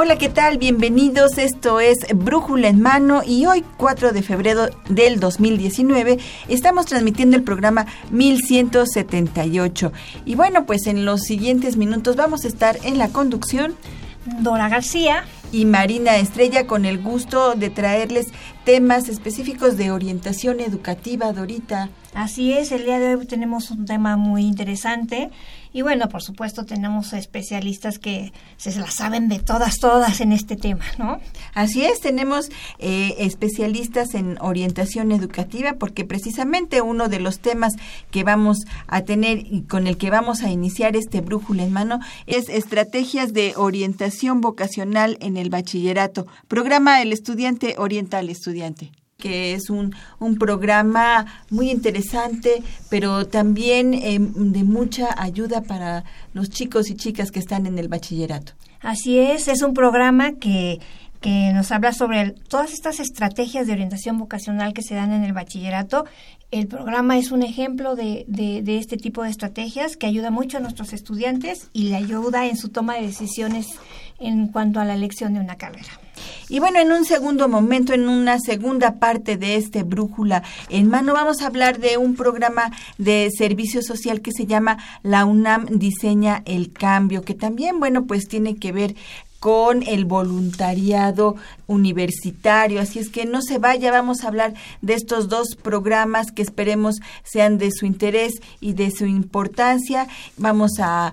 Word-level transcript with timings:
Hola, 0.00 0.16
¿qué 0.16 0.28
tal? 0.28 0.58
Bienvenidos. 0.58 1.38
Esto 1.38 1.80
es 1.80 1.98
Brújula 2.14 2.68
en 2.68 2.80
Mano 2.80 3.22
y 3.26 3.46
hoy, 3.46 3.64
4 3.78 4.12
de 4.12 4.22
febrero 4.22 4.68
del 4.88 5.18
2019, 5.18 6.20
estamos 6.46 6.86
transmitiendo 6.86 7.36
el 7.36 7.42
programa 7.42 7.84
1178. 8.12 9.92
Y 10.24 10.36
bueno, 10.36 10.66
pues 10.66 10.86
en 10.86 11.04
los 11.04 11.22
siguientes 11.22 11.76
minutos 11.76 12.14
vamos 12.14 12.44
a 12.44 12.46
estar 12.46 12.78
en 12.84 12.96
la 12.96 13.08
conducción. 13.08 13.74
Dora 14.40 14.68
García 14.68 15.24
y 15.50 15.64
Marina 15.64 16.16
Estrella 16.18 16.68
con 16.68 16.84
el 16.84 17.02
gusto 17.02 17.54
de 17.54 17.68
traerles 17.68 18.28
temas 18.64 19.08
específicos 19.08 19.76
de 19.76 19.90
orientación 19.90 20.60
educativa, 20.60 21.32
Dorita. 21.32 21.88
Así 22.14 22.52
es, 22.52 22.70
el 22.70 22.84
día 22.84 23.00
de 23.00 23.16
hoy 23.16 23.26
tenemos 23.26 23.72
un 23.72 23.84
tema 23.84 24.16
muy 24.16 24.42
interesante 24.42 25.30
y 25.72 25.82
bueno, 25.82 26.08
por 26.08 26.22
supuesto 26.22 26.64
tenemos 26.64 27.12
especialistas 27.12 27.98
que 27.98 28.32
se 28.56 28.78
la 28.78 28.90
saben 28.90 29.28
de 29.28 29.38
todas, 29.38 29.78
todas 29.78 30.20
en 30.20 30.32
este 30.32 30.56
tema, 30.56 30.84
¿no? 30.98 31.20
Así 31.54 31.84
es, 31.84 32.00
tenemos 32.00 32.50
eh, 32.78 33.14
especialistas 33.18 34.14
en 34.14 34.38
orientación 34.40 35.12
educativa 35.12 35.74
porque 35.78 36.04
precisamente 36.04 36.80
uno 36.80 37.08
de 37.08 37.20
los 37.20 37.40
temas 37.40 37.74
que 38.10 38.24
vamos 38.24 38.58
a 38.86 39.02
tener 39.02 39.38
y 39.38 39.62
con 39.62 39.86
el 39.86 39.96
que 39.96 40.10
vamos 40.10 40.42
a 40.42 40.50
iniciar 40.50 40.96
este 40.96 41.20
brújula 41.20 41.64
en 41.64 41.72
mano 41.72 42.00
es 42.26 42.48
estrategias 42.48 43.32
de 43.32 43.54
orientación 43.56 44.40
vocacional 44.40 45.18
en 45.20 45.36
el 45.36 45.50
bachillerato. 45.50 46.26
Programa 46.48 47.02
El 47.02 47.12
Estudiante 47.12 47.74
Orienta 47.78 48.18
al 48.18 48.30
Estudiante 48.30 48.92
que 49.18 49.54
es 49.54 49.68
un, 49.68 49.96
un 50.20 50.38
programa 50.38 51.26
muy 51.50 51.72
interesante, 51.72 52.62
pero 52.88 53.26
también 53.26 53.92
em, 53.92 54.52
de 54.52 54.62
mucha 54.62 55.08
ayuda 55.20 55.62
para 55.62 56.04
los 56.34 56.50
chicos 56.50 56.88
y 56.88 56.94
chicas 56.94 57.32
que 57.32 57.40
están 57.40 57.66
en 57.66 57.80
el 57.80 57.88
bachillerato. 57.88 58.52
Así 58.80 59.18
es, 59.18 59.48
es 59.48 59.62
un 59.62 59.74
programa 59.74 60.34
que 60.34 60.78
que 61.20 61.52
nos 61.52 61.72
habla 61.72 61.92
sobre 61.92 62.30
todas 62.30 62.72
estas 62.72 63.00
estrategias 63.00 63.66
de 63.66 63.72
orientación 63.72 64.18
vocacional 64.18 64.72
que 64.72 64.82
se 64.82 64.94
dan 64.94 65.12
en 65.12 65.24
el 65.24 65.32
bachillerato. 65.32 66.04
El 66.52 66.68
programa 66.68 67.18
es 67.18 67.32
un 67.32 67.42
ejemplo 67.42 67.96
de, 67.96 68.24
de, 68.28 68.62
de, 68.62 68.78
este 68.78 68.96
tipo 68.96 69.24
de 69.24 69.30
estrategias 69.30 69.96
que 69.96 70.06
ayuda 70.06 70.30
mucho 70.30 70.58
a 70.58 70.60
nuestros 70.60 70.92
estudiantes 70.92 71.70
y 71.72 71.88
le 71.88 71.96
ayuda 71.96 72.46
en 72.46 72.56
su 72.56 72.68
toma 72.68 72.94
de 72.94 73.02
decisiones 73.02 73.66
en 74.18 74.48
cuanto 74.48 74.80
a 74.80 74.84
la 74.84 74.94
elección 74.94 75.34
de 75.34 75.40
una 75.40 75.56
carrera. 75.56 75.90
Y 76.48 76.60
bueno, 76.60 76.80
en 76.80 76.90
un 76.92 77.04
segundo 77.04 77.48
momento, 77.48 77.92
en 77.92 78.08
una 78.08 78.38
segunda 78.38 78.98
parte 78.98 79.36
de 79.36 79.56
este 79.56 79.82
brújula 79.82 80.42
en 80.70 80.88
mano, 80.88 81.12
vamos 81.12 81.42
a 81.42 81.46
hablar 81.46 81.78
de 81.78 81.96
un 81.98 82.16
programa 82.16 82.72
de 82.96 83.28
servicio 83.36 83.82
social 83.82 84.20
que 84.20 84.32
se 84.32 84.46
llama 84.46 84.78
La 85.02 85.26
UNAM 85.26 85.66
Diseña 85.66 86.42
el 86.46 86.72
Cambio, 86.72 87.22
que 87.22 87.34
también, 87.34 87.78
bueno, 87.78 88.06
pues 88.06 88.28
tiene 88.28 88.56
que 88.56 88.72
ver 88.72 88.96
con 89.40 89.82
el 89.86 90.04
voluntariado 90.04 91.36
universitario. 91.66 92.80
Así 92.80 92.98
es 92.98 93.08
que 93.08 93.24
no 93.24 93.42
se 93.42 93.58
vaya, 93.58 93.92
vamos 93.92 94.24
a 94.24 94.28
hablar 94.28 94.54
de 94.82 94.94
estos 94.94 95.28
dos 95.28 95.56
programas 95.60 96.32
que 96.32 96.42
esperemos 96.42 96.96
sean 97.22 97.58
de 97.58 97.70
su 97.70 97.86
interés 97.86 98.34
y 98.60 98.72
de 98.72 98.90
su 98.90 99.06
importancia. 99.06 100.08
Vamos 100.36 100.72
a, 100.80 101.12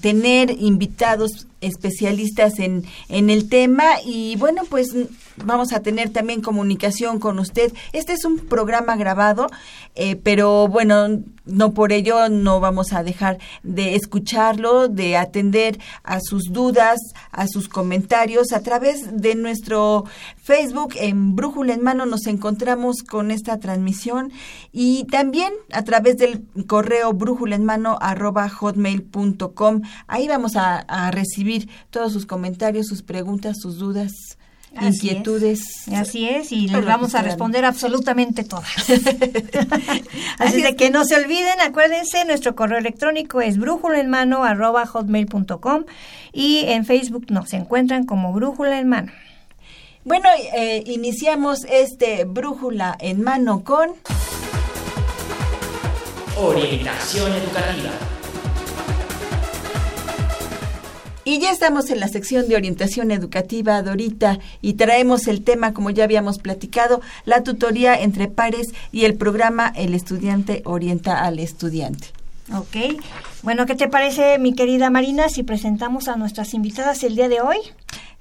tener 0.00 0.50
invitados 0.50 1.46
especialistas 1.60 2.58
en, 2.58 2.84
en 3.08 3.28
el 3.28 3.48
tema 3.50 3.84
y 4.04 4.36
bueno, 4.36 4.62
pues 4.68 4.94
vamos 5.36 5.72
a 5.72 5.80
tener 5.80 6.10
también 6.10 6.40
comunicación 6.40 7.18
con 7.18 7.38
usted. 7.38 7.72
Este 7.92 8.12
es 8.12 8.24
un 8.24 8.38
programa 8.38 8.96
grabado, 8.96 9.48
eh, 9.94 10.16
pero 10.16 10.68
bueno, 10.68 11.22
no 11.46 11.74
por 11.74 11.92
ello 11.92 12.28
no 12.28 12.60
vamos 12.60 12.92
a 12.92 13.02
dejar 13.02 13.38
de 13.62 13.94
escucharlo, 13.94 14.88
de 14.88 15.16
atender 15.16 15.78
a 16.02 16.20
sus 16.20 16.52
dudas, 16.52 16.98
a 17.30 17.46
sus 17.46 17.68
comentarios 17.68 18.52
a 18.52 18.60
través 18.60 19.20
de 19.20 19.34
nuestro 19.34 20.04
Facebook 20.42 20.94
en 20.96 21.36
Brújula 21.36 21.74
en 21.74 21.82
Mano 21.82 22.06
nos 22.06 22.26
encontramos 22.26 23.02
con 23.02 23.30
esta 23.30 23.58
transmisión 23.58 24.32
y 24.72 25.04
también 25.04 25.52
a 25.72 25.82
través 25.82 26.16
del 26.16 26.44
correo 26.66 27.12
brújula 27.12 27.56
en 27.56 27.64
mano 27.64 27.98
arroba 28.00 28.48
hotmail.com. 28.48 29.82
Ahí 30.06 30.28
vamos 30.28 30.56
a, 30.56 30.78
a 30.78 31.10
recibir 31.10 31.68
todos 31.90 32.12
sus 32.12 32.26
comentarios, 32.26 32.86
sus 32.86 33.02
preguntas, 33.02 33.56
sus 33.60 33.78
dudas 33.78 34.38
inquietudes. 34.80 35.88
Así 35.94 36.28
es, 36.28 36.52
y 36.52 36.68
les 36.68 36.84
vamos 36.84 37.14
a 37.14 37.22
responder 37.22 37.64
absolutamente 37.64 38.44
todas. 38.44 38.70
Así 40.38 40.62
de 40.62 40.76
que 40.76 40.90
no 40.90 41.04
se 41.04 41.16
olviden, 41.16 41.60
acuérdense, 41.60 42.24
nuestro 42.24 42.54
correo 42.54 42.78
electrónico 42.78 43.40
es 43.40 43.58
brújula 43.58 44.00
en 44.00 44.10
mano 44.10 44.44
arroba 44.44 44.86
hotmail.com 44.86 45.84
y 46.32 46.64
en 46.66 46.84
Facebook 46.84 47.26
nos 47.30 47.52
encuentran 47.52 48.04
como 48.04 48.32
brújula 48.32 48.78
en 48.78 48.88
mano. 48.88 49.12
Bueno, 50.04 50.28
eh, 50.54 50.82
iniciamos 50.86 51.64
este 51.64 52.24
brújula 52.24 52.96
en 53.00 53.22
mano 53.22 53.64
con... 53.64 53.90
Orientación 56.36 57.32
educativa. 57.32 57.90
Y 61.24 61.38
ya 61.38 61.50
estamos 61.50 61.90
en 61.90 62.00
la 62.00 62.08
sección 62.08 62.48
de 62.48 62.56
orientación 62.56 63.10
educativa, 63.10 63.80
Dorita, 63.82 64.38
y 64.60 64.74
traemos 64.74 65.26
el 65.26 65.42
tema, 65.42 65.72
como 65.72 65.88
ya 65.90 66.04
habíamos 66.04 66.38
platicado, 66.38 67.00
la 67.24 67.42
tutoría 67.42 67.98
entre 67.98 68.28
pares 68.28 68.74
y 68.92 69.06
el 69.06 69.14
programa 69.14 69.72
El 69.74 69.94
estudiante 69.94 70.60
orienta 70.66 71.24
al 71.24 71.38
estudiante. 71.38 72.08
Ok. 72.52 73.00
Bueno, 73.42 73.64
¿qué 73.64 73.74
te 73.74 73.88
parece, 73.88 74.38
mi 74.38 74.54
querida 74.54 74.90
Marina, 74.90 75.30
si 75.30 75.42
presentamos 75.42 76.08
a 76.08 76.16
nuestras 76.16 76.52
invitadas 76.52 77.02
el 77.02 77.16
día 77.16 77.30
de 77.30 77.40
hoy? 77.40 77.56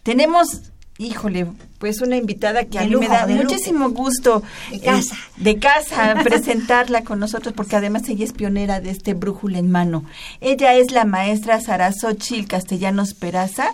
Tenemos 0.03 0.62
híjole, 0.98 1.48
pues 1.80 2.02
una 2.02 2.16
invitada 2.16 2.66
que 2.66 2.80
a 2.80 2.86
mí 2.86 2.96
me 2.96 3.08
da 3.08 3.26
muchísimo 3.28 3.90
gusto 3.90 4.44
de 4.72 4.80
casa, 4.80 5.16
eh, 5.16 5.44
de 5.44 5.59
casa 5.59 6.16
presentarla 6.24 7.04
con 7.04 7.20
nosotros 7.20 7.54
porque 7.56 7.76
además 7.76 8.08
ella 8.09 8.26
es 8.26 8.34
pionera 8.34 8.80
de 8.80 8.92
este 8.92 9.14
brújula 9.14 9.58
en 9.58 9.72
mano. 9.72 10.03
Ella 10.40 10.76
es 10.76 10.91
la 10.91 11.06
maestra 11.06 11.59
Sarasochil 11.59 12.47
Castellanos 12.47 13.14
Peraza 13.16 13.73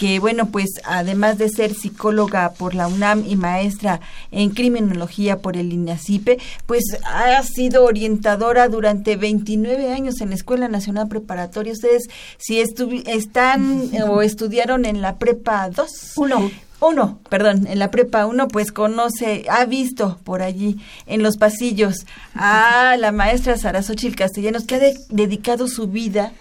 que 0.00 0.18
bueno, 0.18 0.46
pues 0.46 0.80
además 0.84 1.36
de 1.36 1.50
ser 1.50 1.74
psicóloga 1.74 2.54
por 2.56 2.74
la 2.74 2.88
UNAM 2.88 3.22
y 3.28 3.36
maestra 3.36 4.00
en 4.30 4.48
criminología 4.48 5.40
por 5.40 5.58
el 5.58 5.74
INACIPE, 5.74 6.38
pues 6.64 6.84
ha 7.04 7.42
sido 7.42 7.84
orientadora 7.84 8.70
durante 8.70 9.16
29 9.16 9.92
años 9.92 10.22
en 10.22 10.30
la 10.30 10.36
Escuela 10.36 10.68
Nacional 10.68 11.08
Preparatoria. 11.08 11.74
Ustedes, 11.74 12.08
si 12.38 12.60
están 12.60 13.90
o 14.08 14.22
estudiaron 14.22 14.86
en 14.86 15.02
la 15.02 15.18
Prepa 15.18 15.68
2. 15.68 16.12
Uno 16.16 16.50
uno, 16.80 17.20
perdón, 17.28 17.66
en 17.66 17.78
la 17.78 17.90
prepa 17.90 18.24
uno, 18.24 18.48
pues 18.48 18.72
conoce, 18.72 19.44
ha 19.50 19.66
visto 19.66 20.18
por 20.24 20.40
allí 20.40 20.78
en 21.04 21.22
los 21.22 21.36
pasillos 21.36 22.06
a 22.32 22.96
la 22.98 23.12
maestra 23.12 23.58
Sara 23.58 23.82
Xochitl 23.82 24.16
Castellanos, 24.16 24.64
que 24.64 24.76
ha 24.76 24.80
dedicado 25.10 25.68
su 25.68 25.88
vida 25.88 26.32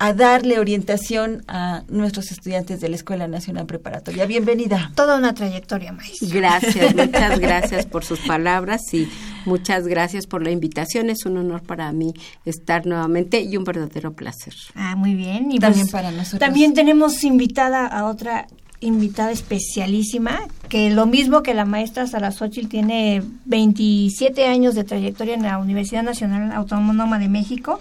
a 0.00 0.14
darle 0.14 0.58
orientación 0.58 1.44
a 1.46 1.82
nuestros 1.88 2.32
estudiantes 2.32 2.80
de 2.80 2.88
la 2.88 2.96
Escuela 2.96 3.28
Nacional 3.28 3.66
Preparatoria. 3.66 4.24
Bienvenida. 4.24 4.90
Toda 4.96 5.16
una 5.16 5.34
trayectoria, 5.34 5.92
maestra. 5.92 6.28
Gracias, 6.32 6.96
muchas 6.96 7.38
gracias 7.38 7.86
por 7.86 8.04
sus 8.04 8.18
palabras 8.20 8.82
y 8.92 9.08
Muchas 9.46 9.86
gracias 9.86 10.26
por 10.26 10.42
la 10.42 10.50
invitación. 10.50 11.10
Es 11.10 11.24
un 11.24 11.38
honor 11.38 11.62
para 11.62 11.90
mí 11.92 12.12
estar 12.44 12.86
nuevamente 12.86 13.40
y 13.40 13.56
un 13.56 13.64
verdadero 13.64 14.12
placer. 14.12 14.54
Ah, 14.74 14.96
muy 14.96 15.14
bien. 15.14 15.50
Y 15.50 15.58
También 15.58 15.86
pues, 15.86 15.92
para 15.92 16.10
nosotros. 16.10 16.40
También 16.40 16.74
tenemos 16.74 17.24
invitada 17.24 17.86
a 17.86 18.06
otra 18.06 18.46
invitada 18.80 19.30
especialísima, 19.30 20.40
que 20.68 20.90
lo 20.90 21.06
mismo 21.06 21.42
que 21.42 21.52
la 21.52 21.66
maestra 21.66 22.06
Sara 22.06 22.32
Xochitl 22.32 22.68
tiene 22.68 23.22
27 23.44 24.46
años 24.46 24.74
de 24.74 24.84
trayectoria 24.84 25.34
en 25.34 25.42
la 25.42 25.58
Universidad 25.58 26.02
Nacional 26.02 26.52
Autónoma 26.52 27.18
de 27.18 27.28
México. 27.28 27.78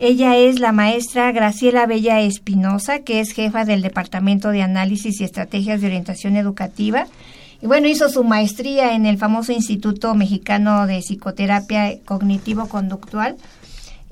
Ella 0.00 0.36
es 0.36 0.60
la 0.60 0.70
maestra 0.70 1.32
Graciela 1.32 1.84
Bella 1.86 2.20
Espinosa, 2.20 3.00
que 3.00 3.18
es 3.18 3.32
jefa 3.32 3.64
del 3.64 3.82
Departamento 3.82 4.50
de 4.50 4.62
Análisis 4.62 5.20
y 5.20 5.24
Estrategias 5.24 5.80
de 5.80 5.88
Orientación 5.88 6.36
Educativa. 6.36 7.08
Y 7.60 7.66
bueno, 7.66 7.88
hizo 7.88 8.08
su 8.08 8.22
maestría 8.22 8.94
en 8.94 9.06
el 9.06 9.18
famoso 9.18 9.50
Instituto 9.50 10.14
Mexicano 10.14 10.86
de 10.86 11.00
Psicoterapia 11.00 11.98
Cognitivo-Conductual 12.04 13.38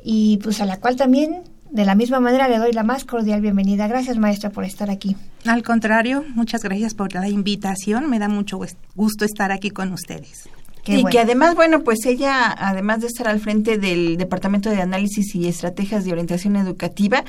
y 0.03 0.39
pues 0.39 0.61
a 0.61 0.67
la 0.67 0.81
cual 0.81 0.97
también 0.97 1.43
de 1.71 1.85
la 1.85 1.95
misma 1.95 2.19
manera 2.19 2.49
le 2.49 2.59
doy 2.59 2.73
la 2.73 2.83
más 2.83 3.05
cordial 3.05 3.41
bienvenida. 3.41 3.87
Gracias 3.87 4.19
maestra 4.19 4.51
por 4.51 4.65
estar 4.65 4.91
aquí. 4.91 5.15
Al 5.45 5.63
contrario, 5.63 6.25
muchas 6.35 6.65
gracias 6.65 6.95
por 6.95 7.15
la 7.15 7.29
invitación. 7.29 8.11
Me 8.11 8.19
da 8.19 8.29
mucho 8.29 8.59
gusto 8.97 9.25
estar 9.25 9.53
aquí 9.53 9.71
con 9.71 9.93
ustedes. 9.93 10.49
Qué 10.87 10.93
y 10.93 11.03
bueno. 11.03 11.11
que 11.11 11.19
además, 11.19 11.57
bueno, 11.57 11.83
pues 11.83 12.07
ella, 12.07 12.55
además 12.57 13.01
de 13.01 13.09
estar 13.09 13.27
al 13.27 13.41
frente 13.41 13.77
del 13.77 14.17
Departamento 14.17 14.71
de 14.71 14.81
Análisis 14.81 15.35
y 15.35 15.49
Estrategias 15.49 16.05
de 16.05 16.13
Orientación 16.13 16.55
Educativa, 16.55 17.25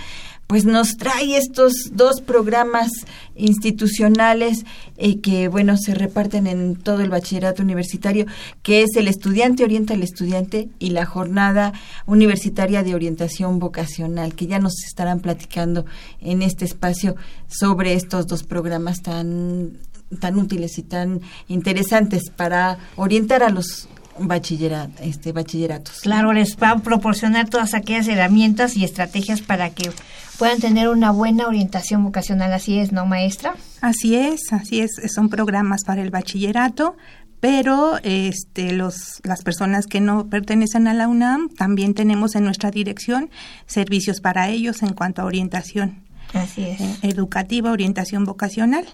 pues 0.46 0.64
nos 0.64 0.96
trae 0.96 1.36
estos 1.38 1.74
dos 1.92 2.22
programas 2.22 2.92
institucionales 3.36 4.64
eh, 4.98 5.20
que, 5.22 5.48
bueno, 5.48 5.76
se 5.76 5.96
reparten 5.96 6.46
en 6.46 6.76
todo 6.76 7.02
el 7.02 7.10
bachillerato 7.10 7.64
universitario, 7.64 8.28
que 8.62 8.84
es 8.84 8.96
el 8.96 9.08
estudiante 9.08 9.64
orienta 9.64 9.96
al 9.96 10.04
estudiante 10.04 10.70
y 10.78 10.92
la 10.92 11.08
jornada 11.08 11.74
universitaria 12.06 12.84
de 12.84 12.94
orientación 12.94 13.58
vocacional, 13.58 14.36
que 14.36 14.46
ya 14.46 14.60
nos 14.60 14.84
estarán 14.86 15.20
platicando 15.20 15.86
en 16.22 16.44
este 16.44 16.64
espacio 16.64 17.16
sobre 17.48 17.94
estos 17.96 18.28
dos 18.28 18.44
programas 18.44 19.02
tan 19.02 19.80
tan 20.20 20.38
útiles 20.38 20.78
y 20.78 20.84
tan 20.84 21.22
interesantes 21.48 22.30
para 22.30 22.78
orientar 22.96 23.44
a 23.44 23.50
los 23.50 23.88
bachillerat, 24.20 24.90
este, 25.02 25.32
bachilleratos. 25.32 26.00
Claro, 26.02 26.34
les 26.34 26.58
va 26.58 26.72
a 26.72 26.80
proporcionar 26.80 27.50
todas 27.50 27.74
aquellas 27.74 28.08
herramientas 28.08 28.76
y 28.76 28.84
estrategias 28.84 29.42
para 29.42 29.70
que 29.70 29.92
puedan 30.38 30.60
tener 30.60 30.90
una 30.90 31.12
buena 31.12 31.48
orientación 31.48 32.04
vocacional. 32.04 32.54
Así 32.54 32.80
es, 32.80 32.92
¿no, 32.92 33.06
maestra? 33.06 33.56
Así 33.82 34.16
es, 34.16 34.42
así 34.52 34.82
es. 34.82 34.92
Son 35.14 35.30
programas 35.30 35.84
para 35.84 36.02
el 36.02 36.10
bachillerato, 36.10 36.96
pero 37.40 38.00
este, 38.04 38.74
los, 38.74 39.22
las 39.24 39.44
personas 39.44 39.86
que 39.86 40.02
no 40.02 40.28
pertenecen 40.30 40.88
a 40.88 40.94
la 40.94 41.08
UNAM 41.08 41.50
también 41.50 41.94
tenemos 41.94 42.36
en 42.36 42.44
nuestra 42.44 42.72
dirección 42.72 43.30
servicios 43.66 44.22
para 44.22 44.50
ellos 44.50 44.82
en 44.82 44.94
cuanto 44.94 45.22
a 45.22 45.26
orientación. 45.26 46.04
Así 46.34 46.64
es. 46.64 46.82
Eh, 46.82 46.98
educativa, 47.04 47.72
orientación 47.72 48.26
vocacional. 48.26 48.86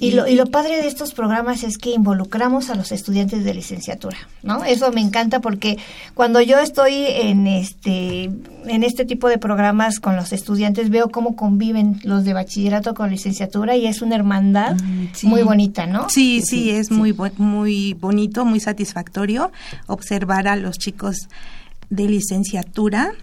Y 0.00 0.12
lo, 0.12 0.28
y 0.28 0.34
lo 0.34 0.46
padre 0.46 0.76
de 0.76 0.86
estos 0.86 1.14
programas 1.14 1.64
es 1.64 1.78
que 1.78 1.90
involucramos 1.90 2.68
a 2.68 2.74
los 2.74 2.92
estudiantes 2.92 3.42
de 3.42 3.54
licenciatura, 3.54 4.18
¿no? 4.42 4.62
Eso 4.62 4.92
me 4.92 5.00
encanta 5.00 5.40
porque 5.40 5.78
cuando 6.14 6.42
yo 6.42 6.58
estoy 6.58 7.06
en 7.06 7.46
este 7.46 8.24
en 8.66 8.84
este 8.84 9.06
tipo 9.06 9.28
de 9.28 9.38
programas 9.38 9.98
con 9.98 10.14
los 10.14 10.32
estudiantes 10.32 10.90
veo 10.90 11.08
cómo 11.08 11.36
conviven 11.36 12.00
los 12.04 12.24
de 12.24 12.34
bachillerato 12.34 12.92
con 12.94 13.10
licenciatura 13.10 13.76
y 13.76 13.86
es 13.86 14.02
una 14.02 14.14
hermandad 14.14 14.76
mm, 14.76 15.08
sí. 15.14 15.26
muy 15.26 15.42
bonita, 15.42 15.86
¿no? 15.86 16.08
Sí, 16.10 16.42
sí, 16.42 16.64
sí 16.64 16.70
es 16.70 16.88
sí. 16.88 16.94
muy 16.94 17.16
muy 17.38 17.94
bonito, 17.94 18.44
muy 18.44 18.60
satisfactorio 18.60 19.50
observar 19.86 20.48
a 20.48 20.56
los 20.56 20.78
chicos 20.78 21.28
de 21.88 22.04
licenciatura 22.04 23.14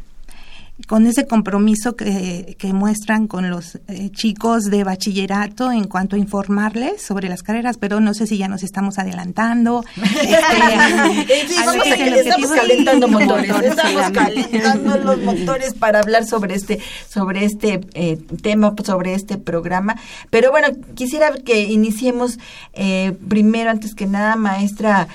con 0.88 1.07
ese 1.07 1.25
compromiso 1.25 1.95
que, 1.95 2.57
que 2.60 2.74
muestran 2.74 3.27
con 3.27 3.50
los 3.50 3.80
eh, 3.88 4.10
chicos 4.12 4.66
de 4.66 4.83
bachillerato 4.83 5.72
en 5.72 5.86
cuanto 5.86 6.18
a 6.18 6.19
informarles 6.19 7.01
sobre 7.01 7.30
las 7.30 7.44
carreras, 7.44 7.77
pero 7.77 8.01
no 8.01 8.13
sé 8.13 8.27
si 8.27 8.38
ya 8.38 8.50
nos 8.50 8.62
estamos 8.62 9.00
adelantando. 9.00 9.86
este, 9.95 11.48
sí, 11.48 11.56
vamos 11.66 11.88
a 11.88 11.95
que 11.95 12.19
estamos 12.19 12.51
calentando 12.51 13.07
motores, 13.07 13.50
estamos 13.50 14.12
calentando 14.12 14.98
los 14.98 15.22
motores 15.22 15.74
para 15.74 16.00
hablar 16.00 16.25
sobre 16.25 16.56
este, 16.56 16.80
sobre 17.07 17.45
este 17.45 17.80
eh, 17.94 18.18
tema, 18.42 18.75
sobre 18.83 19.13
este 19.13 19.38
programa. 19.38 19.95
Pero 20.30 20.51
bueno, 20.51 20.68
quisiera 20.94 21.31
que 21.33 21.63
iniciemos 21.63 22.38
eh, 22.74 23.13
primero, 23.30 23.69
antes 23.69 23.95
que 23.95 24.07
nada, 24.07 24.36
maestra 24.36 25.07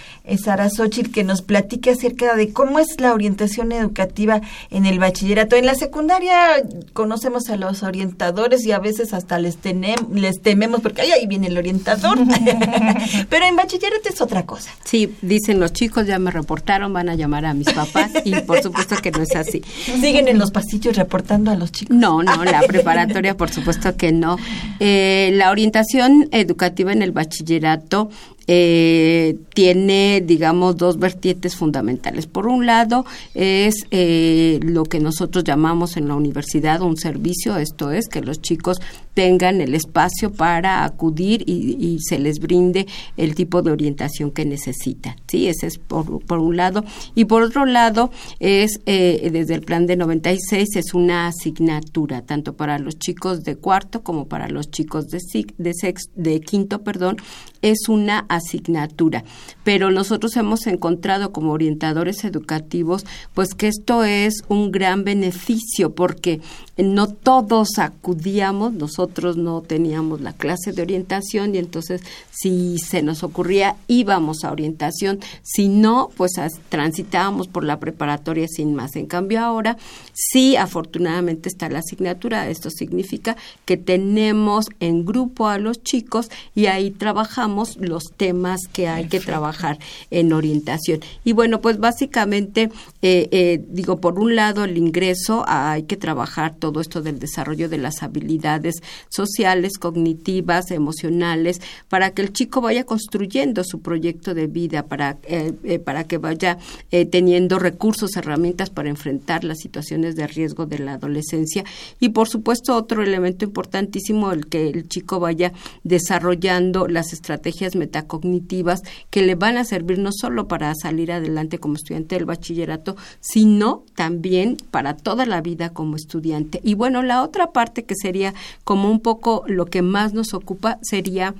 Sara 0.43 0.71
Xochitl, 0.71 1.11
que 1.11 1.23
nos 1.23 1.43
platique 1.43 1.91
acerca 1.91 2.35
de 2.35 2.53
cómo 2.53 2.79
es 2.79 2.99
la 2.99 3.13
orientación 3.13 3.73
educativa 3.73 4.41
en 4.71 4.87
el 4.87 4.99
bachillerato 4.99 5.50
en 5.56 5.67
la 5.67 5.75
secundaria 5.75 6.62
conocemos 6.93 7.50
a 7.50 7.56
los 7.56 7.82
orientadores 7.82 8.64
y 8.64 8.73
a 8.73 8.79
veces 8.79 9.12
hasta 9.14 9.38
les, 9.38 9.58
tememos 9.58 10.81
porque 10.81 11.02
ay, 11.02 11.12
ahí 11.12 11.26
viene 11.26 11.49
el 11.49 11.58
orientador. 11.58 12.19
Pero 13.29 13.44
en 13.44 13.56
bachillerato 13.56 14.08
es 14.08 14.20
otra 14.20 14.47
cosa. 14.47 14.70
Sí, 14.85 15.14
dicen 15.23 15.61
los 15.61 15.73
chicos, 15.73 16.06
ya 16.06 16.19
me 16.19 16.31
reportaron, 16.31 16.93
van 16.93 17.08
a 17.08 17.14
llamar 17.14 17.44
a 17.44 17.55
mis 17.55 17.73
papás 17.73 18.11
y 18.25 18.35
por 18.41 18.62
supuesto 18.62 18.97
que 18.97 19.11
no 19.11 19.23
es 19.23 19.35
así. 19.37 19.62
¿Siguen 20.00 20.29
en 20.29 20.38
los 20.38 20.50
pasillos 20.50 20.97
reportando 20.97 21.50
a 21.50 21.56
los 21.56 21.73
chicos? 21.73 21.96
No, 21.96 22.23
no, 22.23 22.44
la 22.44 22.62
preparatoria 22.62 23.37
por 23.37 23.50
supuesto 23.50 23.96
que 23.96 24.12
no. 24.12 24.37
Eh, 24.79 25.31
la 25.35 25.50
orientación 25.50 26.29
educativa 26.32 26.93
en 26.93 27.03
el 27.03 27.12
bachillerato 27.12 28.11
eh, 28.52 29.37
tiene, 29.55 30.25
digamos, 30.26 30.76
dos 30.76 30.99
vertientes 30.99 31.55
fundamentales. 31.55 32.26
Por 32.26 32.49
un 32.49 32.67
lado, 32.67 33.06
es 33.32 33.87
eh, 33.93 34.58
lo 34.61 34.82
que 34.82 34.99
nosotros 34.99 35.44
llamamos 35.44 35.97
en 35.97 36.08
la 36.08 36.17
universidad 36.17 36.82
un 36.82 36.97
servicio, 36.97 37.56
esto 37.56 37.93
es 37.93 38.08
que 38.08 38.23
los 38.23 38.43
chicos 38.43 38.81
tengan 39.14 39.61
el 39.61 39.75
espacio 39.75 40.32
para 40.32 40.85
acudir 40.85 41.44
y, 41.47 41.76
y, 41.79 41.99
se 42.00 42.19
les 42.19 42.38
brinde 42.38 42.87
el 43.17 43.35
tipo 43.35 43.62
de 43.62 43.70
orientación 43.70 44.31
que 44.31 44.44
necesitan. 44.44 45.17
Sí, 45.29 45.46
ese 45.46 45.67
es 45.67 45.79
por, 45.79 46.25
por 46.25 46.38
un 46.38 46.56
lado. 46.56 46.85
Y 47.14 47.26
por 47.26 47.43
otro 47.43 47.67
lado, 47.67 48.11
es 48.38 48.81
eh, 48.87 49.29
desde 49.32 49.55
el 49.55 49.62
plan 49.62 49.87
de 49.87 49.96
96 49.96 50.76
es 50.76 50.94
una 50.94 51.26
asignatura, 51.26 52.23
tanto 52.23 52.55
para 52.55 52.79
los 52.79 52.99
chicos 52.99 53.44
de 53.44 53.56
cuarto 53.56 54.03
como 54.03 54.26
para 54.26 54.49
los 54.49 54.70
chicos 54.70 55.08
de, 55.08 55.20
de, 55.58 55.75
sex, 55.75 56.11
de 56.14 56.41
quinto, 56.41 56.82
perdón, 56.82 57.19
es 57.62 57.89
una 57.89 58.27
asignatura. 58.29 59.25
Pero 59.65 59.91
nosotros 59.91 60.37
hemos 60.37 60.67
encontrado 60.67 61.33
como 61.33 61.53
orientadores 61.53 62.25
educativos, 62.25 63.05
pues 63.35 63.55
que 63.55 63.69
esto 63.69 64.05
es 64.05 64.43
un 64.49 64.71
gran 64.71 65.05
beneficio 65.05 65.95
porque 65.95 66.41
no 66.82 67.08
todos 67.08 67.79
acudíamos, 67.79 68.72
nosotros 68.72 69.37
no 69.37 69.60
teníamos 69.63 70.20
la 70.20 70.32
clase 70.32 70.72
de 70.72 70.82
orientación 70.82 71.55
y 71.55 71.58
entonces 71.58 72.03
si 72.31 72.79
se 72.79 73.03
nos 73.03 73.22
ocurría 73.22 73.77
íbamos 73.89 74.44
a 74.44 74.53
orientación, 74.53 75.20
si 75.43 75.69
no, 75.69 76.10
pues 76.17 76.32
transitábamos 76.69 77.49
por 77.49 77.65
la 77.65 77.81
preparatoria 77.81 78.46
sin 78.49 78.75
más. 78.75 78.96
En 78.96 79.06
cambio 79.06 79.41
ahora 79.41 79.77
sí, 80.15 80.56
afortunadamente 80.56 81.49
está 81.49 81.69
la 81.69 81.81
asignatura, 81.81 82.49
esto 82.49 82.70
significa 82.70 83.37
que 83.65 83.77
tenemos 83.77 84.67
en 84.81 85.05
grupo 85.05 85.49
a 85.49 85.58
los 85.58 85.82
chicos 85.82 86.31
y 86.55 86.67
ahí 86.67 86.91
trabajamos 86.91 87.77
los 87.77 88.05
temas 88.17 88.60
que 88.72 88.89
hay 88.89 89.05
Perfecto. 89.05 89.19
que 89.19 89.27
trabajar 89.27 89.79
en 90.10 90.32
orientación. 90.32 91.01
Y 91.25 91.32
bueno, 91.32 91.60
pues 91.60 91.79
básicamente, 91.79 92.70
eh, 93.03 93.29
eh, 93.31 93.65
digo, 93.69 94.01
por 94.01 94.19
un 94.19 94.37
lado 94.37 94.65
el 94.65 94.79
ingreso, 94.79 95.44
hay 95.46 95.84
que 95.84 95.96
trabajar 95.96 96.55
todo 96.56 96.69
esto 96.79 97.03
del 97.03 97.19
desarrollo 97.19 97.69
de 97.69 97.79
las 97.79 98.05
habilidades 98.05 98.77
sociales, 99.08 99.79
cognitivas, 99.79 100.70
emocionales, 100.70 101.60
para 101.89 102.10
que 102.10 102.22
el 102.22 102.32
chico 102.32 102.60
vaya 102.60 102.84
construyendo 102.84 103.65
su 103.65 103.81
proyecto 103.81 104.34
de 104.34 104.46
vida, 104.46 104.86
para, 104.86 105.19
eh, 105.24 105.55
eh, 105.65 105.79
para 105.81 106.05
que 106.05 106.19
vaya 106.19 106.58
eh, 106.93 107.06
teniendo 107.06 107.58
recursos, 107.58 108.17
herramientas 108.17 108.70
para 108.70 108.89
enfrentar 108.89 109.43
las 109.43 109.58
situaciones 109.58 110.15
de 110.15 110.27
riesgo 110.27 110.67
de 110.67 110.79
la 110.79 110.94
adolescencia. 110.94 111.65
Y 111.98 112.10
por 112.10 112.29
supuesto, 112.29 112.77
otro 112.77 113.03
elemento 113.03 113.44
importantísimo, 113.44 114.31
el 114.31 114.46
que 114.46 114.69
el 114.69 114.89
chico 114.89 115.19
vaya 115.19 115.53
desarrollando 115.82 116.86
las 116.86 117.12
estrategias 117.12 117.77
metacognitivas 117.77 118.82
que 119.10 119.22
le 119.22 119.34
van 119.34 119.56
a 119.56 119.65
servir 119.65 119.98
no 119.98 120.10
solo 120.12 120.48
para 120.48 120.74
salir 120.74 121.12
adelante 121.12 121.58
como 121.58 121.77
estudiante 121.77 122.17
del 122.17 122.27
bachillerato, 122.27 122.96
sino 123.20 123.84
también 123.94 124.56
para 124.70 124.96
toda 124.96 125.27
la 125.27 125.41
vida 125.41 125.70
como 125.70 125.96
estudiante. 125.96 126.59
Y 126.62 126.74
bueno, 126.74 127.02
la 127.02 127.22
otra 127.22 127.52
parte 127.52 127.84
que 127.84 127.94
sería 127.94 128.34
como 128.64 128.90
un 128.90 129.00
poco 129.00 129.44
lo 129.46 129.67
que 129.67 129.82
más 129.82 130.12
nos 130.12 130.34
ocupa 130.34 130.79
sería 130.82 131.34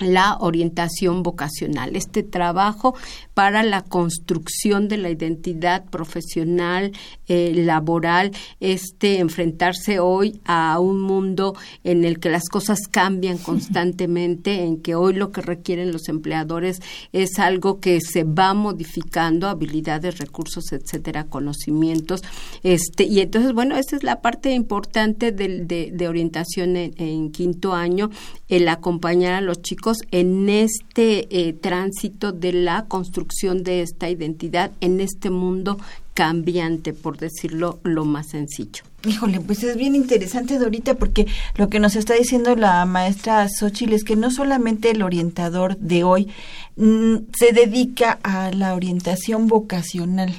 la 0.00 0.36
orientación 0.38 1.22
vocacional, 1.22 1.96
este 1.96 2.22
trabajo 2.22 2.94
para 3.38 3.62
la 3.62 3.82
construcción 3.82 4.88
de 4.88 4.96
la 4.96 5.10
identidad 5.10 5.84
profesional, 5.84 6.90
eh, 7.28 7.52
laboral, 7.54 8.32
este 8.58 9.20
enfrentarse 9.20 10.00
hoy 10.00 10.40
a 10.44 10.80
un 10.80 10.98
mundo 10.98 11.54
en 11.84 12.04
el 12.04 12.18
que 12.18 12.30
las 12.30 12.48
cosas 12.48 12.80
cambian 12.90 13.38
constantemente, 13.48 14.64
en 14.64 14.82
que 14.82 14.96
hoy 14.96 15.12
lo 15.12 15.30
que 15.30 15.40
requieren 15.40 15.92
los 15.92 16.08
empleadores 16.08 16.80
es 17.12 17.38
algo 17.38 17.78
que 17.78 18.00
se 18.00 18.24
va 18.24 18.54
modificando, 18.54 19.46
habilidades, 19.46 20.18
recursos, 20.18 20.72
etcétera, 20.72 21.28
conocimientos, 21.28 22.22
este 22.64 23.04
y 23.04 23.20
entonces 23.20 23.52
bueno, 23.52 23.76
esa 23.76 23.94
es 23.94 24.02
la 24.02 24.20
parte 24.20 24.50
importante 24.50 25.30
de, 25.30 25.92
de, 25.92 26.08
orientación 26.08 26.74
en 26.74 27.30
quinto 27.30 27.72
año, 27.72 28.10
el 28.48 28.66
acompañar 28.66 29.34
a 29.34 29.40
los 29.40 29.62
chicos 29.62 29.98
en 30.10 30.48
este 30.48 31.28
eh, 31.30 31.52
tránsito 31.52 32.32
de 32.32 32.52
la 32.52 32.86
construcción 32.86 33.27
de 33.28 33.82
esta 33.82 34.08
identidad 34.08 34.72
en 34.80 35.00
este 35.00 35.30
mundo 35.30 35.78
cambiante, 36.14 36.92
por 36.92 37.18
decirlo 37.18 37.78
lo 37.84 38.04
más 38.04 38.28
sencillo. 38.30 38.82
Híjole, 39.06 39.40
pues 39.40 39.62
es 39.62 39.76
bien 39.76 39.94
interesante, 39.94 40.58
Dorita, 40.58 40.94
porque 40.94 41.26
lo 41.54 41.68
que 41.68 41.78
nos 41.78 41.94
está 41.94 42.14
diciendo 42.14 42.56
la 42.56 42.84
maestra 42.84 43.48
Xochitl 43.48 43.92
es 43.92 44.02
que 44.02 44.16
no 44.16 44.30
solamente 44.30 44.90
el 44.90 45.02
orientador 45.02 45.76
de 45.78 46.02
hoy 46.02 46.28
mm, 46.76 47.16
se 47.38 47.52
dedica 47.52 48.18
a 48.24 48.50
la 48.50 48.74
orientación 48.74 49.46
vocacional, 49.46 50.34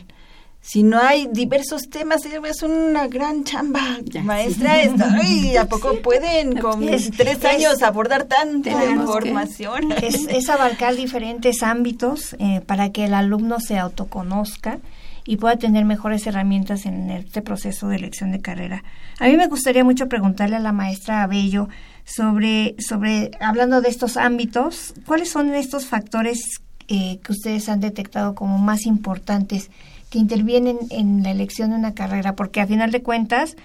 si 0.72 0.84
no 0.84 1.00
hay 1.00 1.28
diversos 1.32 1.90
temas, 1.90 2.22
es 2.26 2.62
una 2.62 3.08
gran 3.08 3.44
chamba, 3.44 3.82
maestra. 4.24 4.76
¿A 5.60 5.66
poco 5.66 6.00
pueden 6.04 6.58
con 6.58 6.86
tres 6.86 7.44
años 7.44 7.82
abordar 7.82 8.26
tanta 8.26 8.86
información? 8.86 9.92
Es, 10.00 10.48
abarcar 10.48 10.96
diferentes 10.96 11.64
ámbitos 11.64 12.36
eh, 12.38 12.62
para 12.64 12.92
que 12.92 13.06
el 13.06 13.16
alumno 13.16 13.60
se 13.60 13.80
autoconozca 13.80 14.78
y 15.26 15.38
pueda 15.38 15.56
tener 15.56 15.86
mejores 15.86 16.28
herramientas 16.28 16.86
en 16.86 17.10
este 17.10 17.42
proceso 17.42 17.88
de 17.88 17.96
elección 17.96 18.32
de 18.32 18.40
carrera. 18.40 18.84
A 19.20 19.26
mí 19.26 19.38
me 19.38 19.48
gustaría 19.48 19.84
mucho 19.84 20.08
preguntarle 20.08 20.58
a 20.58 20.60
la 20.60 20.72
maestra 20.72 21.24
Abello 21.24 21.68
sobre, 22.06 22.76
sobre 22.78 23.32
hablando 23.40 23.82
de 23.82 23.90
estos 23.90 24.18
ámbitos, 24.18 24.94
¿cuáles 25.08 25.32
son 25.32 25.52
estos 25.56 25.88
factores 25.88 26.62
eh, 26.90 27.20
que 27.24 27.32
ustedes 27.32 27.70
han 27.70 27.80
detectado 27.80 28.36
como 28.36 28.60
más 28.60 28.86
importantes 28.86 29.72
que 30.10 30.20
intervienen 30.20 30.78
en 30.90 31.24
la 31.24 31.32
elección 31.32 31.72
de 31.72 31.78
una 31.78 31.94
carrera, 31.94 32.36
porque 32.36 32.62
a 32.62 32.68
final 32.68 32.92
de 32.92 33.04
cuentas 33.04 33.56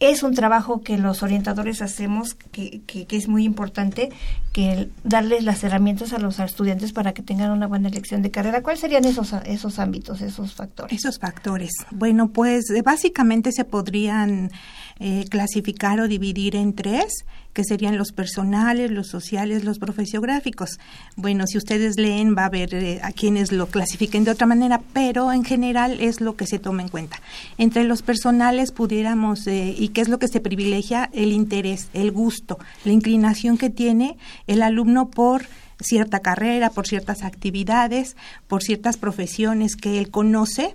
es 0.00 0.22
un 0.22 0.34
trabajo 0.34 0.80
que 0.80 0.96
los 0.96 1.22
orientadores 1.22 1.82
hacemos, 1.82 2.34
que, 2.34 2.80
que, 2.86 3.06
es 3.10 3.28
muy 3.28 3.44
importante, 3.44 4.08
que 4.52 4.88
darles 5.04 5.44
las 5.44 5.62
herramientas 5.62 6.14
a 6.14 6.18
los 6.18 6.38
estudiantes 6.38 6.92
para 6.92 7.12
que 7.12 7.22
tengan 7.22 7.50
una 7.50 7.66
buena 7.66 7.88
elección 7.88 8.22
de 8.22 8.30
carrera. 8.30 8.62
¿Cuáles 8.62 8.80
serían 8.80 9.04
esos, 9.04 9.34
esos 9.44 9.78
ámbitos, 9.78 10.22
esos 10.22 10.54
factores? 10.54 10.98
Esos 10.98 11.18
factores. 11.18 11.72
Bueno, 11.90 12.30
pues 12.30 12.64
básicamente 12.82 13.52
se 13.52 13.66
podrían 13.66 14.50
eh, 14.98 15.26
clasificar 15.28 16.00
o 16.00 16.08
dividir 16.08 16.56
en 16.56 16.72
tres 16.72 17.26
que 17.52 17.64
serían 17.64 17.98
los 17.98 18.12
personales, 18.12 18.90
los 18.90 19.08
sociales, 19.08 19.64
los 19.64 19.78
profesiográficos. 19.78 20.78
Bueno, 21.16 21.46
si 21.46 21.58
ustedes 21.58 21.96
leen 21.96 22.36
va 22.36 22.42
a 22.42 22.46
haber 22.46 22.74
eh, 22.74 23.00
a 23.02 23.12
quienes 23.12 23.52
lo 23.52 23.66
clasifiquen 23.66 24.24
de 24.24 24.30
otra 24.30 24.46
manera, 24.46 24.80
pero 24.92 25.32
en 25.32 25.44
general 25.44 26.00
es 26.00 26.20
lo 26.20 26.36
que 26.36 26.46
se 26.46 26.58
toma 26.58 26.82
en 26.82 26.88
cuenta. 26.88 27.20
Entre 27.58 27.84
los 27.84 28.02
personales 28.02 28.72
pudiéramos, 28.72 29.46
eh, 29.46 29.74
y 29.76 29.88
qué 29.88 30.00
es 30.00 30.08
lo 30.08 30.18
que 30.18 30.28
se 30.28 30.40
privilegia, 30.40 31.10
el 31.12 31.32
interés, 31.32 31.88
el 31.92 32.12
gusto, 32.12 32.58
la 32.84 32.92
inclinación 32.92 33.58
que 33.58 33.70
tiene 33.70 34.16
el 34.46 34.62
alumno 34.62 35.08
por 35.08 35.46
cierta 35.80 36.20
carrera, 36.20 36.70
por 36.70 36.86
ciertas 36.86 37.22
actividades, 37.22 38.16
por 38.48 38.62
ciertas 38.62 38.96
profesiones 38.96 39.76
que 39.76 39.98
él 39.98 40.10
conoce 40.10 40.74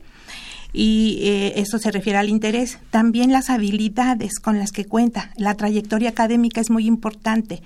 y 0.76 1.20
eh, 1.22 1.54
eso 1.56 1.80
se 1.80 1.90
refiere 1.90 2.20
al 2.20 2.30
interés. 2.30 2.80
También 2.92 3.32
las 3.32 3.50
habilidades 3.50 4.40
con 4.40 4.60
las 4.60 4.72
que 4.72 4.86
cuenta. 4.86 5.32
La 5.38 5.56
trayectoria 5.56 6.10
académica 6.10 6.60
es 6.60 6.70
muy 6.70 6.86
importante 6.86 7.62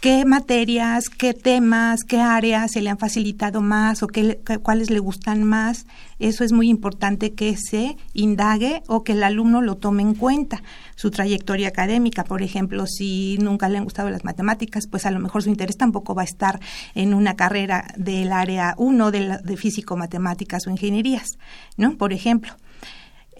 qué 0.00 0.24
materias, 0.24 1.08
qué 1.08 1.34
temas, 1.34 2.04
qué 2.04 2.20
áreas 2.20 2.72
se 2.72 2.80
le 2.80 2.90
han 2.90 2.98
facilitado 2.98 3.60
más 3.60 4.02
o 4.02 4.06
qué, 4.06 4.40
cuáles 4.62 4.90
le 4.90 5.00
gustan 5.00 5.42
más. 5.42 5.86
Eso 6.18 6.44
es 6.44 6.52
muy 6.52 6.68
importante 6.68 7.34
que 7.34 7.56
se 7.56 7.96
indague 8.12 8.82
o 8.86 9.02
que 9.02 9.12
el 9.12 9.22
alumno 9.22 9.60
lo 9.60 9.76
tome 9.76 10.02
en 10.02 10.14
cuenta. 10.14 10.62
Su 10.94 11.10
trayectoria 11.10 11.68
académica, 11.68 12.24
por 12.24 12.42
ejemplo, 12.42 12.86
si 12.86 13.38
nunca 13.40 13.68
le 13.68 13.78
han 13.78 13.84
gustado 13.84 14.10
las 14.10 14.24
matemáticas, 14.24 14.86
pues 14.86 15.06
a 15.06 15.10
lo 15.10 15.20
mejor 15.20 15.42
su 15.42 15.48
interés 15.48 15.76
tampoco 15.76 16.14
va 16.14 16.22
a 16.22 16.26
estar 16.26 16.60
en 16.94 17.14
una 17.14 17.34
carrera 17.34 17.92
del 17.96 18.32
área 18.32 18.74
1 18.78 19.10
de, 19.10 19.38
de 19.42 19.56
físico-matemáticas 19.56 20.66
o 20.66 20.70
ingenierías, 20.70 21.38
¿no? 21.76 21.96
Por 21.96 22.12
ejemplo. 22.12 22.52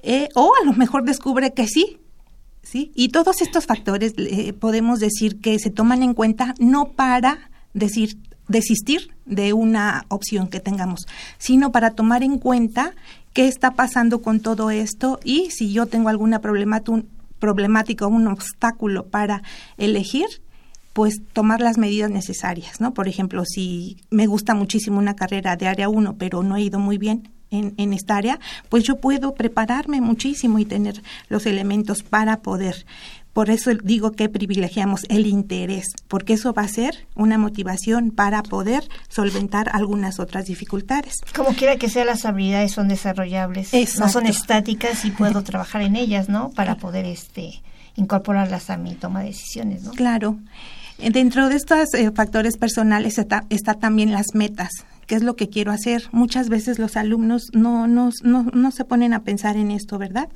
Eh, 0.03 0.29
o 0.35 0.53
a 0.61 0.65
lo 0.65 0.73
mejor 0.73 1.05
descubre 1.05 1.53
que 1.53 1.67
sí, 1.67 1.99
¿sí? 2.63 2.93
Y 2.95 3.09
todos 3.09 3.43
estos 3.43 3.67
factores 3.67 4.15
podemos 4.59 5.01
decir 5.01 5.41
que 5.41 5.59
se 5.59 5.71
toman 5.71 6.03
en 6.03 6.15
cuenta 6.15 6.55
no 6.59 6.93
para 6.93 7.51
decir 7.75 8.19
desistir 8.49 9.11
de 9.27 9.53
una 9.53 10.07
opción 10.09 10.49
que 10.49 10.61
tengamos, 10.61 11.07
sino 11.39 11.71
para 11.71 11.91
tomar 11.91 12.23
en 12.23 12.39
cuenta 12.39 12.95
qué 13.35 13.47
está 13.47 13.73
pasando 13.73 14.23
con 14.23 14.41
todo 14.41 14.71
esto 14.71 15.21
y 15.23 15.51
si 15.51 15.73
yo 15.73 15.87
tengo 15.87 16.09
alguna 16.09 16.41
problemática 16.41 18.07
o 18.07 18.09
un 18.09 18.27
obstáculo 18.27 19.07
para 19.07 19.43
elegir, 19.77 20.27
pues 20.95 21.21
tomar 21.33 21.61
las 21.61 21.79
medidas 21.79 22.11
necesarias, 22.11 22.81
¿no? 22.81 22.95
Por 22.95 23.07
ejemplo, 23.07 23.45
si 23.45 23.99
me 24.11 24.27
gusta 24.27 24.55
muchísimo 24.55 24.99
una 24.99 25.15
carrera 25.15 25.55
de 25.55 25.69
área 25.69 25.89
1, 25.89 26.17
pero 26.17 26.43
no 26.43 26.57
he 26.57 26.63
ido 26.63 26.81
muy 26.81 26.99
bien, 26.99 27.29
en, 27.51 27.93
esta 27.93 28.17
área, 28.17 28.39
pues 28.69 28.85
yo 28.85 28.97
puedo 28.97 29.35
prepararme 29.35 30.01
muchísimo 30.01 30.59
y 30.59 30.65
tener 30.65 31.03
los 31.29 31.47
elementos 31.47 32.03
para 32.03 32.41
poder. 32.41 32.87
Por 33.33 33.51
eso 33.51 33.71
digo 33.73 34.13
que 34.13 34.29
privilegiamos 34.29 35.03
el 35.09 35.27
interés, 35.27 35.93
porque 36.09 36.33
eso 36.33 36.53
va 36.53 36.63
a 36.63 36.69
ser 36.69 37.07
una 37.15 37.39
motivación 37.39 38.11
para 38.11 38.43
poder 38.43 38.89
solventar 39.09 39.71
algunas 39.73 40.19
otras 40.19 40.47
dificultades. 40.47 41.21
Como 41.37 41.51
quiera 41.51 41.77
que 41.77 41.89
sea, 41.89 42.05
las 42.05 42.25
habilidades 42.25 42.73
son 42.73 42.89
desarrollables, 42.89 43.71
no 43.99 44.09
son 44.09 44.27
estáticas 44.27 45.05
y 45.05 45.11
puedo 45.11 45.43
trabajar 45.45 45.83
en 45.83 45.95
ellas, 45.95 46.29
¿no? 46.29 46.51
Para 46.51 46.77
poder 46.77 47.05
este 47.05 47.63
incorporarlas 47.95 48.71
a 48.71 48.77
mi 48.77 48.95
toma 48.95 49.21
de 49.21 49.27
decisiones, 49.27 49.83
¿no? 49.83 49.91
Claro. 49.93 50.39
Dentro 50.99 51.49
de 51.49 51.57
estos 51.57 51.95
eh, 51.95 52.11
factores 52.13 52.57
personales 52.57 53.19
está, 53.19 53.45
está 53.51 53.75
también 53.75 54.11
las 54.11 54.35
metas 54.35 54.71
qué 55.09 55.17
es 55.17 55.23
lo 55.25 55.35
que 55.35 55.49
quiero 55.49 55.73
hacer. 55.73 56.05
Muchas 56.13 56.49
veces 56.49 56.79
los 56.79 56.97
alumnos 56.97 57.51
no, 57.55 57.89
no, 57.89 58.11
no, 58.23 58.45
no 58.45 58.71
se 58.71 58.85
ponen 58.85 59.15
a 59.15 59.25
pensar 59.25 59.57
en 59.57 59.73
esto, 59.73 59.99
¿verdad? 59.99 60.29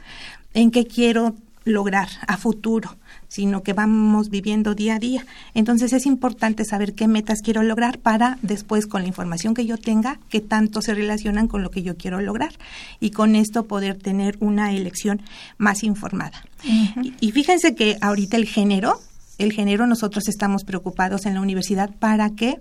En 0.54 0.72
qué 0.72 0.86
quiero 0.86 1.36
lograr 1.64 2.08
a 2.26 2.38
futuro, 2.38 2.96
sino 3.28 3.62
que 3.62 3.74
vamos 3.74 4.30
viviendo 4.30 4.74
día 4.74 4.96
a 4.96 4.98
día. 4.98 5.24
Entonces 5.54 5.92
es 5.92 6.06
importante 6.06 6.64
saber 6.64 6.94
qué 6.94 7.06
metas 7.06 7.42
quiero 7.42 7.62
lograr 7.62 7.98
para 7.98 8.38
después 8.42 8.86
con 8.86 9.02
la 9.02 9.08
información 9.08 9.54
que 9.54 9.66
yo 9.66 9.76
tenga, 9.76 10.18
qué 10.28 10.40
tanto 10.40 10.82
se 10.82 10.94
relacionan 10.94 11.46
con 11.48 11.62
lo 11.62 11.70
que 11.70 11.82
yo 11.82 11.96
quiero 11.96 12.20
lograr 12.20 12.52
y 12.98 13.10
con 13.10 13.36
esto 13.36 13.66
poder 13.66 13.96
tener 13.98 14.38
una 14.40 14.72
elección 14.72 15.20
más 15.58 15.84
informada. 15.84 16.42
y, 16.64 17.14
y 17.20 17.30
fíjense 17.30 17.74
que 17.74 17.98
ahorita 18.00 18.38
el 18.38 18.46
género, 18.46 19.00
el 19.38 19.52
género 19.52 19.86
nosotros 19.86 20.28
estamos 20.28 20.64
preocupados 20.64 21.26
en 21.26 21.34
la 21.34 21.42
universidad 21.42 21.90
para 21.90 22.30
que 22.30 22.58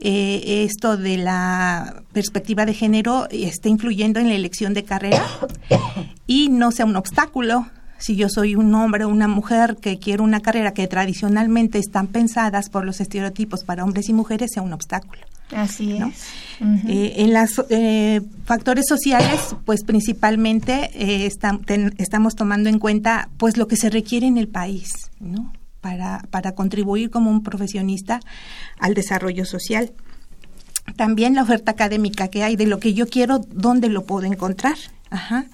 eh, 0.00 0.64
esto 0.64 0.96
de 0.96 1.16
la 1.16 2.02
perspectiva 2.12 2.64
de 2.64 2.72
género 2.72 3.26
está 3.30 3.68
influyendo 3.68 4.20
en 4.20 4.28
la 4.28 4.34
elección 4.34 4.72
de 4.72 4.84
carrera 4.84 5.24
y 6.26 6.48
no 6.50 6.70
sea 6.70 6.86
un 6.86 6.96
obstáculo. 6.96 7.66
Si 7.98 8.14
yo 8.14 8.28
soy 8.28 8.54
un 8.54 8.72
hombre 8.76 9.04
o 9.04 9.08
una 9.08 9.26
mujer 9.26 9.76
que 9.80 9.98
quiero 9.98 10.22
una 10.22 10.40
carrera 10.40 10.72
que 10.72 10.86
tradicionalmente 10.86 11.78
están 11.78 12.06
pensadas 12.06 12.70
por 12.70 12.84
los 12.84 13.00
estereotipos 13.00 13.64
para 13.64 13.82
hombres 13.82 14.08
y 14.08 14.12
mujeres, 14.12 14.52
sea 14.54 14.62
un 14.62 14.72
obstáculo. 14.72 15.22
Así 15.50 15.96
es. 15.96 16.28
Eh, 16.86 17.14
en 17.16 17.34
los 17.34 17.64
eh, 17.70 18.20
factores 18.44 18.86
sociales, 18.86 19.56
pues 19.64 19.82
principalmente 19.82 20.90
estamos 21.26 22.36
tomando 22.36 22.68
en 22.68 22.78
cuenta 22.78 23.30
pues 23.36 23.56
lo 23.56 23.66
que 23.66 23.76
se 23.76 23.90
requiere 23.90 24.28
en 24.28 24.38
el 24.38 24.46
país, 24.46 24.92
¿no? 25.18 25.52
Para, 25.80 26.22
para 26.30 26.52
contribuir 26.52 27.10
como 27.10 27.30
un 27.30 27.42
profesionista 27.42 28.20
al 28.78 28.94
desarrollo 28.94 29.44
social. 29.44 29.92
También 30.96 31.34
la 31.34 31.42
oferta 31.42 31.72
académica 31.72 32.28
que 32.28 32.42
hay 32.42 32.56
de 32.56 32.66
lo 32.66 32.78
que 32.78 32.94
yo 32.94 33.06
quiero, 33.06 33.38
¿dónde 33.38 33.88
lo 33.88 34.04
puedo 34.04 34.26
encontrar? 34.26 34.76
Ajá. 35.10 35.46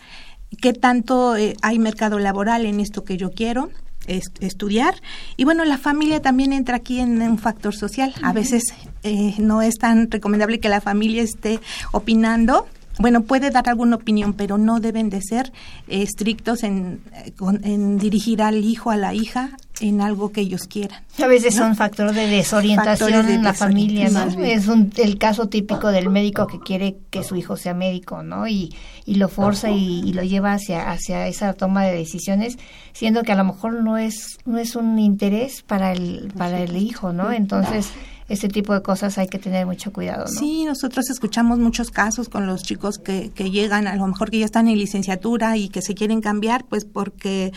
¿Qué 0.60 0.72
tanto 0.72 1.36
eh, 1.36 1.56
hay 1.62 1.78
mercado 1.78 2.18
laboral 2.18 2.64
en 2.66 2.80
esto 2.80 3.04
que 3.04 3.16
yo 3.16 3.32
quiero? 3.32 3.70
estudiar. 4.06 4.94
Y 5.38 5.44
bueno, 5.44 5.64
la 5.64 5.78
familia 5.78 6.20
también 6.20 6.52
entra 6.52 6.76
aquí 6.76 7.00
en 7.00 7.22
un 7.22 7.38
factor 7.38 7.74
social. 7.74 8.12
A 8.22 8.34
veces 8.34 8.62
eh, 9.02 9.34
no 9.38 9.62
es 9.62 9.76
tan 9.76 10.10
recomendable 10.10 10.60
que 10.60 10.68
la 10.68 10.82
familia 10.82 11.22
esté 11.22 11.58
opinando 11.92 12.66
bueno, 12.98 13.22
puede 13.22 13.50
dar 13.50 13.68
alguna 13.68 13.96
opinión, 13.96 14.32
pero 14.34 14.56
no 14.58 14.80
deben 14.80 15.10
de 15.10 15.20
ser 15.20 15.52
eh, 15.88 16.02
estrictos 16.02 16.62
en, 16.62 17.00
eh, 17.14 17.32
con- 17.32 17.64
en 17.64 17.98
dirigir 17.98 18.42
al 18.42 18.64
hijo, 18.64 18.90
a 18.90 18.96
la 18.96 19.14
hija, 19.14 19.50
en 19.80 20.00
algo 20.00 20.30
que 20.30 20.40
ellos 20.42 20.68
quieran. 20.68 21.02
A 21.20 21.26
veces 21.26 21.56
¿no? 21.56 21.64
son 21.64 21.74
factores 21.76 22.14
de 22.14 22.28
desorientación 22.28 23.10
Factores 23.10 23.26
de 23.26 23.34
en 23.34 23.42
la 23.42 23.52
familia, 23.54 24.08
¿no? 24.08 24.44
Es 24.44 24.68
un, 24.68 24.92
el 24.96 25.18
caso 25.18 25.48
típico 25.48 25.88
del 25.90 26.10
médico 26.10 26.46
que 26.46 26.60
quiere 26.60 26.96
que 27.10 27.24
su 27.24 27.34
hijo 27.34 27.56
sea 27.56 27.74
médico, 27.74 28.22
¿no? 28.22 28.46
Y, 28.46 28.72
y 29.04 29.16
lo 29.16 29.28
forza 29.28 29.70
y, 29.70 30.00
y 30.08 30.12
lo 30.12 30.22
lleva 30.22 30.52
hacia, 30.52 30.92
hacia 30.92 31.26
esa 31.26 31.54
toma 31.54 31.84
de 31.84 31.96
decisiones, 31.96 32.56
siendo 32.92 33.24
que 33.24 33.32
a 33.32 33.36
lo 33.36 33.42
mejor 33.44 33.82
no 33.82 33.98
es, 33.98 34.38
no 34.46 34.58
es 34.58 34.76
un 34.76 34.96
interés 35.00 35.62
para 35.62 35.90
el, 35.92 36.32
para 36.38 36.60
el 36.62 36.76
hijo, 36.76 37.12
¿no? 37.12 37.32
Entonces, 37.32 37.88
ese 38.28 38.48
tipo 38.48 38.72
de 38.72 38.82
cosas 38.82 39.18
hay 39.18 39.28
que 39.28 39.38
tener 39.38 39.66
mucho 39.66 39.92
cuidado. 39.92 40.26
Sí, 40.26 40.64
nosotros 40.64 41.10
escuchamos 41.10 41.58
muchos 41.58 41.90
casos 41.90 42.28
con 42.28 42.46
los 42.46 42.62
chicos 42.62 42.98
que, 42.98 43.30
que 43.34 43.50
llegan, 43.50 43.86
a 43.86 43.96
lo 43.96 44.06
mejor 44.06 44.30
que 44.30 44.38
ya 44.38 44.46
están 44.46 44.68
en 44.68 44.78
licenciatura 44.78 45.56
y 45.56 45.68
que 45.68 45.82
se 45.82 45.94
quieren 45.94 46.20
cambiar, 46.20 46.64
pues 46.64 46.84
porque 46.84 47.52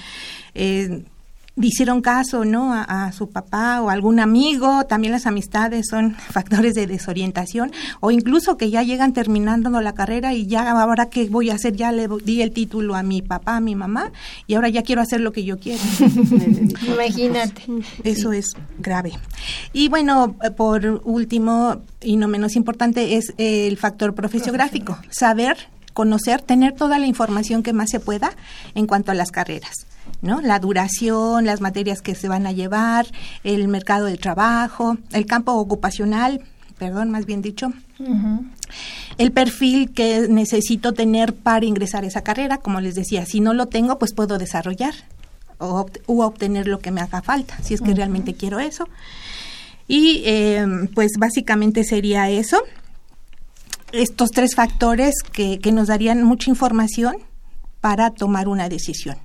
eh, 0.56 1.06
hicieron 1.62 2.02
caso, 2.02 2.46
¿no? 2.46 2.74
A, 2.74 2.84
a 2.84 3.12
su 3.12 3.30
papá 3.30 3.82
o 3.82 3.90
algún 3.90 4.20
amigo. 4.20 4.86
También 4.86 5.12
las 5.12 5.26
amistades 5.26 5.88
son 5.90 6.16
factores 6.32 6.74
de 6.74 6.88
desorientación 6.88 7.72
o 8.00 8.12
incluso 8.12 8.58
que 8.58 8.70
ya 8.70 8.84
llegan 8.84 9.14
terminando 9.14 9.70
la 9.82 9.94
carrera 9.94 10.34
y 10.34 10.48
ya 10.48 10.70
ahora 10.72 11.10
qué 11.10 11.30
voy 11.30 11.50
a 11.50 11.56
hacer, 11.56 11.76
ya 11.76 11.92
le 11.92 12.08
di 12.24 12.42
el 12.42 12.52
título 12.52 12.96
a 12.96 13.04
mi 13.04 13.22
papá, 13.22 13.58
a 13.58 13.60
mi 13.60 13.76
mamá 13.76 14.12
y 14.46 14.56
ahora 14.56 14.70
ya 14.70 14.84
quiero 14.84 15.02
hacer 15.02 15.22
lo 15.22 15.32
que 15.32 15.44
yo 15.44 15.60
quiero. 15.60 15.82
Imagínate. 16.88 17.64
Eso 18.04 18.32
es 18.32 18.48
grave. 18.80 19.14
Y 19.74 19.90
bueno, 19.90 20.36
por 20.56 21.02
último 21.04 21.82
y 22.02 22.16
no 22.18 22.28
menos 22.28 22.56
importante 22.56 23.18
es 23.18 23.34
el 23.38 23.78
factor 23.78 24.14
profesiográfico, 24.14 24.98
saber, 25.10 25.58
conocer, 25.94 26.42
tener 26.42 26.74
toda 26.74 27.00
la 27.00 27.08
información 27.08 27.64
que 27.64 27.74
más 27.74 27.90
se 27.90 28.00
pueda 28.00 28.32
en 28.76 28.88
cuanto 28.88 29.12
a 29.12 29.16
las 29.16 29.32
carreras. 29.32 29.88
¿No? 30.22 30.42
La 30.42 30.60
duración, 30.60 31.46
las 31.46 31.62
materias 31.62 32.02
que 32.02 32.16
se 32.16 32.28
van 32.28 32.48
a 32.48 32.52
llevar, 32.52 33.08
el 33.44 33.68
mercado 33.68 34.06
de 34.06 34.18
trabajo, 34.18 34.98
el 35.12 35.26
campo 35.26 35.54
ocupacional, 35.54 36.42
perdón, 36.78 37.10
más 37.12 37.26
bien 37.26 37.42
dicho, 37.42 37.72
el 39.18 39.32
perfil 39.32 39.92
que 39.94 40.28
necesito 40.30 40.94
tener 40.94 41.34
para 41.34 41.66
ingresar 41.66 42.04
a 42.04 42.08
esa 42.08 42.22
carrera, 42.22 42.58
como 42.58 42.80
les 42.82 42.96
decía, 42.96 43.26
si 43.26 43.40
no 43.40 43.54
lo 43.54 43.66
tengo, 43.68 43.98
pues 43.98 44.14
puedo 44.14 44.38
desarrollar 44.38 44.94
o, 45.58 45.84
obt- 45.86 46.02
u 46.06 46.22
obtener 46.22 46.68
lo 46.68 46.80
que 46.80 46.92
me 46.92 47.02
haga 47.02 47.22
falta, 47.24 47.58
si 47.64 47.74
es 47.74 47.82
que 47.82 47.94
realmente 47.96 48.36
quiero 48.36 48.60
eso. 48.60 48.88
Y 49.88 50.22
eh, 50.26 50.66
pues 50.94 51.14
básicamente 51.18 51.84
sería 51.84 52.30
eso. 52.30 52.60
Estos 53.94 54.32
tres 54.32 54.54
factores 54.54 55.16
que, 55.32 55.60
que 55.60 55.72
nos 55.72 55.88
darían 55.88 56.22
mucha 56.24 56.50
información 56.52 57.16
para 57.80 58.12
tomar 58.12 58.48
una 58.50 58.68
decisión. 58.70 59.16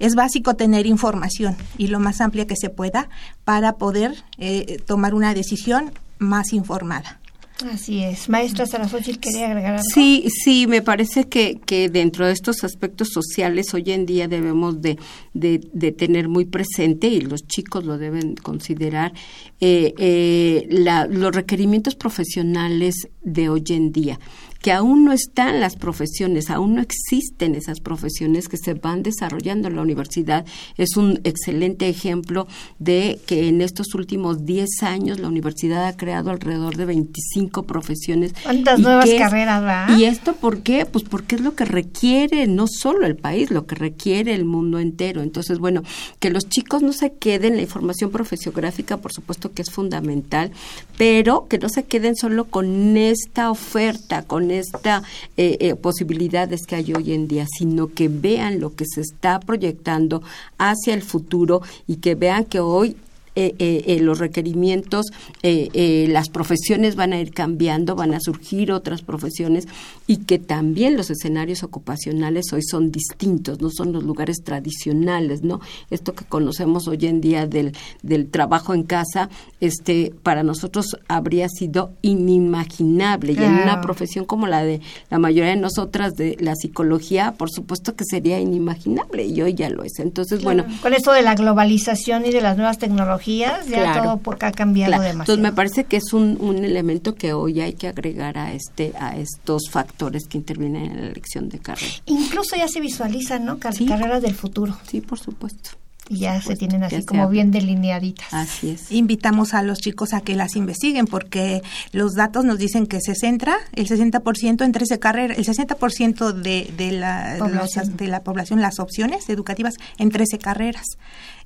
Es 0.00 0.16
básico 0.16 0.54
tener 0.54 0.86
información 0.86 1.56
y 1.78 1.86
lo 1.86 2.00
más 2.00 2.20
amplia 2.20 2.46
que 2.46 2.56
se 2.56 2.70
pueda 2.70 3.08
para 3.44 3.74
poder 3.74 4.24
eh, 4.38 4.82
tomar 4.86 5.14
una 5.14 5.34
decisión 5.34 5.92
más 6.18 6.52
informada. 6.52 7.19
Así 7.68 8.02
es. 8.02 8.28
Maestra 8.28 8.66
Sarasochil, 8.66 9.18
quería 9.18 9.46
agregar 9.46 9.74
algo. 9.74 9.84
Sí, 9.92 10.26
sí, 10.28 10.66
me 10.66 10.82
parece 10.82 11.24
que, 11.28 11.60
que 11.64 11.88
dentro 11.88 12.26
de 12.26 12.32
estos 12.32 12.64
aspectos 12.64 13.08
sociales 13.12 13.74
hoy 13.74 13.84
en 13.86 14.06
día 14.06 14.28
debemos 14.28 14.80
de, 14.80 14.98
de, 15.34 15.92
tener 15.92 16.28
muy 16.28 16.44
presente, 16.44 17.08
y 17.08 17.20
los 17.20 17.46
chicos 17.46 17.84
lo 17.84 17.98
deben 17.98 18.34
considerar, 18.36 19.12
eh, 19.60 19.94
eh, 19.98 20.66
los 21.10 21.34
requerimientos 21.34 21.94
profesionales 21.94 23.08
de 23.22 23.48
hoy 23.48 23.64
en 23.68 23.92
día 23.92 24.18
que 24.60 24.72
aún 24.72 25.04
no 25.04 25.12
están 25.12 25.60
las 25.60 25.76
profesiones, 25.76 26.50
aún 26.50 26.74
no 26.74 26.82
existen 26.82 27.54
esas 27.54 27.80
profesiones 27.80 28.48
que 28.48 28.58
se 28.58 28.74
van 28.74 29.02
desarrollando 29.02 29.68
en 29.68 29.76
la 29.76 29.82
universidad. 29.82 30.44
Es 30.76 30.96
un 30.96 31.20
excelente 31.24 31.88
ejemplo 31.88 32.46
de 32.78 33.18
que 33.26 33.48
en 33.48 33.62
estos 33.62 33.94
últimos 33.94 34.44
10 34.44 34.82
años 34.82 35.18
la 35.18 35.28
universidad 35.28 35.86
ha 35.86 35.96
creado 35.96 36.30
alrededor 36.30 36.76
de 36.76 36.84
25 36.84 37.49
profesiones. 37.50 38.34
¿Cuántas 38.42 38.78
¿Y 38.78 38.82
nuevas 38.82 39.04
qué 39.04 39.18
carreras, 39.18 39.62
va? 39.62 39.86
¿Y 39.96 40.04
esto 40.04 40.34
por 40.34 40.62
qué? 40.62 40.86
Pues 40.86 41.04
porque 41.04 41.36
es 41.36 41.40
lo 41.40 41.54
que 41.54 41.64
requiere 41.64 42.46
no 42.46 42.66
solo 42.66 43.06
el 43.06 43.16
país, 43.16 43.50
lo 43.50 43.66
que 43.66 43.74
requiere 43.74 44.34
el 44.34 44.44
mundo 44.44 44.78
entero. 44.78 45.22
Entonces, 45.22 45.58
bueno, 45.58 45.82
que 46.18 46.30
los 46.30 46.48
chicos 46.48 46.82
no 46.82 46.92
se 46.92 47.12
queden, 47.12 47.56
la 47.56 47.62
información 47.62 48.10
profesiográfica, 48.10 48.96
por 48.98 49.12
supuesto 49.12 49.52
que 49.52 49.62
es 49.62 49.70
fundamental, 49.70 50.52
pero 50.96 51.46
que 51.48 51.58
no 51.58 51.68
se 51.68 51.84
queden 51.84 52.16
solo 52.16 52.46
con 52.46 52.96
esta 52.96 53.50
oferta, 53.50 54.22
con 54.22 54.50
esta 54.50 55.02
eh, 55.36 55.56
eh, 55.60 55.74
posibilidades 55.74 56.66
que 56.66 56.76
hay 56.76 56.92
hoy 56.92 57.12
en 57.12 57.28
día, 57.28 57.46
sino 57.58 57.88
que 57.88 58.08
vean 58.08 58.60
lo 58.60 58.74
que 58.74 58.84
se 58.86 59.00
está 59.00 59.40
proyectando 59.40 60.22
hacia 60.58 60.94
el 60.94 61.02
futuro 61.02 61.62
y 61.86 61.96
que 61.96 62.14
vean 62.14 62.44
que 62.44 62.60
hoy 62.60 62.96
eh, 63.40 63.54
eh, 63.58 63.84
eh, 63.86 64.00
los 64.00 64.18
requerimientos, 64.18 65.06
eh, 65.42 65.70
eh, 65.72 66.06
las 66.10 66.28
profesiones 66.28 66.94
van 66.94 67.14
a 67.14 67.20
ir 67.20 67.32
cambiando, 67.32 67.96
van 67.96 68.12
a 68.12 68.20
surgir 68.20 68.70
otras 68.70 69.00
profesiones 69.00 69.66
y 70.06 70.18
que 70.18 70.38
también 70.38 70.96
los 70.96 71.08
escenarios 71.08 71.62
ocupacionales 71.62 72.52
hoy 72.52 72.62
son 72.62 72.90
distintos, 72.90 73.62
no 73.62 73.70
son 73.70 73.92
los 73.92 74.04
lugares 74.04 74.42
tradicionales, 74.44 75.42
¿no? 75.42 75.60
Esto 75.90 76.12
que 76.14 76.26
conocemos 76.26 76.86
hoy 76.86 77.06
en 77.06 77.22
día 77.22 77.46
del, 77.46 77.72
del 78.02 78.28
trabajo 78.28 78.74
en 78.74 78.82
casa, 78.82 79.30
este, 79.60 80.12
para 80.22 80.42
nosotros 80.42 80.98
habría 81.08 81.48
sido 81.48 81.92
inimaginable 82.02 83.32
y 83.32 83.38
en 83.38 83.54
una 83.54 83.80
profesión 83.80 84.26
como 84.26 84.46
la 84.48 84.62
de 84.62 84.80
la 85.08 85.18
mayoría 85.18 85.50
de 85.50 85.56
nosotras 85.56 86.14
de 86.14 86.36
la 86.40 86.54
psicología, 86.56 87.34
por 87.38 87.50
supuesto 87.50 87.94
que 87.96 88.04
sería 88.04 88.38
inimaginable 88.38 89.24
y 89.24 89.40
hoy 89.40 89.54
ya 89.54 89.70
lo 89.70 89.82
es. 89.82 89.98
Entonces, 89.98 90.42
bueno, 90.44 90.66
Con 90.82 90.92
esto 90.92 91.12
de 91.12 91.22
la 91.22 91.34
globalización 91.34 92.26
y 92.26 92.30
de 92.32 92.42
las 92.42 92.56
nuevas 92.56 92.78
tecnologías, 92.78 93.29
ya 93.38 93.60
Claro. 93.66 94.02
todo 94.02 94.16
por- 94.18 94.44
ha 94.44 94.52
cambiado 94.52 94.90
Claro. 94.92 95.02
demasiado. 95.02 95.22
Entonces 95.22 95.42
me 95.42 95.52
parece 95.56 95.84
que 95.84 95.96
es 95.96 96.12
un, 96.12 96.36
un 96.40 96.64
elemento 96.64 97.14
que 97.14 97.32
hoy 97.32 97.60
hay 97.60 97.72
que 97.74 97.88
agregar 97.88 98.38
a 98.38 98.52
este 98.52 98.92
a 98.98 99.16
estos 99.16 99.62
factores 99.70 100.26
que 100.28 100.38
intervienen 100.38 100.86
en 100.90 101.00
la 101.00 101.06
elección 101.10 101.48
de 101.48 101.58
carrera. 101.58 101.92
Incluso 102.06 102.56
ya 102.56 102.68
se 102.68 102.80
visualizan, 102.80 103.44
¿no? 103.44 103.58
Car- 103.58 103.74
Sí. 103.74 103.86
Carreras 103.86 104.22
del 104.22 104.34
futuro. 104.34 104.76
Sí, 104.86 105.00
por 105.00 105.18
supuesto. 105.18 105.70
Y 106.10 106.18
ya 106.18 106.42
se 106.42 106.56
tienen 106.56 106.82
así 106.82 107.04
como 107.04 107.28
bien 107.28 107.52
delineaditas. 107.52 108.26
Así 108.34 108.70
es. 108.70 108.90
invitamos 108.90 109.54
a 109.54 109.62
los 109.62 109.78
chicos 109.78 110.12
a 110.12 110.20
que 110.20 110.34
las 110.34 110.56
investiguen 110.56 111.06
porque 111.06 111.62
los 111.92 112.14
datos 112.14 112.44
nos 112.44 112.58
dicen 112.58 112.86
que 112.88 113.00
se 113.00 113.14
centra 113.14 113.56
el 113.74 113.86
60% 113.88 114.64
en 114.64 114.72
13 114.72 114.98
carreras, 114.98 115.38
el 115.38 115.44
60% 115.46 116.32
de, 116.32 116.70
de, 116.76 116.90
la, 116.92 117.36
Población. 117.38 117.86
los- 117.90 117.96
de 117.96 118.06
la 118.08 118.20
población, 118.24 118.60
las 118.60 118.80
opciones 118.80 119.28
educativas 119.28 119.74
en 119.98 120.10
13 120.10 120.38
carreras. 120.38 120.84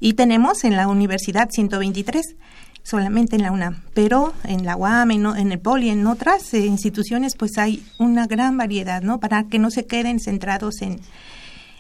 Y 0.01 0.15
tenemos 0.15 0.65
en 0.65 0.77
la 0.77 0.89
universidad 0.89 1.51
123 1.51 2.35
solamente 2.83 3.37
en 3.37 3.43
la 3.43 3.51
UNAM, 3.53 3.83
pero 3.95 4.33
en 4.45 4.65
la 4.67 4.77
UAM, 4.77 5.11
en, 5.11 5.25
en 5.27 5.53
el 5.53 5.59
POLI, 5.59 5.91
en 5.91 6.07
otras 6.07 6.53
eh, 6.55 6.67
instituciones, 6.67 7.35
pues 7.37 7.57
hay 7.59 7.83
una 7.99 8.27
gran 8.27 8.57
variedad, 8.59 9.03
¿no? 9.03 9.21
Para 9.21 9.45
que 9.45 9.59
no 9.59 9.71
se 9.71 9.87
queden 9.87 10.21
centrados 10.21 10.83
en, 10.83 11.01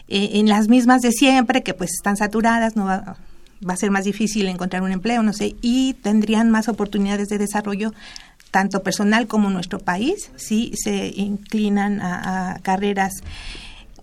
eh, 0.08 0.30
en 0.34 0.48
las 0.48 0.68
mismas 0.68 1.02
de 1.02 1.12
siempre, 1.12 1.62
que 1.62 1.74
pues 1.74 1.90
están 1.94 2.16
saturadas, 2.16 2.76
no 2.76 2.84
va, 2.84 3.16
va 3.66 3.72
a 3.74 3.76
ser 3.76 3.90
más 3.90 4.04
difícil 4.04 4.46
encontrar 4.48 4.82
un 4.82 4.92
empleo, 4.92 5.22
no 5.22 5.32
sé, 5.32 5.54
y 5.62 5.94
tendrían 5.94 6.50
más 6.50 6.68
oportunidades 6.68 7.28
de 7.28 7.38
desarrollo 7.38 7.92
tanto 8.50 8.82
personal 8.82 9.26
como 9.26 9.50
nuestro 9.50 9.78
país 9.80 10.30
si 10.36 10.72
se 10.76 11.08
inclinan 11.16 12.00
a, 12.00 12.52
a 12.54 12.58
carreras 12.60 13.14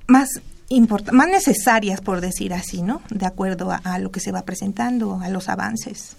más 0.08 0.42
import- 0.70 1.12
más 1.12 1.28
necesarias 1.30 2.02
por 2.02 2.20
decir 2.22 2.54
así, 2.54 2.82
¿no? 2.82 3.02
De 3.10 3.26
acuerdo 3.26 3.72
a, 3.72 3.78
a 3.78 3.98
lo 4.00 4.12
que 4.12 4.20
se 4.20 4.32
va 4.32 4.42
presentando, 4.42 5.20
a 5.22 5.30
los 5.30 5.48
avances. 5.48 6.16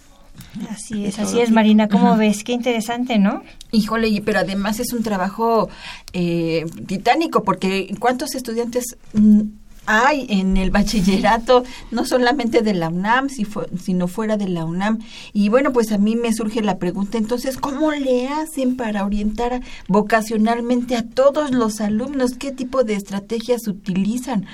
Así 0.71 1.05
es, 1.05 1.19
así 1.19 1.41
es, 1.41 1.51
Marina. 1.51 1.89
¿Cómo 1.89 2.17
ves? 2.17 2.43
Qué 2.43 2.53
interesante, 2.53 3.19
¿no? 3.19 3.43
Híjole, 3.71 4.09
y- 4.09 4.23
pero 4.23 4.39
además 4.41 4.81
es 4.81 4.95
un 4.95 5.03
trabajo 5.03 5.69
eh, 6.15 6.65
titánico, 6.87 7.45
porque 7.45 7.95
¿cuántos 7.99 8.35
estudiantes 8.35 8.97
mm, 9.13 9.41
hay 9.87 10.27
en 10.29 10.57
el 10.57 10.71
bachillerato, 10.71 11.65
no 11.91 12.05
solamente 12.05 12.63
de 12.63 12.75
la 12.75 12.89
UNAM, 12.89 13.29
si 13.29 13.47
sino 13.81 14.09
fuera 14.09 14.37
de 14.37 14.49
la 14.49 14.65
UNAM? 14.65 14.99
Y 15.33 15.49
bueno, 15.49 15.73
pues 15.73 15.93
a 15.93 15.99
mí 15.99 16.17
me 16.17 16.33
surge 16.33 16.63
la 16.63 16.79
pregunta, 16.79 17.19
entonces, 17.19 17.57
¿cómo 17.57 17.93
le 17.93 18.29
hacen 18.29 18.77
para 18.77 19.05
orientar 19.05 19.61
vocacionalmente 19.89 20.97
a 20.97 21.03
todos 21.03 21.51
los 21.51 21.81
alumnos? 21.81 22.35
¿Qué 22.39 22.53
tipo 22.53 22.85
de 22.85 22.95
estrategias 22.95 23.67
utilizan 23.67 24.47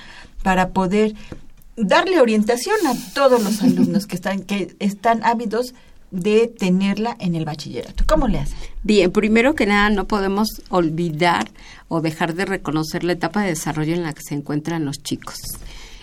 para 0.42 0.70
poder 0.70 1.14
darle 1.76 2.20
orientación 2.20 2.76
a 2.86 2.94
todos 3.14 3.42
los 3.42 3.62
alumnos 3.62 4.06
que 4.06 4.16
están, 4.16 4.42
que 4.42 4.74
están 4.78 5.22
ávidos 5.24 5.74
de 6.10 6.46
tenerla 6.46 7.16
en 7.20 7.34
el 7.34 7.44
bachillerato? 7.44 8.04
¿Cómo 8.06 8.28
le 8.28 8.38
hacen? 8.38 8.58
Bien, 8.82 9.10
primero 9.10 9.54
que 9.54 9.66
nada 9.66 9.90
no 9.90 10.06
podemos 10.06 10.62
olvidar 10.70 11.50
o 11.88 12.00
dejar 12.00 12.34
de 12.34 12.44
reconocer 12.44 13.04
la 13.04 13.12
etapa 13.12 13.42
de 13.42 13.48
desarrollo 13.48 13.94
en 13.94 14.02
la 14.02 14.12
que 14.12 14.22
se 14.22 14.34
encuentran 14.34 14.84
los 14.84 15.02
chicos. 15.02 15.36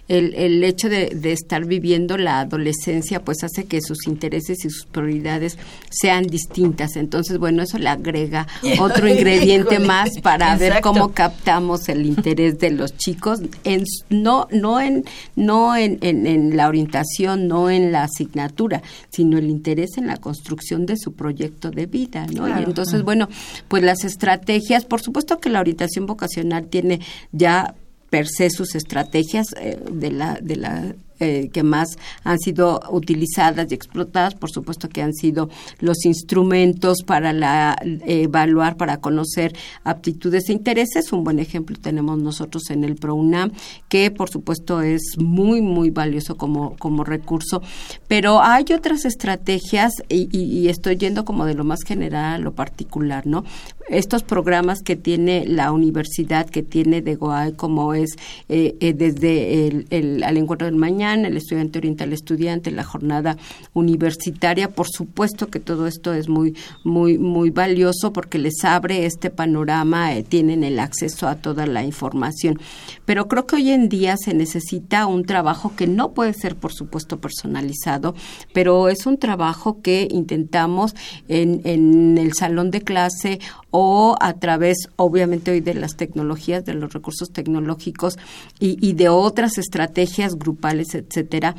El, 0.08 0.36
el 0.36 0.64
hecho 0.64 0.88
de, 0.90 1.10
de, 1.16 1.32
estar 1.32 1.66
viviendo 1.66 2.18
la 2.18 2.42
adolescencia 2.42 3.24
pues 3.24 3.44
hace 3.44 3.66
que 3.66 3.82
sus 3.82 4.06
intereses 4.08 4.64
y 4.64 4.70
sus 4.70 4.86
prioridades 4.86 5.58
sean 5.90 6.28
distintas. 6.28 6.96
Entonces, 6.96 7.40
bueno, 7.40 7.64
eso 7.64 7.78
le 7.80 7.90
agrega 7.90 8.48
otro 8.80 9.08
ingrediente 9.08 9.80
más 9.80 10.20
para 10.22 10.56
ver 10.58 10.82
cómo 10.82 11.12
captamos 11.12 11.90
el 11.90 12.06
interés 12.06 12.60
de 12.60 12.72
los 12.72 12.96
chicos 12.98 13.42
en 13.64 13.84
no 14.10 14.48
no 14.52 14.80
en 14.80 15.06
no 15.36 15.76
en, 15.76 15.98
en, 16.02 16.56
la 16.56 16.68
orientación, 16.68 17.48
no 17.48 17.70
en 17.70 17.92
la 17.92 18.04
asignatura, 18.04 18.84
sino 19.10 19.38
el 19.38 19.50
interés 19.50 19.98
en 19.98 20.08
la 20.08 20.18
construcción 20.18 20.86
de 20.86 20.98
su 20.98 21.14
proyecto 21.14 21.72
de 21.72 21.86
vida, 21.86 22.28
¿no? 22.28 22.48
Y 22.48 22.64
entonces, 22.64 23.04
bueno, 23.04 23.28
pues 23.68 23.84
las 23.84 24.04
estrategias, 24.04 24.86
por 24.86 25.02
supuesto 25.02 25.40
que 25.40 25.50
la 25.50 25.60
orientación 25.60 26.06
vocacional 26.06 26.68
tiene 26.68 27.00
ya 27.32 27.76
per 28.16 28.30
se 28.30 28.50
sus 28.50 28.76
estrategias 28.76 29.48
eh, 29.60 29.78
de 29.92 30.10
la 30.10 30.40
de 30.42 30.56
la 30.56 30.96
eh, 31.22 31.50
que 31.54 31.64
más 31.64 31.98
han 32.26 32.40
sido 32.40 32.82
utilizadas 32.92 33.72
y 33.72 33.74
explotadas, 33.74 34.36
por 34.36 34.52
supuesto 34.52 34.90
que 34.90 35.02
han 35.02 35.14
sido 35.14 35.50
los 35.80 36.04
instrumentos 36.06 37.04
para 37.06 37.32
la, 37.32 37.78
evaluar, 38.06 38.76
para 38.76 38.98
conocer 38.98 39.56
aptitudes 39.86 40.50
e 40.50 40.54
intereses. 40.54 41.14
Un 41.14 41.24
buen 41.24 41.40
ejemplo 41.40 41.78
tenemos 41.80 42.18
nosotros 42.18 42.70
en 42.70 42.84
el 42.84 42.96
PROUNAM, 42.96 43.52
que 43.88 44.12
por 44.12 44.30
supuesto 44.30 44.82
es 44.82 45.16
muy, 45.18 45.62
muy 45.62 45.90
valioso 45.90 46.36
como, 46.36 46.76
como 46.78 47.06
recurso, 47.06 47.62
pero 48.10 48.42
hay 48.42 48.66
otras 48.76 49.06
estrategias 49.06 49.94
y, 50.10 50.68
estoy 50.68 50.98
yendo 50.98 51.24
como 51.24 51.46
de 51.46 51.54
lo 51.54 51.64
más 51.64 51.84
general 51.84 52.36
a 52.36 52.38
lo 52.40 52.54
particular, 52.54 53.26
¿no? 53.26 53.46
Estos 53.88 54.24
programas 54.24 54.82
que 54.82 54.96
tiene 54.96 55.46
la 55.46 55.72
universidad, 55.72 56.50
que 56.50 56.64
tiene 56.64 57.02
de 57.02 57.16
GOAE, 57.16 57.56
como 57.56 57.94
es 57.94 58.16
eh, 58.50 58.76
eh, 58.80 58.94
desde 58.94 59.68
el, 59.68 59.88
el, 59.92 60.24
al 60.24 60.38
encuentro 60.38 60.66
del 60.66 60.76
mañana, 60.76 61.05
el 61.14 61.38
estudiante 61.38 61.80
orienta 61.80 62.04
al 62.04 62.14
estudiante, 62.14 62.72
la 62.72 62.84
jornada 62.84 63.38
universitaria. 63.74 64.72
Por 64.72 64.88
supuesto 64.90 65.48
que 65.48 65.60
todo 65.60 65.88
esto 65.88 66.14
es 66.14 66.28
muy, 66.28 66.56
muy, 66.84 67.18
muy 67.18 67.50
valioso 67.50 68.12
porque 68.12 68.40
les 68.40 68.64
abre 68.64 69.06
este 69.06 69.30
panorama, 69.30 70.16
eh, 70.16 70.24
tienen 70.24 70.64
el 70.64 70.80
acceso 70.80 71.28
a 71.28 71.36
toda 71.36 71.68
la 71.68 71.84
información. 71.84 72.60
Pero 73.06 73.28
creo 73.28 73.46
que 73.46 73.58
hoy 73.58 73.72
en 73.72 73.90
día 73.90 74.16
se 74.18 74.34
necesita 74.34 75.06
un 75.06 75.26
trabajo 75.26 75.74
que 75.76 75.88
no 75.88 76.14
puede 76.14 76.34
ser, 76.34 76.56
por 76.56 76.74
supuesto, 76.74 77.20
personalizado, 77.20 78.16
pero 78.54 78.90
es 78.90 79.06
un 79.06 79.18
trabajo 79.18 79.82
que 79.82 80.08
intentamos 80.10 80.96
en, 81.28 81.62
en 81.66 82.18
el 82.18 82.34
salón 82.34 82.72
de 82.72 82.82
clase 82.82 83.40
o 83.72 84.16
a 84.22 84.34
través, 84.34 84.90
obviamente, 84.96 85.52
hoy 85.52 85.60
de 85.60 85.74
las 85.74 85.98
tecnologías, 85.98 86.64
de 86.64 86.74
los 86.74 86.94
recursos 86.94 87.32
tecnológicos 87.32 88.18
y, 88.58 88.78
y 88.80 88.94
de 88.94 89.10
otras 89.10 89.58
estrategias 89.58 90.36
grupales 90.36 90.95
etcétera, 90.96 91.56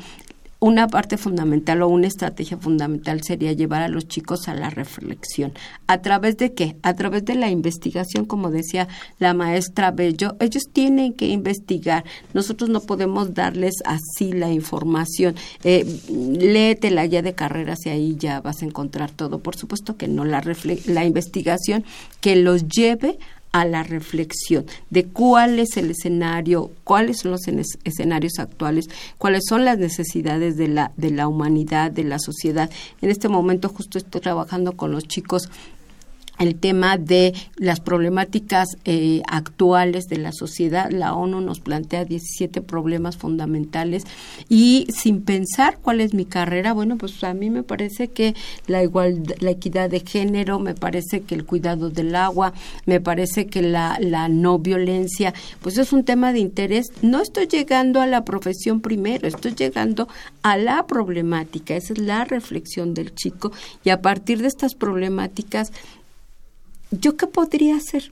una 0.59 0.87
parte 0.87 1.17
fundamental 1.17 1.83
o 1.83 1.87
una 1.87 2.07
estrategia 2.07 2.57
fundamental 2.57 3.21
sería 3.21 3.53
llevar 3.53 3.83
a 3.83 3.89
los 3.89 4.07
chicos 4.07 4.47
a 4.47 4.55
la 4.55 4.71
reflexión. 4.71 5.53
¿A 5.85 6.01
través 6.01 6.37
de 6.37 6.53
qué? 6.53 6.77
A 6.81 6.95
través 6.95 7.25
de 7.25 7.35
la 7.35 7.51
investigación, 7.51 8.25
como 8.25 8.49
decía 8.49 8.87
la 9.19 9.35
maestra 9.35 9.91
Bello. 9.91 10.35
Ellos 10.39 10.63
tienen 10.73 11.13
que 11.13 11.27
investigar. 11.27 12.05
Nosotros 12.33 12.71
no 12.71 12.81
podemos 12.81 13.35
darles 13.35 13.75
así 13.85 14.33
la 14.33 14.51
información. 14.51 15.35
Eh, 15.63 15.85
léete 16.09 16.89
la 16.89 17.05
guía 17.05 17.21
de 17.21 17.35
carreras 17.35 17.85
y 17.85 17.89
ahí 17.89 18.15
ya 18.17 18.41
vas 18.41 18.63
a 18.63 18.65
encontrar 18.65 19.11
todo. 19.11 19.39
Por 19.39 19.55
supuesto 19.55 19.95
que 19.95 20.07
no. 20.07 20.25
La, 20.25 20.41
la 20.87 21.05
investigación 21.05 21.85
que 22.19 22.35
los 22.35 22.67
lleve 22.67 23.19
a 23.19 23.36
la 23.65 23.83
reflexión 23.83 24.65
de 24.89 25.05
cuál 25.05 25.59
es 25.59 25.77
el 25.77 25.91
escenario, 25.91 26.71
cuáles 26.83 27.19
son 27.19 27.31
los 27.31 27.41
escenarios 27.83 28.39
actuales, 28.39 28.89
cuáles 29.17 29.43
son 29.47 29.65
las 29.65 29.77
necesidades 29.77 30.57
de 30.57 30.67
la, 30.67 30.91
de 30.97 31.11
la 31.11 31.27
humanidad, 31.27 31.91
de 31.91 32.03
la 32.03 32.19
sociedad. 32.19 32.69
En 33.01 33.09
este 33.09 33.29
momento 33.29 33.69
justo 33.69 33.97
estoy 33.97 34.21
trabajando 34.21 34.73
con 34.73 34.91
los 34.91 35.03
chicos 35.03 35.49
el 36.39 36.55
tema 36.55 36.97
de 36.97 37.33
las 37.57 37.79
problemáticas 37.79 38.77
eh, 38.85 39.21
actuales 39.27 40.07
de 40.07 40.17
la 40.17 40.31
sociedad. 40.31 40.89
La 40.91 41.13
ONU 41.13 41.41
nos 41.41 41.59
plantea 41.59 42.05
17 42.05 42.61
problemas 42.61 43.17
fundamentales 43.17 44.03
y 44.49 44.87
sin 44.89 45.21
pensar 45.21 45.79
cuál 45.81 46.01
es 46.01 46.13
mi 46.13 46.25
carrera, 46.25 46.73
bueno, 46.73 46.97
pues 46.97 47.23
a 47.23 47.33
mí 47.33 47.49
me 47.49 47.63
parece 47.63 48.09
que 48.09 48.35
la 48.67 48.83
igualdad, 48.83 49.35
la 49.39 49.51
equidad 49.51 49.89
de 49.89 50.01
género, 50.01 50.59
me 50.59 50.73
parece 50.73 51.21
que 51.21 51.35
el 51.35 51.45
cuidado 51.45 51.89
del 51.89 52.15
agua, 52.15 52.53
me 52.85 52.99
parece 52.99 53.47
que 53.47 53.61
la, 53.61 53.97
la 53.99 54.29
no 54.29 54.59
violencia, 54.59 55.33
pues 55.61 55.77
es 55.77 55.93
un 55.93 56.03
tema 56.03 56.33
de 56.33 56.39
interés. 56.39 56.87
No 57.01 57.21
estoy 57.21 57.47
llegando 57.47 58.01
a 58.01 58.07
la 58.07 58.25
profesión 58.25 58.81
primero, 58.81 59.27
estoy 59.27 59.53
llegando 59.55 60.07
a 60.43 60.57
la 60.57 60.85
problemática. 60.85 61.75
Esa 61.75 61.93
es 61.93 61.99
la 61.99 62.25
reflexión 62.25 62.93
del 62.93 63.13
chico 63.15 63.51
y 63.83 63.89
a 63.89 64.01
partir 64.01 64.41
de 64.41 64.47
estas 64.47 64.75
problemáticas 64.75 65.71
¿yo 66.91 67.17
qué 67.17 67.27
podría 67.27 67.75
hacer? 67.75 68.11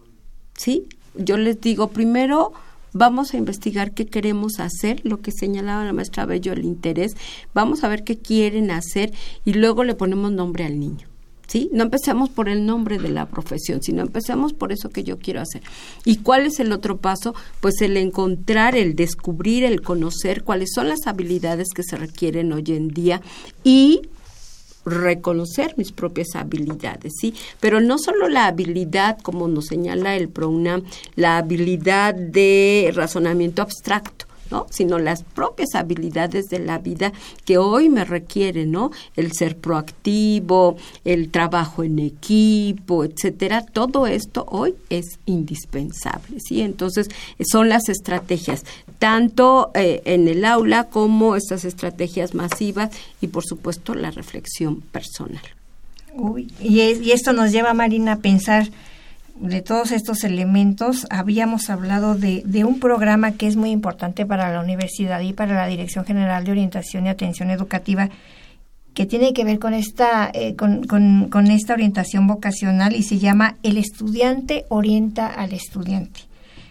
¿Sí? 0.58 0.88
Yo 1.16 1.38
les 1.38 1.62
digo, 1.62 1.90
primero 1.90 2.54
vamos 2.96 3.34
a 3.34 3.38
investigar 3.38 3.94
qué 3.94 4.06
queremos 4.06 4.60
hacer, 4.60 5.02
lo 5.04 5.20
que 5.22 5.32
señalaba 5.32 5.84
la 5.84 5.92
maestra 5.92 6.26
Bello, 6.26 6.54
el 6.54 6.64
interés, 6.64 7.16
vamos 7.54 7.84
a 7.84 7.90
ver 7.90 8.06
qué 8.06 8.18
quieren 8.18 8.72
hacer 8.72 9.14
y 9.44 9.54
luego 9.54 9.84
le 9.84 9.96
ponemos 9.96 10.32
nombre 10.32 10.66
al 10.66 10.80
niño. 10.80 11.08
¿Sí? 11.48 11.70
No 11.72 11.84
empecemos 11.84 12.30
por 12.30 12.50
el 12.50 12.66
nombre 12.66 12.98
de 12.98 13.10
la 13.10 13.28
profesión, 13.28 13.84
sino 13.84 14.02
empecemos 14.02 14.54
por 14.54 14.72
eso 14.72 14.90
que 14.90 15.04
yo 15.04 15.20
quiero 15.20 15.42
hacer. 15.42 15.62
¿Y 16.04 16.18
cuál 16.18 16.48
es 16.48 16.60
el 16.60 16.72
otro 16.72 16.98
paso? 16.98 17.36
Pues 17.60 17.82
el 17.82 17.98
encontrar, 17.98 18.76
el 18.76 18.96
descubrir, 18.96 19.64
el 19.64 19.82
conocer 19.82 20.44
cuáles 20.44 20.72
son 20.74 20.90
las 20.90 21.06
habilidades 21.06 21.68
que 21.76 21.84
se 21.84 21.98
requieren 21.98 22.52
hoy 22.52 22.64
en 22.70 22.88
día 22.88 23.22
y 23.64 24.02
reconocer 24.86 25.74
mis 25.78 25.92
propias 25.92 26.36
habilidades, 26.36 27.14
¿sí? 27.20 27.34
Pero 27.60 27.80
no 27.80 27.98
solo 27.98 28.30
la 28.30 28.48
habilidad, 28.48 29.18
como 29.22 29.48
nos 29.48 29.66
señala 29.66 30.16
el 30.16 30.30
PROUNAM, 30.30 30.84
la 31.16 31.38
habilidad 31.38 32.14
de 32.14 32.92
razonamiento 32.96 33.62
abstracto, 33.62 34.26
¿no? 34.52 34.68
sino 34.70 35.00
las 35.00 35.24
propias 35.24 35.76
habilidades 35.76 36.46
de 36.46 36.60
la 36.60 36.78
vida 36.78 37.14
que 37.46 37.58
hoy 37.58 37.90
me 37.90 38.06
requieren, 38.06 38.72
¿no? 38.72 38.92
El 39.16 39.32
ser 39.34 39.58
proactivo, 39.58 40.78
el 41.04 41.30
trabajo 41.32 41.84
en 41.84 42.00
equipo, 42.00 43.04
etcétera, 43.04 43.66
todo 43.66 44.08
esto 44.08 44.46
hoy 44.50 44.76
es 44.90 45.20
indispensable, 45.26 46.40
¿sí? 46.40 46.62
Entonces, 46.62 47.10
son 47.44 47.70
las 47.70 47.90
estrategias 47.90 48.64
tanto 49.00 49.72
eh, 49.74 50.02
en 50.06 50.28
el 50.28 50.46
aula 50.46 50.86
como 50.86 51.36
estas 51.36 51.66
estrategias 51.66 52.34
masivas 52.34 52.92
y 53.22 53.28
por 53.28 53.44
supuesto 53.44 53.94
la 53.94 54.12
reflexión 54.12 54.82
personal. 54.82 55.42
y, 56.60 56.72
y 56.72 57.12
esto 57.12 57.34
nos 57.34 57.52
lleva, 57.52 57.74
Marina, 57.74 58.14
a 58.14 58.18
pensar 58.18 58.70
de 59.36 59.62
todos 59.62 59.92
estos 59.92 60.24
elementos, 60.24 61.06
habíamos 61.10 61.70
hablado 61.70 62.16
de, 62.16 62.44
un 62.66 62.80
programa 62.80 63.34
que 63.34 63.48
es 63.48 63.56
muy 63.56 63.72
importante 63.72 64.26
para 64.26 64.52
la 64.52 64.62
universidad 64.62 65.20
y 65.22 65.34
para 65.34 65.56
la 65.56 65.68
Dirección 65.68 66.06
General 66.06 66.44
de 66.44 66.52
Orientación 66.52 67.06
y 67.06 67.10
Atención 67.10 67.52
Educativa, 67.52 68.10
que 68.94 69.06
tiene 69.06 69.34
que 69.34 69.44
ver 69.44 69.60
con 69.60 69.74
esta, 69.74 70.32
eh, 70.34 70.56
con, 70.56 70.86
con 70.86 71.48
esta 71.48 71.74
orientación 71.74 72.28
vocacional 72.28 72.96
y 72.96 73.04
se 73.04 73.20
llama 73.20 73.58
El 73.62 73.78
estudiante 73.78 74.66
orienta 74.70 75.28
al 75.28 75.52
estudiante, 75.52 76.22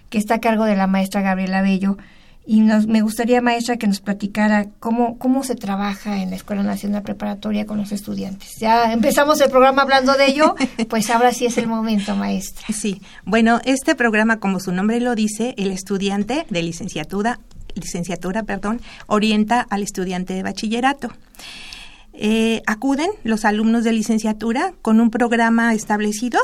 que 0.08 0.16
está 0.16 0.36
a 0.36 0.40
cargo 0.40 0.64
de 0.64 0.76
la 0.76 0.86
maestra 0.86 1.20
Gabriela 1.20 1.60
Bello 1.60 1.98
y 2.46 2.60
nos, 2.60 2.86
me 2.86 3.00
gustaría, 3.00 3.40
maestra, 3.40 3.78
que 3.78 3.86
nos 3.86 4.00
platicara 4.00 4.66
cómo, 4.78 5.18
cómo 5.18 5.44
se 5.44 5.54
trabaja 5.54 6.22
en 6.22 6.30
la 6.30 6.36
Escuela 6.36 6.62
Nacional 6.62 7.02
Preparatoria 7.02 7.64
con 7.64 7.78
los 7.78 7.90
estudiantes. 7.90 8.56
Ya 8.60 8.92
empezamos 8.92 9.40
el 9.40 9.50
programa 9.50 9.82
hablando 9.82 10.12
de 10.14 10.26
ello, 10.26 10.54
pues 10.88 11.08
ahora 11.10 11.32
sí 11.32 11.46
es 11.46 11.56
el 11.56 11.66
momento, 11.66 12.14
maestra. 12.14 12.66
Sí, 12.74 13.00
bueno, 13.24 13.60
este 13.64 13.94
programa, 13.94 14.40
como 14.40 14.60
su 14.60 14.72
nombre 14.72 15.00
lo 15.00 15.14
dice, 15.14 15.54
el 15.56 15.70
estudiante 15.70 16.46
de 16.50 16.62
licenciatura, 16.62 17.40
licenciatura, 17.74 18.42
perdón, 18.42 18.80
orienta 19.06 19.60
al 19.62 19.82
estudiante 19.82 20.34
de 20.34 20.42
bachillerato. 20.42 21.10
Eh, 22.12 22.62
acuden 22.66 23.10
los 23.24 23.44
alumnos 23.44 23.84
de 23.84 23.92
licenciatura 23.92 24.72
con 24.82 25.00
un 25.00 25.10
programa 25.10 25.74
establecido 25.74 26.38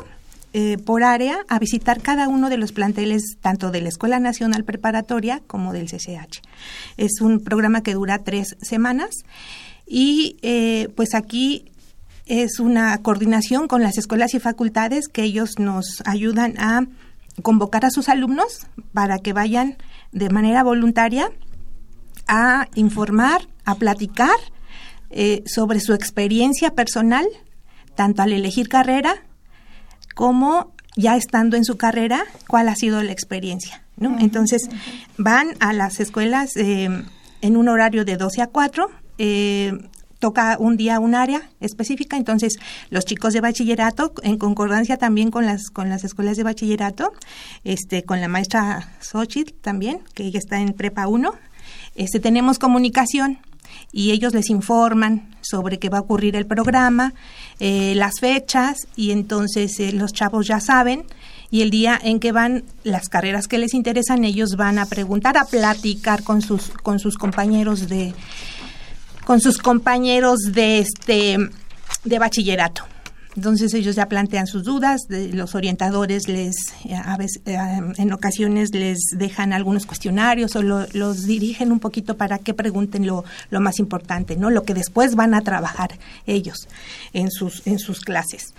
eh, 0.53 0.79
por 0.79 1.05
área 1.05 1.45
a 1.49 1.61
visitar 1.61 2.01
cada 2.03 2.27
uno 2.29 2.51
de 2.51 2.57
los 2.57 2.73
planteles 2.73 3.37
tanto 3.41 3.71
de 3.71 3.83
la 3.83 3.89
Escuela 3.89 4.19
Nacional 4.19 4.65
Preparatoria 4.65 5.43
como 5.47 5.73
del 5.73 5.87
CCH. 5.87 6.43
Es 6.97 7.21
un 7.21 7.39
programa 7.39 7.83
que 7.83 7.95
dura 7.95 8.19
tres 8.19 8.57
semanas 8.61 9.11
y 9.87 10.39
eh, 10.43 10.89
pues 10.97 11.15
aquí 11.15 11.67
es 12.27 12.59
una 12.59 12.99
coordinación 12.99 13.69
con 13.69 13.83
las 13.83 13.97
escuelas 13.97 14.35
y 14.35 14.41
facultades 14.41 15.07
que 15.07 15.23
ellos 15.23 15.61
nos 15.61 16.03
ayudan 16.05 16.59
a 16.59 16.87
convocar 17.43 17.85
a 17.85 17.91
sus 17.91 18.09
alumnos 18.09 18.67
para 18.93 19.19
que 19.19 19.33
vayan 19.33 19.77
de 20.11 20.31
manera 20.31 20.65
voluntaria 20.65 21.31
a 22.27 22.67
informar, 22.75 23.47
a 23.65 23.77
platicar 23.77 24.37
eh, 25.11 25.45
sobre 25.47 25.79
su 25.79 25.95
experiencia 25.95 26.71
personal, 26.71 27.27
tanto 27.95 28.23
al 28.23 28.33
elegir 28.33 28.69
carrera 28.69 29.23
como 30.21 30.71
ya 30.97 31.17
estando 31.17 31.57
en 31.57 31.65
su 31.65 31.79
carrera, 31.79 32.25
cuál 32.47 32.69
ha 32.69 32.75
sido 32.75 33.03
la 33.03 33.11
experiencia. 33.11 33.83
¿no? 33.97 34.19
Entonces, 34.19 34.69
van 35.17 35.57
a 35.61 35.73
las 35.73 35.99
escuelas 35.99 36.59
eh, 36.59 36.91
en 37.41 37.57
un 37.57 37.69
horario 37.71 38.05
de 38.05 38.19
12 38.19 38.43
a 38.43 38.47
4, 38.49 38.91
eh, 39.17 39.73
toca 40.19 40.59
un 40.61 40.77
día 40.77 41.01
un 41.01 41.15
área 41.15 41.49
específica, 41.61 42.19
entonces 42.19 42.59
los 42.91 43.07
chicos 43.07 43.33
de 43.33 43.41
bachillerato, 43.41 44.13
en 44.23 44.37
concordancia 44.37 44.99
también 44.99 45.31
con 45.31 45.47
las 45.47 45.71
con 45.71 45.89
las 45.89 46.05
escuelas 46.05 46.37
de 46.37 46.43
bachillerato, 46.43 47.15
este 47.65 48.03
con 48.03 48.21
la 48.21 48.29
maestra 48.29 48.93
Xochitl 49.01 49.55
también, 49.63 50.01
que 50.13 50.25
ella 50.25 50.39
está 50.39 50.61
en 50.61 50.75
prepa 50.75 51.07
1, 51.07 51.33
este 51.95 52.21
tenemos 52.21 52.59
comunicación 52.59 53.39
y 53.91 54.11
ellos 54.11 54.35
les 54.35 54.51
informan 54.51 55.35
sobre 55.41 55.79
qué 55.79 55.89
va 55.89 55.99
a 55.99 56.03
ocurrir 56.03 56.37
el 56.37 56.47
programa, 56.47 57.15
eh, 57.61 57.95
las 57.95 58.21
fechas 58.21 58.89
y 58.97 59.11
entonces 59.11 59.79
eh, 59.81 59.93
los 59.93 60.13
chavos 60.13 60.47
ya 60.47 60.61
saben 60.61 61.05
y 61.51 61.63
el 61.63 61.71
día 61.71 61.99
en 62.03 62.21
que 62.21 62.33
van 62.33 62.65
las 62.85 63.09
carreras 63.09 63.49
que 63.49 63.59
les 63.59 63.75
interesan 63.75 64.25
ellos 64.25 64.57
van 64.57 64.79
a 64.79 64.87
preguntar, 64.87 65.37
a 65.37 65.45
platicar 65.45 66.23
con 66.23 66.43
sus 66.43 66.71
con 66.71 66.99
sus 66.99 67.17
compañeros 67.17 67.89
de 67.89 68.15
con 69.25 69.41
sus 69.41 69.59
compañeros 69.59 70.39
de 70.53 70.79
este 70.79 71.37
de 72.05 72.19
bachillerato. 72.19 72.85
Entonces 73.37 73.73
ellos 73.75 73.95
ya 73.95 74.07
plantean 74.07 74.47
sus 74.47 74.65
dudas, 74.65 75.03
los 75.09 75.55
orientadores 75.55 76.27
les 76.29 76.57
eh, 76.85 76.95
a 76.95 77.17
veces, 77.17 77.41
eh, 77.47 77.57
en 77.97 78.13
ocasiones 78.13 78.71
les 78.75 78.99
dejan 79.13 79.53
algunos 79.53 79.87
cuestionarios 79.87 80.57
o 80.57 80.63
los 80.63 81.27
dirigen 81.27 81.71
un 81.71 81.79
poquito 81.79 82.17
para 82.17 82.39
que 82.39 82.55
pregunten 82.55 83.07
lo, 83.07 83.25
lo, 83.51 83.61
más 83.61 83.79
importante, 83.79 84.37
¿no? 84.37 84.51
Lo 84.51 84.65
que 84.65 84.75
después 84.75 85.15
van 85.15 85.35
a 85.35 85.43
trabajar 85.43 85.99
ellos 86.27 86.69
en 87.13 87.31
sus 87.31 87.65
en 87.67 87.79
sus 87.79 88.01
clases. 88.01 88.53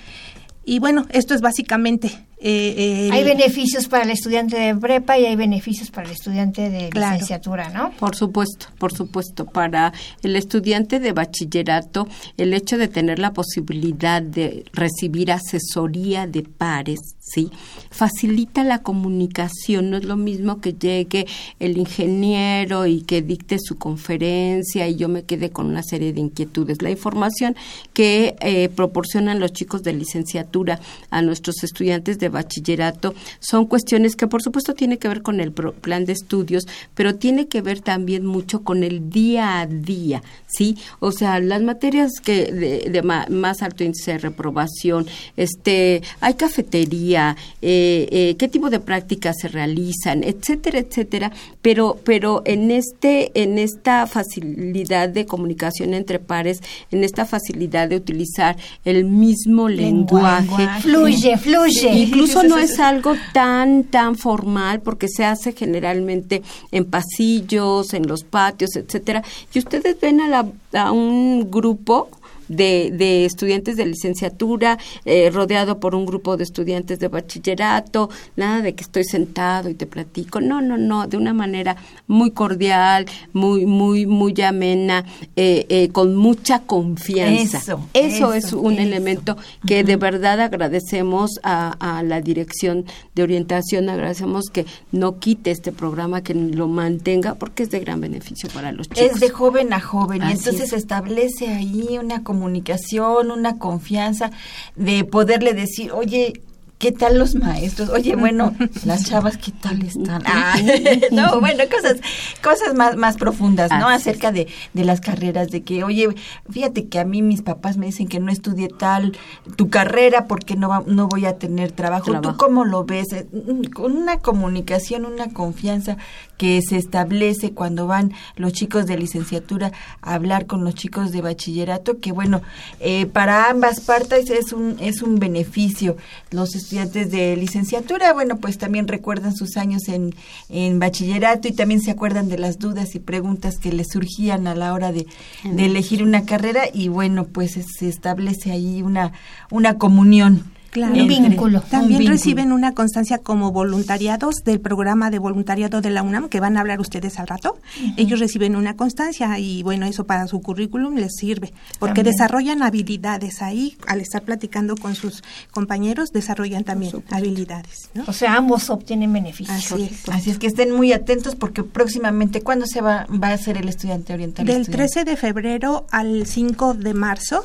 Y 0.64 0.80
bueno, 0.80 1.06
esto 1.10 1.34
es 1.34 1.42
básicamente 1.42 2.26
eh, 2.44 3.10
hay 3.12 3.24
beneficios 3.24 3.88
para 3.88 4.04
el 4.04 4.10
estudiante 4.10 4.58
de 4.58 4.76
prepa 4.76 5.20
y 5.20 5.26
hay 5.26 5.36
beneficios 5.36 5.92
para 5.92 6.08
el 6.08 6.14
estudiante 6.14 6.70
de 6.72 6.90
licenciatura, 6.92 7.70
¿no? 7.70 7.92
Por 7.92 8.16
supuesto, 8.16 8.68
por 8.80 8.92
supuesto. 8.94 9.46
Para 9.46 9.94
el 10.24 10.36
estudiante 10.36 11.00
de 11.00 11.12
bachillerato, 11.12 12.08
el 12.38 12.54
hecho 12.54 12.80
de 12.80 12.88
tener 12.88 13.20
la 13.20 13.34
posibilidad 13.34 14.24
de 14.24 14.66
recibir 14.74 15.32
asesoría 15.32 16.26
de 16.26 16.42
pares, 16.42 17.00
¿sí? 17.20 17.52
Facilita 17.92 18.64
la 18.64 18.80
comunicación. 18.80 19.92
No 19.92 19.98
es 19.98 20.06
lo 20.06 20.18
mismo 20.18 20.62
que 20.62 20.74
llegue 20.74 21.28
el 21.60 21.78
ingeniero 21.78 22.88
y 22.88 23.02
que 23.02 23.22
dicte 23.22 23.58
su 23.60 23.78
conferencia 23.78 24.88
y 24.88 24.96
yo 24.96 25.10
me 25.10 25.24
quede 25.24 25.52
con 25.52 25.68
una 25.68 25.84
serie 25.84 26.12
de 26.12 26.22
inquietudes. 26.22 26.82
La 26.82 26.90
información 26.90 27.56
que 27.94 28.36
eh, 28.40 28.70
proporcionan 28.70 29.40
los 29.40 29.54
chicos 29.54 29.84
de 29.84 29.94
licenciatura 29.94 30.80
a 31.12 31.22
nuestros 31.22 31.64
estudiantes 31.64 32.18
de 32.18 32.31
bachillerato. 32.32 33.14
Son 33.40 33.66
cuestiones 33.66 34.16
que 34.16 34.28
por 34.28 34.42
supuesto 34.42 34.74
tiene 34.74 34.98
que 34.98 35.08
ver 35.08 35.22
con 35.22 35.40
el 35.40 35.52
plan 35.52 36.06
de 36.06 36.14
estudios, 36.14 36.68
pero 36.96 37.16
tiene 37.16 37.48
que 37.48 37.62
ver 37.62 37.82
también 37.82 38.26
mucho 38.26 38.64
con 38.64 38.84
el 38.84 39.10
día 39.10 39.60
a 39.60 39.68
día, 39.68 40.24
¿sí? 40.48 40.78
O 41.00 41.12
sea, 41.12 41.40
las 41.40 41.62
materias 41.62 42.12
que 42.24 42.52
de, 42.52 43.02
más 43.02 43.62
alto 43.62 43.84
índice 43.84 44.14
de 44.14 44.18
reprobación, 44.20 45.06
este, 45.38 46.02
hay 46.20 46.34
cafetería, 46.36 47.36
eh, 47.62 48.08
eh, 48.12 48.36
qué 48.38 48.48
tipo 48.48 48.70
de 48.70 48.80
prácticas 48.80 49.36
se 49.40 49.48
realizan, 49.48 50.24
etcétera, 50.24 50.80
etcétera, 50.80 51.32
pero, 51.62 52.00
pero 52.04 52.42
en 52.46 52.72
este, 52.72 53.32
en 53.42 53.58
esta 53.58 54.08
facilidad 54.08 55.10
de 55.10 55.26
comunicación 55.26 55.94
entre 55.94 56.20
pares, 56.20 56.62
en 56.92 57.04
esta 57.04 57.26
facilidad 57.26 57.90
de 57.90 57.98
utilizar 57.98 58.58
el 58.86 59.06
mismo 59.06 59.70
lenguaje, 59.70 60.68
fluye, 60.82 61.38
fluye 61.38 62.06
incluso 62.24 62.44
no 62.44 62.58
es 62.58 62.80
algo 62.80 63.16
tan, 63.34 63.84
tan 63.84 64.16
formal 64.16 64.82
porque 64.82 65.08
se 65.08 65.26
hace 65.26 65.54
generalmente 65.54 66.42
en 66.72 66.86
pasillos, 66.86 67.94
en 67.94 68.08
los 68.08 68.24
patios, 68.24 68.76
etcétera. 68.76 69.24
Y 69.54 69.60
ustedes 69.60 70.00
ven 70.00 70.22
a, 70.22 70.28
la, 70.28 70.48
a 70.80 70.92
un 70.92 71.50
grupo 71.50 72.10
de, 72.52 72.92
de 72.92 73.26
estudiantes 73.26 73.78
de 73.78 73.86
licenciatura, 73.86 74.78
eh, 75.06 75.30
rodeado 75.32 75.80
por 75.80 75.96
un 75.96 76.06
grupo 76.06 76.38
de 76.38 76.44
estudiantes 76.44 77.00
de 77.00 77.08
bachillerato, 77.08 78.10
nada 78.36 78.62
de 78.62 78.76
que 78.76 78.84
estoy 78.84 79.06
sentado 79.06 79.70
y 79.70 79.74
te 79.74 79.86
platico, 79.88 80.42
no, 80.42 80.62
no, 80.62 80.78
no, 80.78 81.08
de 81.08 81.18
una 81.18 81.34
manera 81.34 81.78
muy 82.08 82.32
cordial, 82.32 83.06
muy, 83.34 83.66
muy, 83.66 84.06
muy 84.06 84.40
amena, 84.42 85.06
eh, 85.36 85.66
eh, 85.70 85.90
con 85.90 86.16
mucha 86.16 86.60
confianza. 86.60 87.58
Eso, 87.58 87.88
eso, 87.94 88.34
es 88.34 88.54
un 88.54 88.80
elemento 88.80 89.38
que 89.66 89.84
de 89.84 89.96
verdad 89.96 90.42
agradecemos 90.42 91.40
a, 91.44 91.72
a 91.80 92.04
la 92.04 92.22
dirección 92.22 92.86
de 93.16 93.24
orientación, 93.24 93.90
agradecemos 93.90 94.46
que 94.52 94.66
no 94.92 95.20
quite 95.20 95.52
este 95.52 95.72
programa, 95.72 96.22
que 96.22 96.34
lo 96.34 96.68
mantenga, 96.68 97.36
porque 97.36 97.64
es 97.64 97.70
de 97.70 97.80
gran 97.80 98.02
beneficio 98.02 98.50
para 98.50 98.72
los 98.72 98.90
chicos. 98.90 99.12
Es 99.14 99.20
de 99.20 99.30
joven 99.30 99.72
a 99.74 99.80
joven, 99.80 100.22
y 100.28 100.32
entonces 100.32 100.70
se 100.70 100.76
establece 100.76 101.48
ahí 101.48 101.98
una 101.98 102.24
comunicación 102.24 102.41
comunicación, 102.42 103.30
una 103.30 103.60
confianza 103.60 104.32
de 104.76 105.04
poderle 105.04 105.54
decir, 105.54 105.92
oye, 105.92 106.42
¿qué 106.82 106.92
tal 106.92 107.20
los 107.20 107.36
maestros? 107.36 107.90
Oye, 107.90 108.16
bueno, 108.16 108.56
las 108.86 109.06
chavas, 109.06 109.38
¿qué 109.38 109.52
tal 109.52 109.82
están? 109.84 110.24
Ah, 110.34 110.56
no, 111.12 111.40
bueno, 111.40 111.64
cosas, 111.70 111.98
cosas 112.42 112.74
más, 112.74 112.96
más 112.96 113.18
profundas, 113.18 113.70
¿no? 113.70 113.88
Acerca 113.88 114.32
de, 114.32 114.48
de, 114.74 114.84
las 114.86 115.02
carreras, 115.02 115.50
de 115.50 115.62
que, 115.62 115.84
oye, 115.84 116.08
fíjate 116.50 116.88
que 116.88 117.00
a 117.00 117.06
mí 117.06 117.22
mis 117.22 117.42
papás 117.42 117.78
me 117.78 117.86
dicen 117.86 118.08
que 118.08 118.20
no 118.20 118.32
estudie 118.32 118.70
tal 118.70 119.16
tu 119.58 119.70
carrera 119.70 120.26
porque 120.26 120.56
no, 120.56 120.84
no 120.88 121.08
voy 121.08 121.26
a 121.26 121.38
tener 121.38 121.72
trabajo. 121.72 122.20
¿Tú 122.22 122.38
cómo 122.38 122.66
lo 122.66 122.86
ves? 122.86 123.14
Eh, 123.14 123.28
con 123.74 123.96
una 123.96 124.20
comunicación, 124.20 125.06
una 125.06 125.32
confianza 125.32 125.98
que 126.38 126.60
se 126.68 126.78
establece 126.78 127.52
cuando 127.52 127.86
van 127.86 128.14
los 128.36 128.54
chicos 128.54 128.88
de 128.88 128.98
licenciatura 128.98 129.74
a 130.02 130.16
hablar 130.16 130.48
con 130.48 130.64
los 130.64 130.74
chicos 130.74 131.12
de 131.12 131.22
bachillerato, 131.22 132.00
que 132.00 132.12
bueno, 132.12 132.42
eh, 132.80 133.06
para 133.06 133.50
ambas 133.50 133.82
partes 133.82 134.32
es 134.32 134.54
un, 134.54 134.78
es 134.80 135.04
un 135.04 135.20
beneficio. 135.20 135.98
Los 136.32 136.56
estudiantes 136.72 137.12
de 137.12 137.36
licenciatura, 137.36 138.14
bueno, 138.14 138.38
pues 138.38 138.58
también 138.58 138.88
recuerdan 138.88 139.36
sus 139.36 139.58
años 139.58 139.90
en, 139.90 140.16
en 140.48 140.80
bachillerato 140.80 141.50
y 141.50 141.52
también 141.52 141.82
se 141.82 141.92
acuerdan 141.92 142.30
de 142.30 142.38
las 142.38 142.60
dudas 142.60 142.96
y 142.96 143.00
preguntas 143.00 143.58
que 143.58 143.74
les 143.74 143.90
surgían 143.90 144.48
a 144.48 144.56
la 144.56 144.74
hora 144.74 144.94
de, 144.94 145.06
de 145.44 145.66
elegir 145.66 146.02
una 146.02 146.24
carrera 146.24 146.64
y 146.74 146.88
bueno, 146.88 147.26
pues 147.26 147.60
se 147.78 147.90
establece 147.90 148.54
ahí 148.54 148.84
una, 148.84 149.12
una 149.50 149.78
comunión 149.78 150.46
un 150.76 151.08
vínculo. 151.08 151.62
También 151.62 152.08
reciben 152.08 152.52
una 152.52 152.74
constancia 152.74 153.18
como 153.18 153.52
voluntariados 153.52 154.36
del 154.46 154.60
programa 154.60 155.10
de 155.10 155.20
voluntariado 155.20 155.82
de 155.82 155.90
la 155.90 156.04
UNAM, 156.04 156.30
que 156.30 156.40
van 156.40 156.58
a 156.58 156.62
hablar 156.62 156.80
ustedes 156.80 157.20
al 157.20 157.28
rato. 157.28 157.58
Ellos 157.98 158.20
reciben 158.20 158.56
una 158.56 158.76
constancia 158.76 159.38
y 159.40 159.64
bueno, 159.64 159.86
eso 159.86 160.06
para 160.06 160.28
su 160.28 160.42
currículum 160.42 160.96
les 160.96 161.16
sirve, 161.16 161.54
porque 161.80 162.04
desarrollan 162.04 162.64
habilidades 162.64 163.42
ahí, 163.42 163.78
al 163.88 164.02
estar 164.02 164.24
platicando 164.24 164.76
con 164.76 164.96
sus 164.96 165.24
compañeros, 165.52 166.10
desarrollan 166.12 166.64
también 166.64 167.04
habilidades. 167.10 167.90
O 168.08 168.14
sea, 168.14 168.36
ambos 168.36 168.70
obtienen 168.70 169.12
beneficios. 169.12 169.72
Así 169.72 169.84
es. 169.84 170.10
Así 170.10 170.30
es 170.32 170.40
que 170.40 170.48
estén 170.48 170.72
muy 170.72 170.94
atentos 170.94 171.36
porque 171.36 171.64
próximamente, 171.64 172.42
¿cuándo 172.42 172.66
se 172.66 172.82
va, 172.82 173.08
va 173.12 173.30
a 173.30 173.34
hacer 173.34 173.58
el 173.58 173.68
estudiante 173.68 174.14
oriental? 174.14 174.46
Del 174.46 174.68
13 174.68 175.04
de 175.04 175.18
febrero 175.18 175.86
al 175.92 176.26
5 176.26 176.76
de 176.76 176.94
marzo. 176.94 177.44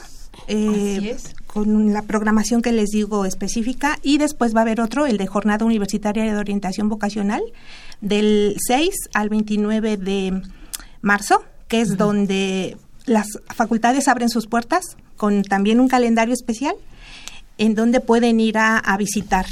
Eh, 0.48 0.96
Así 0.98 1.08
es 1.08 1.34
con 1.56 1.94
la 1.94 2.02
programación 2.02 2.60
que 2.60 2.70
les 2.70 2.90
digo 2.90 3.24
específica 3.24 3.98
y 4.02 4.18
después 4.18 4.54
va 4.54 4.58
a 4.58 4.62
haber 4.64 4.78
otro, 4.78 5.06
el 5.06 5.16
de 5.16 5.26
Jornada 5.26 5.64
Universitaria 5.64 6.22
de 6.24 6.36
Orientación 6.36 6.90
Vocacional, 6.90 7.42
del 8.02 8.56
6 8.58 8.90
al 9.14 9.30
29 9.30 9.96
de 9.96 10.42
marzo, 11.00 11.42
que 11.66 11.80
es 11.80 11.96
donde 11.96 12.76
las 13.06 13.38
facultades 13.54 14.06
abren 14.06 14.28
sus 14.28 14.46
puertas 14.46 14.98
con 15.16 15.44
también 15.44 15.80
un 15.80 15.88
calendario 15.88 16.34
especial 16.34 16.74
en 17.56 17.74
donde 17.74 18.00
pueden 18.00 18.38
ir 18.38 18.58
a, 18.58 18.76
a 18.76 18.98
visitar 18.98 19.46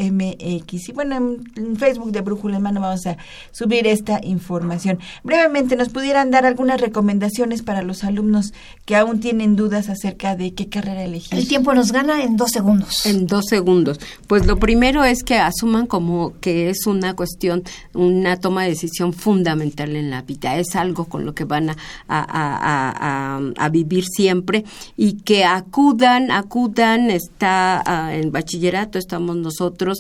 y 0.89 0.91
bueno 0.93 1.15
en 1.55 1.75
Facebook 1.77 2.11
de 2.11 2.21
Brújula 2.21 2.57
en 2.57 2.63
Mano 2.63 2.79
vamos 2.79 3.05
a 3.07 3.17
subir 3.51 3.87
esta 3.87 4.19
información. 4.23 4.99
Brevemente 5.23 5.75
nos 5.75 5.89
pudieran 5.89 6.31
dar 6.31 6.45
algunas 6.45 6.79
recomendaciones 6.79 7.63
para 7.63 7.81
los 7.81 8.03
alumnos 8.03 8.53
que 8.85 8.95
aún 8.95 9.19
tienen 9.19 9.55
dudas 9.55 9.89
acerca 9.89 10.35
de 10.35 10.53
qué 10.53 10.69
carrera 10.69 11.03
elegir 11.03 11.37
el 11.37 11.47
tiempo 11.47 11.73
nos 11.73 11.91
gana 11.91 12.23
en 12.23 12.37
dos 12.37 12.51
segundos. 12.51 13.05
En 13.05 13.27
dos 13.27 13.45
segundos. 13.49 13.99
Pues 14.27 14.45
lo 14.45 14.57
primero 14.57 15.03
es 15.03 15.23
que 15.23 15.35
asuman 15.35 15.87
como 15.87 16.33
que 16.39 16.69
es 16.69 16.85
una 16.87 17.15
cuestión 17.15 17.63
una 17.93 18.39
toma 18.39 18.63
de 18.63 18.69
decisión 18.69 19.11
fundamental 19.13 19.95
en 19.95 20.09
la 20.09 20.21
vida. 20.21 20.57
Es 20.57 20.75
algo 20.75 21.05
con 21.05 21.25
lo 21.25 21.33
que 21.33 21.43
van 21.43 21.71
a, 21.71 21.75
a, 22.07 22.25
a, 22.29 23.41
a 23.57 23.69
vivir 23.69 24.05
siempre 24.05 24.63
y 24.95 25.13
que 25.23 25.43
acudan 25.43 26.31
acudan 26.31 27.09
está 27.09 27.83
uh, 27.85 28.11
en 28.13 28.31
bachillerato 28.31 28.66
estamos 28.99 29.36
nosotros, 29.36 29.99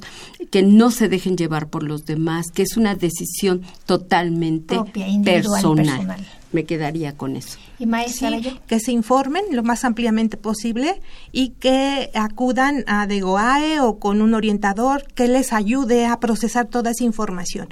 que 0.51 0.63
no 0.63 0.91
se 0.91 1.09
dejen 1.09 1.37
llevar 1.37 1.67
por 1.67 1.83
los 1.83 2.05
demás, 2.05 2.47
que 2.53 2.63
es 2.63 2.77
una 2.77 2.95
decisión 2.95 3.61
totalmente 3.85 4.75
Propia, 4.75 5.07
personal. 5.23 5.85
personal. 5.85 6.27
Me 6.53 6.63
quedaría 6.63 7.11
con 7.11 7.35
eso. 7.35 7.57
¿Y 7.77 7.85
maestra 7.85 8.29
sí, 8.29 8.57
que 8.67 8.79
se 8.79 8.91
informen 8.93 9.43
lo 9.51 9.63
más 9.63 9.83
ampliamente 9.83 10.37
posible 10.37 11.01
y 11.33 11.49
que 11.49 12.09
acudan 12.15 12.85
a 12.87 13.05
DEGOAE 13.05 13.81
o 13.81 13.99
con 13.99 14.21
un 14.21 14.33
orientador 14.33 15.03
que 15.13 15.27
les 15.27 15.51
ayude 15.51 16.05
a 16.05 16.19
procesar 16.19 16.67
toda 16.67 16.91
esa 16.91 17.03
información. 17.03 17.67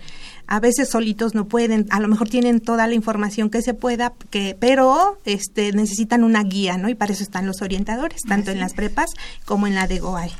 A 0.47 0.59
veces 0.59 0.89
solitos 0.89 1.33
no 1.33 1.47
pueden, 1.47 1.87
a 1.89 1.99
lo 1.99 2.07
mejor 2.07 2.29
tienen 2.29 2.59
toda 2.59 2.85
la 2.85 2.93
información 2.93 3.49
que 3.49 3.61
se 3.61 3.73
pueda, 3.73 4.13
que, 4.29 4.55
pero 4.59 5.17
este, 5.25 5.71
necesitan 5.71 6.23
una 6.23 6.43
guía, 6.43 6.77
¿no? 6.77 6.89
Y 6.89 6.95
para 6.95 7.13
eso 7.13 7.23
están 7.23 7.47
los 7.47 7.61
orientadores, 7.61 8.21
tanto 8.21 8.51
Así 8.51 8.57
en 8.57 8.59
las 8.59 8.73
prepas 8.73 9.09
como 9.45 9.65
en 9.65 9.73
la 9.73 9.87
DEGOAE. 9.87 10.31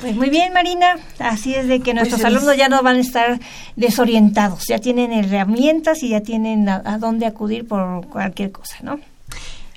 Pues 0.00 0.14
muy 0.14 0.30
bien, 0.30 0.52
Marina. 0.52 0.96
Así 1.18 1.54
es 1.54 1.66
de 1.66 1.80
que 1.80 1.92
nuestros 1.92 2.20
pues 2.20 2.32
alumnos 2.32 2.56
ya 2.56 2.68
no 2.68 2.82
van 2.82 2.96
a 2.96 3.00
estar 3.00 3.40
desorientados. 3.74 4.64
Ya 4.68 4.78
tienen 4.78 5.12
herramientas 5.12 6.02
y 6.02 6.10
ya 6.10 6.20
tienen 6.20 6.68
a, 6.68 6.82
a 6.84 6.98
dónde 6.98 7.26
acudir 7.26 7.66
por 7.66 8.06
cualquier 8.06 8.52
cosa, 8.52 8.76
¿no? 8.82 9.00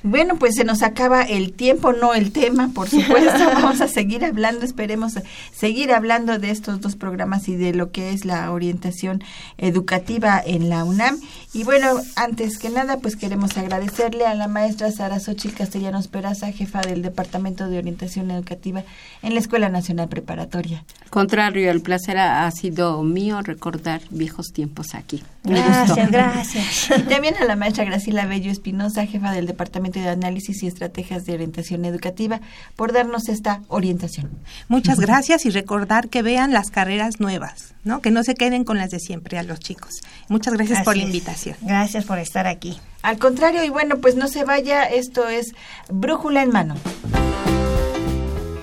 Bueno, 0.04 0.38
pues 0.38 0.56
se 0.56 0.64
nos 0.64 0.82
acaba 0.82 1.22
el 1.22 1.54
tiempo, 1.54 1.94
no 1.94 2.14
el 2.14 2.32
tema, 2.32 2.72
por 2.74 2.90
supuesto. 2.90 3.40
Vamos 3.54 3.82
a 3.82 3.88
seguir 3.88 4.26
hablando, 4.26 4.66
esperemos 4.66 5.14
seguir 5.54 5.94
hablando 5.94 6.40
de 6.40 6.50
estos 6.50 6.82
dos 6.82 6.96
programas 6.96 7.48
y 7.48 7.56
de 7.56 7.74
lo 7.74 7.92
que 7.92 8.12
es 8.12 8.26
la 8.26 8.52
orientación 8.52 9.24
educativa 9.58 10.42
en 10.44 10.70
la 10.70 10.84
UNAM. 10.84 11.20
Y 11.54 11.64
bueno, 11.64 11.88
antes 12.16 12.58
que 12.58 12.70
nada, 12.70 12.98
pues 12.98 13.16
queremos 13.16 13.58
agradecerle 13.58 14.26
a 14.26 14.34
la 14.34 14.48
maestra 14.48 14.92
Sara 14.92 15.20
Xochitl 15.20 15.56
Castellanos 15.56 16.08
Peraza, 16.08 16.52
jefa 16.52 16.82
del 16.82 17.02
Departamento 17.02 17.70
de 17.70 17.78
Orientación 17.78 18.32
Educativa 18.32 18.84
en 19.22 19.34
la 19.34 19.40
Escuela 19.40 19.70
Nacional 19.70 20.08
Preparatoria. 20.08 20.84
Contrario, 21.10 21.70
el 21.70 21.82
placer 21.82 22.18
ha, 22.18 22.50
sido 22.52 23.04
mío 23.04 23.42
recordar 23.42 24.02
viejos 24.10 24.54
tiempos 24.54 24.96
aquí. 24.96 25.22
Gracias, 25.44 26.10
gracias. 26.10 26.90
Y 26.98 27.04
también 27.04 27.36
a 27.36 27.46
la 27.46 27.56
maestra 27.56 27.84
Graciela 27.84 28.26
Bello 28.26 28.52
Espinosa, 28.52 29.06
jefa 29.06 29.32
del 29.32 29.46
Departamento 29.46 29.91
de 29.92 30.10
Análisis 30.10 30.64
y 30.64 30.68
Estrategias 30.68 31.26
de 31.26 31.34
Orientación 31.34 31.86
Educativa, 31.86 32.42
por 32.76 32.92
darnos 32.94 33.30
esta 33.30 33.62
orientación. 33.68 34.30
Muchas 34.68 35.00
gracias 35.00 35.46
y 35.46 35.50
recordar 35.50 36.10
que 36.10 36.22
vean 36.22 36.52
las 36.54 36.72
carreras 36.72 37.20
nuevas, 37.20 37.74
¿no? 37.84 38.02
Que 38.02 38.12
no 38.12 38.24
se 38.24 38.36
queden 38.36 38.64
con 38.64 38.78
las 38.78 38.90
de 38.92 39.00
siempre 39.00 39.38
a 39.38 39.44
los 39.44 39.60
chicos. 39.60 40.02
Muchas 40.30 40.54
gracias 40.54 40.80
Así 40.80 40.86
por 40.86 40.96
la 40.96 41.04
es. 41.04 41.08
invitación. 41.08 41.56
Gracias 41.62 42.06
por 42.06 42.20
estar 42.20 42.48
aquí. 42.48 42.80
Al 43.02 43.18
contrario, 43.18 43.64
y 43.64 43.70
bueno, 43.70 43.98
pues 44.00 44.16
no 44.16 44.28
se 44.28 44.44
vaya, 44.44 44.84
esto 44.84 45.28
es 45.28 45.54
Brújula 45.90 46.44
en 46.44 46.52
Mano. 46.52 46.76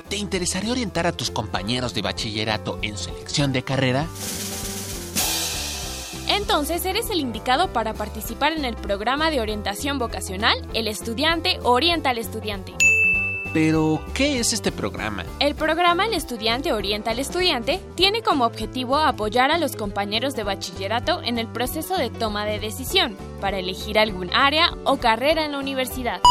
¿Te 0.09 0.17
interesaría 0.17 0.73
orientar 0.73 1.07
a 1.07 1.13
tus 1.13 1.31
compañeros 1.31 1.93
de 1.95 2.03
bachillerato 2.03 2.79
en 2.83 2.97
su 2.97 3.11
elección 3.11 3.53
de 3.53 3.63
carrera? 3.63 4.07
Entonces 6.49 6.87
eres 6.87 7.11
el 7.11 7.21
indicado 7.21 7.75
para 7.75 7.93
participar 7.93 8.55
en 8.55 8.65
el 8.65 8.75
programa 8.75 9.31
de 9.31 9.43
orientación 9.43 9.99
vocacional 9.99 10.57
El 10.73 10.89
estudiante 10.89 11.59
orienta 11.63 12.09
al 12.09 12.17
estudiante. 12.17 12.73
Pero, 13.53 14.01
¿qué 14.15 14.39
es 14.39 14.55
este 14.55 14.73
programa? 14.73 15.27
El 15.41 15.55
programa 15.55 16.07
El 16.07 16.15
estudiante 16.15 16.73
orienta 16.73 17.11
al 17.11 17.19
estudiante 17.19 17.81
tiene 17.97 18.23
como 18.23 18.47
objetivo 18.47 18.97
apoyar 18.97 19.51
a 19.51 19.59
los 19.59 19.77
compañeros 19.77 20.35
de 20.37 20.45
bachillerato 20.45 21.21
en 21.23 21.39
el 21.39 21.49
proceso 21.49 21.99
de 21.99 22.09
toma 22.09 22.47
de 22.47 22.59
decisión 22.59 23.15
para 23.43 23.59
elegir 23.59 23.99
algún 23.99 24.33
área 24.33 24.71
o 24.85 24.97
carrera 24.97 25.45
en 25.45 25.53
la 25.53 25.59
universidad. 25.59 26.23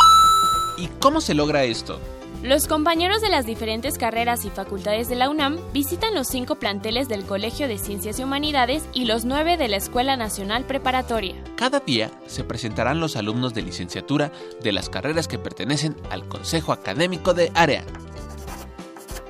¿Y 0.79 0.87
cómo 0.99 1.21
se 1.21 1.35
logra 1.35 1.63
esto? 1.63 1.99
Los 2.43 2.67
compañeros 2.67 3.21
de 3.21 3.29
las 3.29 3.47
diferentes 3.47 3.97
carreras 3.97 4.45
y 4.45 4.51
facultades 4.51 5.09
de 5.09 5.15
la 5.15 5.27
UNAM 5.27 5.57
visitan 5.73 6.13
los 6.13 6.27
cinco 6.27 6.55
planteles 6.55 7.09
del 7.09 7.25
Colegio 7.25 7.67
de 7.67 7.79
Ciencias 7.79 8.19
y 8.19 8.23
Humanidades 8.23 8.83
y 8.93 9.05
los 9.05 9.25
nueve 9.25 9.57
de 9.57 9.67
la 9.67 9.77
Escuela 9.77 10.15
Nacional 10.17 10.63
Preparatoria. 10.63 11.33
Cada 11.55 11.79
día 11.79 12.11
se 12.27 12.43
presentarán 12.43 12.99
los 12.99 13.15
alumnos 13.15 13.55
de 13.55 13.63
licenciatura 13.63 14.31
de 14.61 14.71
las 14.71 14.87
carreras 14.87 15.27
que 15.27 15.39
pertenecen 15.39 15.95
al 16.11 16.27
Consejo 16.27 16.73
Académico 16.73 17.33
de 17.33 17.51
Área. 17.55 17.83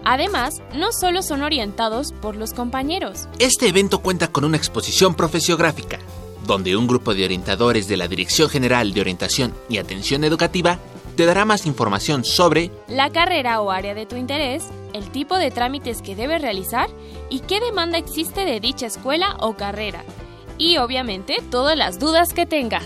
Además, 0.03 0.61
no 0.75 0.91
solo 0.91 1.21
son 1.21 1.43
orientados 1.43 2.11
por 2.11 2.35
los 2.35 2.53
compañeros. 2.53 3.29
Este 3.39 3.69
evento 3.69 3.99
cuenta 3.99 4.27
con 4.27 4.43
una 4.43 4.57
exposición 4.57 5.15
profesiográfica, 5.15 5.99
donde 6.45 6.75
un 6.75 6.87
grupo 6.87 7.13
de 7.13 7.23
orientadores 7.23 7.87
de 7.87 7.95
la 7.95 8.09
Dirección 8.09 8.49
General 8.49 8.93
de 8.93 8.99
Orientación 8.99 9.53
y 9.69 9.77
Atención 9.77 10.25
Educativa 10.25 10.77
te 11.17 11.25
dará 11.25 11.45
más 11.45 11.65
información 11.65 12.23
sobre 12.23 12.71
la 12.87 13.09
carrera 13.09 13.59
o 13.59 13.71
área 13.71 13.95
de 13.95 14.05
tu 14.05 14.15
interés, 14.15 14.65
el 14.93 15.09
tipo 15.09 15.35
de 15.35 15.49
trámites 15.49 16.03
que 16.03 16.15
debes 16.15 16.43
realizar 16.43 16.89
y 17.31 17.39
qué 17.39 17.59
demanda 17.59 17.97
existe 17.97 18.45
de 18.45 18.59
dicha 18.59 18.85
escuela 18.85 19.35
o 19.39 19.57
carrera. 19.57 20.03
Y 20.59 20.77
obviamente 20.77 21.37
todas 21.49 21.75
las 21.75 21.97
dudas 21.97 22.33
que 22.33 22.45
tengas. 22.45 22.85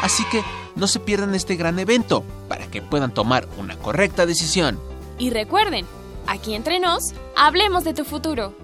Así 0.00 0.22
que 0.30 0.42
no 0.76 0.86
se 0.86 1.00
pierdan 1.00 1.34
este 1.34 1.56
gran 1.56 1.76
evento 1.80 2.22
para 2.48 2.68
que 2.68 2.82
puedan 2.82 3.12
tomar 3.12 3.48
una 3.58 3.76
correcta 3.76 4.24
decisión. 4.24 4.78
Y 5.18 5.30
recuerden, 5.30 5.86
aquí 6.28 6.54
entre 6.54 6.78
nos, 6.78 7.02
hablemos 7.34 7.82
de 7.82 7.94
tu 7.94 8.04
futuro. 8.04 8.54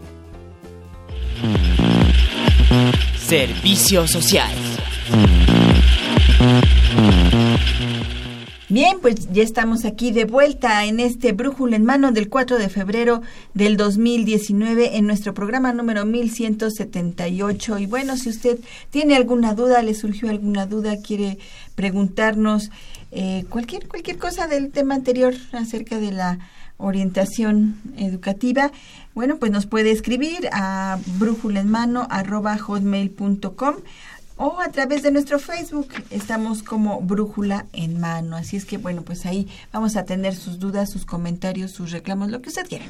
Servicio 3.18 4.06
social. 4.06 4.52
Bien, 8.72 8.98
pues 9.02 9.30
ya 9.30 9.42
estamos 9.42 9.84
aquí 9.84 10.12
de 10.12 10.24
vuelta 10.24 10.86
en 10.86 10.98
este 10.98 11.32
Brújula 11.32 11.76
en 11.76 11.84
Mano 11.84 12.10
del 12.10 12.30
4 12.30 12.56
de 12.56 12.70
febrero 12.70 13.20
del 13.52 13.76
2019 13.76 14.96
en 14.96 15.06
nuestro 15.06 15.34
programa 15.34 15.74
número 15.74 16.06
1178. 16.06 17.78
Y 17.80 17.84
bueno, 17.84 18.16
si 18.16 18.30
usted 18.30 18.58
tiene 18.88 19.14
alguna 19.14 19.52
duda, 19.52 19.82
le 19.82 19.92
surgió 19.92 20.30
alguna 20.30 20.64
duda, 20.64 20.96
quiere 21.06 21.36
preguntarnos 21.74 22.70
eh, 23.10 23.44
cualquier, 23.50 23.88
cualquier 23.88 24.16
cosa 24.16 24.46
del 24.46 24.70
tema 24.70 24.94
anterior 24.94 25.34
acerca 25.52 25.98
de 25.98 26.12
la 26.12 26.38
orientación 26.78 27.78
educativa, 27.98 28.72
bueno, 29.14 29.36
pues 29.36 29.52
nos 29.52 29.66
puede 29.66 29.90
escribir 29.90 30.48
a 30.50 30.98
brújulaenmano.com 31.18 33.74
o 34.42 34.60
a 34.60 34.70
través 34.70 35.02
de 35.02 35.12
nuestro 35.12 35.38
Facebook. 35.38 35.88
Estamos 36.10 36.64
como 36.64 37.00
Brújula 37.00 37.66
en 37.72 38.00
Mano. 38.00 38.36
Así 38.36 38.56
es 38.56 38.64
que, 38.64 38.76
bueno, 38.76 39.02
pues 39.02 39.24
ahí 39.24 39.46
vamos 39.72 39.96
a 39.96 40.04
tener 40.04 40.34
sus 40.34 40.58
dudas, 40.58 40.90
sus 40.90 41.06
comentarios, 41.06 41.70
sus 41.70 41.92
reclamos, 41.92 42.28
lo 42.28 42.42
que 42.42 42.48
usted 42.48 42.66
quiera. 42.66 42.84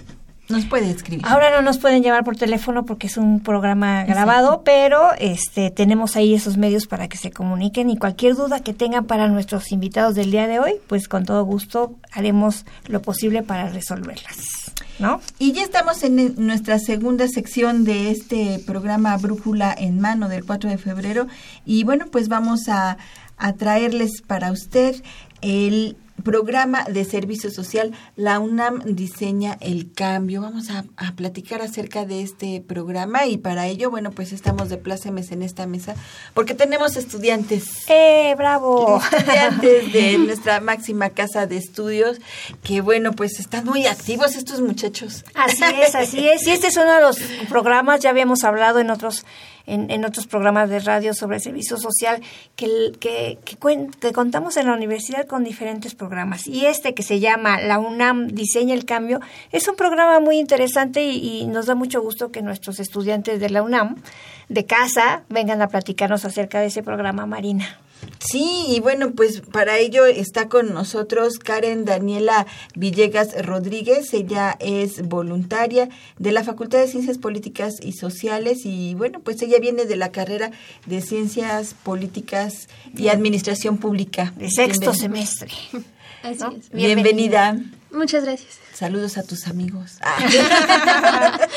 Nos 0.48 0.64
puede 0.64 0.90
escribir. 0.90 1.24
Ahora 1.26 1.50
no 1.50 1.62
nos 1.62 1.78
pueden 1.78 2.02
llamar 2.02 2.24
por 2.24 2.36
teléfono 2.36 2.84
porque 2.84 3.06
es 3.06 3.16
un 3.16 3.40
programa 3.40 4.04
grabado, 4.04 4.46
Exacto. 4.48 4.64
pero 4.64 5.12
este 5.18 5.70
tenemos 5.70 6.16
ahí 6.16 6.34
esos 6.34 6.56
medios 6.56 6.86
para 6.86 7.06
que 7.08 7.16
se 7.16 7.30
comuniquen 7.30 7.90
y 7.90 7.96
cualquier 7.96 8.34
duda 8.34 8.60
que 8.60 8.72
tengan 8.72 9.06
para 9.06 9.28
nuestros 9.28 9.72
invitados 9.72 10.14
del 10.14 10.30
día 10.30 10.48
de 10.48 10.58
hoy, 10.58 10.74
pues 10.88 11.06
con 11.06 11.24
todo 11.24 11.44
gusto 11.44 11.94
haremos 12.12 12.64
lo 12.86 13.02
posible 13.02 13.42
para 13.42 13.68
resolverlas. 13.68 14.61
¿No? 15.02 15.20
Y 15.38 15.52
ya 15.52 15.62
estamos 15.62 16.02
en 16.04 16.34
nuestra 16.46 16.78
segunda 16.78 17.26
sección 17.28 17.84
de 17.84 18.10
este 18.10 18.60
programa 18.64 19.16
Brújula 19.16 19.74
en 19.76 20.00
Mano 20.00 20.28
del 20.28 20.44
4 20.44 20.70
de 20.70 20.78
febrero 20.78 21.26
y 21.66 21.84
bueno, 21.84 22.06
pues 22.10 22.28
vamos 22.28 22.68
a, 22.68 22.98
a 23.36 23.52
traerles 23.54 24.22
para 24.22 24.52
usted 24.52 25.02
el 25.40 25.96
programa 26.22 26.84
de 26.84 27.04
servicio 27.04 27.50
social, 27.50 27.92
la 28.16 28.38
UNAM 28.38 28.82
diseña 28.84 29.58
el 29.60 29.92
cambio. 29.92 30.42
Vamos 30.42 30.70
a, 30.70 30.84
a 30.96 31.12
platicar 31.12 31.62
acerca 31.62 32.04
de 32.04 32.22
este 32.22 32.60
programa 32.66 33.26
y 33.26 33.36
para 33.36 33.66
ello, 33.66 33.90
bueno, 33.90 34.10
pues 34.10 34.32
estamos 34.32 34.68
de 34.68 34.76
plácemes 34.76 35.32
en 35.32 35.42
esta 35.42 35.66
mesa 35.66 35.94
porque 36.34 36.54
tenemos 36.54 36.96
estudiantes. 36.96 37.88
¡Eh, 37.88 38.34
bravo! 38.36 39.00
Estudiantes 39.12 39.92
de 39.92 40.18
nuestra 40.26 40.60
máxima 40.60 41.10
casa 41.10 41.46
de 41.46 41.56
estudios 41.56 42.18
que, 42.62 42.80
bueno, 42.80 43.12
pues 43.12 43.38
están 43.40 43.64
muy 43.64 43.86
activos 43.86 44.36
estos 44.36 44.60
muchachos. 44.60 45.24
Así 45.34 45.64
es, 45.64 45.94
así 45.94 46.28
es. 46.28 46.46
Y 46.46 46.50
este 46.50 46.68
es 46.68 46.76
uno 46.76 46.92
de 46.94 47.00
los 47.00 47.18
programas, 47.48 48.00
ya 48.00 48.10
habíamos 48.10 48.44
hablado 48.44 48.78
en 48.78 48.90
otros 48.90 49.24
en, 49.66 49.90
en 49.90 50.04
otros 50.04 50.26
programas 50.26 50.68
de 50.70 50.80
radio 50.80 51.14
sobre 51.14 51.40
servicio 51.40 51.76
social 51.76 52.20
que, 52.56 52.92
que, 53.00 53.38
que, 53.44 53.58
cuen- 53.58 53.90
que 53.98 54.12
contamos 54.12 54.56
en 54.56 54.66
la 54.66 54.74
universidad 54.74 55.26
con 55.26 55.44
diferentes 55.44 55.94
programas. 55.94 56.46
Y 56.46 56.66
este 56.66 56.94
que 56.94 57.02
se 57.02 57.20
llama 57.20 57.60
La 57.60 57.78
UNAM 57.78 58.28
Diseña 58.28 58.74
el 58.74 58.84
Cambio 58.84 59.20
es 59.50 59.68
un 59.68 59.76
programa 59.76 60.20
muy 60.20 60.38
interesante 60.38 61.04
y 61.04 61.46
nos 61.46 61.66
da 61.66 61.74
mucho 61.74 62.00
gusto 62.02 62.30
que 62.32 62.42
nuestros 62.42 62.80
estudiantes 62.80 63.40
de 63.40 63.50
la 63.50 63.62
UNAM 63.62 63.96
de 64.48 64.66
casa 64.66 65.22
vengan 65.28 65.62
a 65.62 65.68
platicarnos 65.68 66.24
acerca 66.24 66.60
de 66.60 66.66
ese 66.66 66.82
programa, 66.82 67.26
Marina. 67.26 67.78
Sí, 68.18 68.66
y 68.68 68.80
bueno, 68.80 69.12
pues 69.12 69.40
para 69.40 69.78
ello 69.78 70.06
está 70.06 70.48
con 70.48 70.72
nosotros 70.72 71.38
Karen 71.38 71.84
Daniela 71.84 72.46
Villegas 72.74 73.44
Rodríguez. 73.44 74.14
Ella 74.14 74.56
es 74.60 75.06
voluntaria 75.08 75.88
de 76.18 76.32
la 76.32 76.44
Facultad 76.44 76.78
de 76.78 76.88
Ciencias 76.88 77.18
Políticas 77.18 77.74
y 77.82 77.92
Sociales 77.92 78.60
y 78.64 78.94
bueno, 78.94 79.20
pues 79.20 79.42
ella 79.42 79.58
viene 79.58 79.84
de 79.86 79.96
la 79.96 80.12
carrera 80.12 80.52
de 80.86 81.00
Ciencias 81.00 81.74
Políticas 81.74 82.68
y 82.96 83.08
Administración 83.08 83.78
Pública. 83.78 84.32
De 84.36 84.50
sexto 84.50 84.94
semestre. 84.94 85.50
Así 86.22 86.38
¿no? 86.38 86.52
es. 86.52 86.70
Bienvenida. 86.70 87.58
Muchas 87.92 88.24
gracias. 88.24 88.58
Saludos 88.72 89.18
a 89.18 89.22
tus 89.22 89.46
amigos. 89.46 89.98
Ah. 90.00 90.16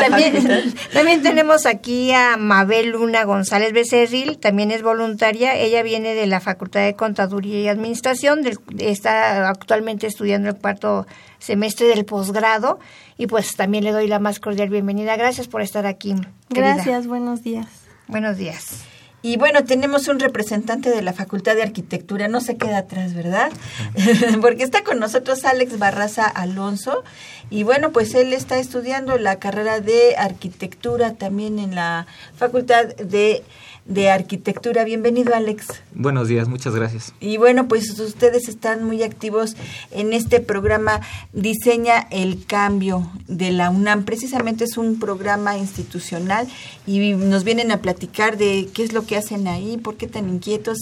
También, 0.00 0.74
también 0.92 1.22
tenemos 1.22 1.66
aquí 1.66 2.12
a 2.12 2.36
Mabel 2.36 2.90
Luna 2.90 3.24
González 3.24 3.72
Becerril, 3.72 4.38
también 4.38 4.70
es 4.70 4.82
voluntaria. 4.82 5.56
Ella 5.56 5.82
viene 5.82 6.14
de 6.14 6.26
la 6.26 6.40
Facultad 6.40 6.80
de 6.84 6.94
Contaduría 6.94 7.60
y 7.60 7.68
Administración, 7.68 8.42
del- 8.42 8.58
está 8.78 9.48
actualmente 9.48 10.06
estudiando 10.06 10.48
el 10.48 10.56
cuarto 10.56 11.06
semestre 11.38 11.86
del 11.88 12.04
posgrado 12.04 12.78
y 13.18 13.26
pues 13.26 13.56
también 13.56 13.84
le 13.84 13.92
doy 13.92 14.06
la 14.06 14.18
más 14.18 14.40
cordial 14.40 14.68
bienvenida. 14.68 15.16
Gracias 15.16 15.48
por 15.48 15.62
estar 15.62 15.86
aquí. 15.86 16.14
querida. 16.48 16.74
Gracias, 16.74 17.06
buenos 17.06 17.42
días. 17.42 17.66
Buenos 18.06 18.36
días. 18.36 18.84
Y 19.24 19.38
bueno, 19.38 19.64
tenemos 19.64 20.08
un 20.08 20.20
representante 20.20 20.90
de 20.90 21.00
la 21.00 21.14
Facultad 21.14 21.54
de 21.54 21.62
Arquitectura, 21.62 22.28
no 22.28 22.42
se 22.42 22.58
queda 22.58 22.76
atrás, 22.76 23.14
¿verdad? 23.14 23.50
Porque 24.42 24.64
está 24.64 24.84
con 24.84 24.98
nosotros 24.98 25.46
Alex 25.46 25.78
Barraza 25.78 26.26
Alonso. 26.26 27.04
Y 27.48 27.62
bueno, 27.62 27.90
pues 27.90 28.14
él 28.14 28.34
está 28.34 28.58
estudiando 28.58 29.16
la 29.16 29.38
carrera 29.38 29.80
de 29.80 30.14
arquitectura 30.18 31.14
también 31.14 31.58
en 31.58 31.74
la 31.74 32.06
Facultad 32.36 32.84
de, 32.96 33.42
de 33.86 34.10
Arquitectura. 34.10 34.84
Bienvenido, 34.84 35.34
Alex. 35.34 35.66
Buenos 35.94 36.28
días, 36.28 36.48
muchas 36.48 36.74
gracias. 36.74 37.12
Y 37.20 37.36
bueno, 37.36 37.68
pues 37.68 37.98
ustedes 37.98 38.48
están 38.48 38.84
muy 38.84 39.02
activos 39.02 39.56
en 39.90 40.12
este 40.12 40.40
programa 40.40 41.00
Diseña 41.32 42.06
el 42.10 42.46
Cambio 42.46 43.10
de 43.28 43.50
la 43.50 43.70
UNAM. 43.70 44.04
Precisamente 44.04 44.64
es 44.64 44.78
un 44.78 44.98
programa 44.98 45.58
institucional 45.58 46.48
y 46.86 47.12
nos 47.12 47.44
vienen 47.44 47.72
a 47.72 47.82
platicar 47.82 48.38
de 48.38 48.68
qué 48.72 48.84
es 48.84 48.92
lo 48.92 49.06
que 49.06 49.16
hacen 49.16 49.48
ahí, 49.48 49.76
por 49.76 49.96
qué 49.96 50.06
tan 50.06 50.28
inquietos, 50.28 50.78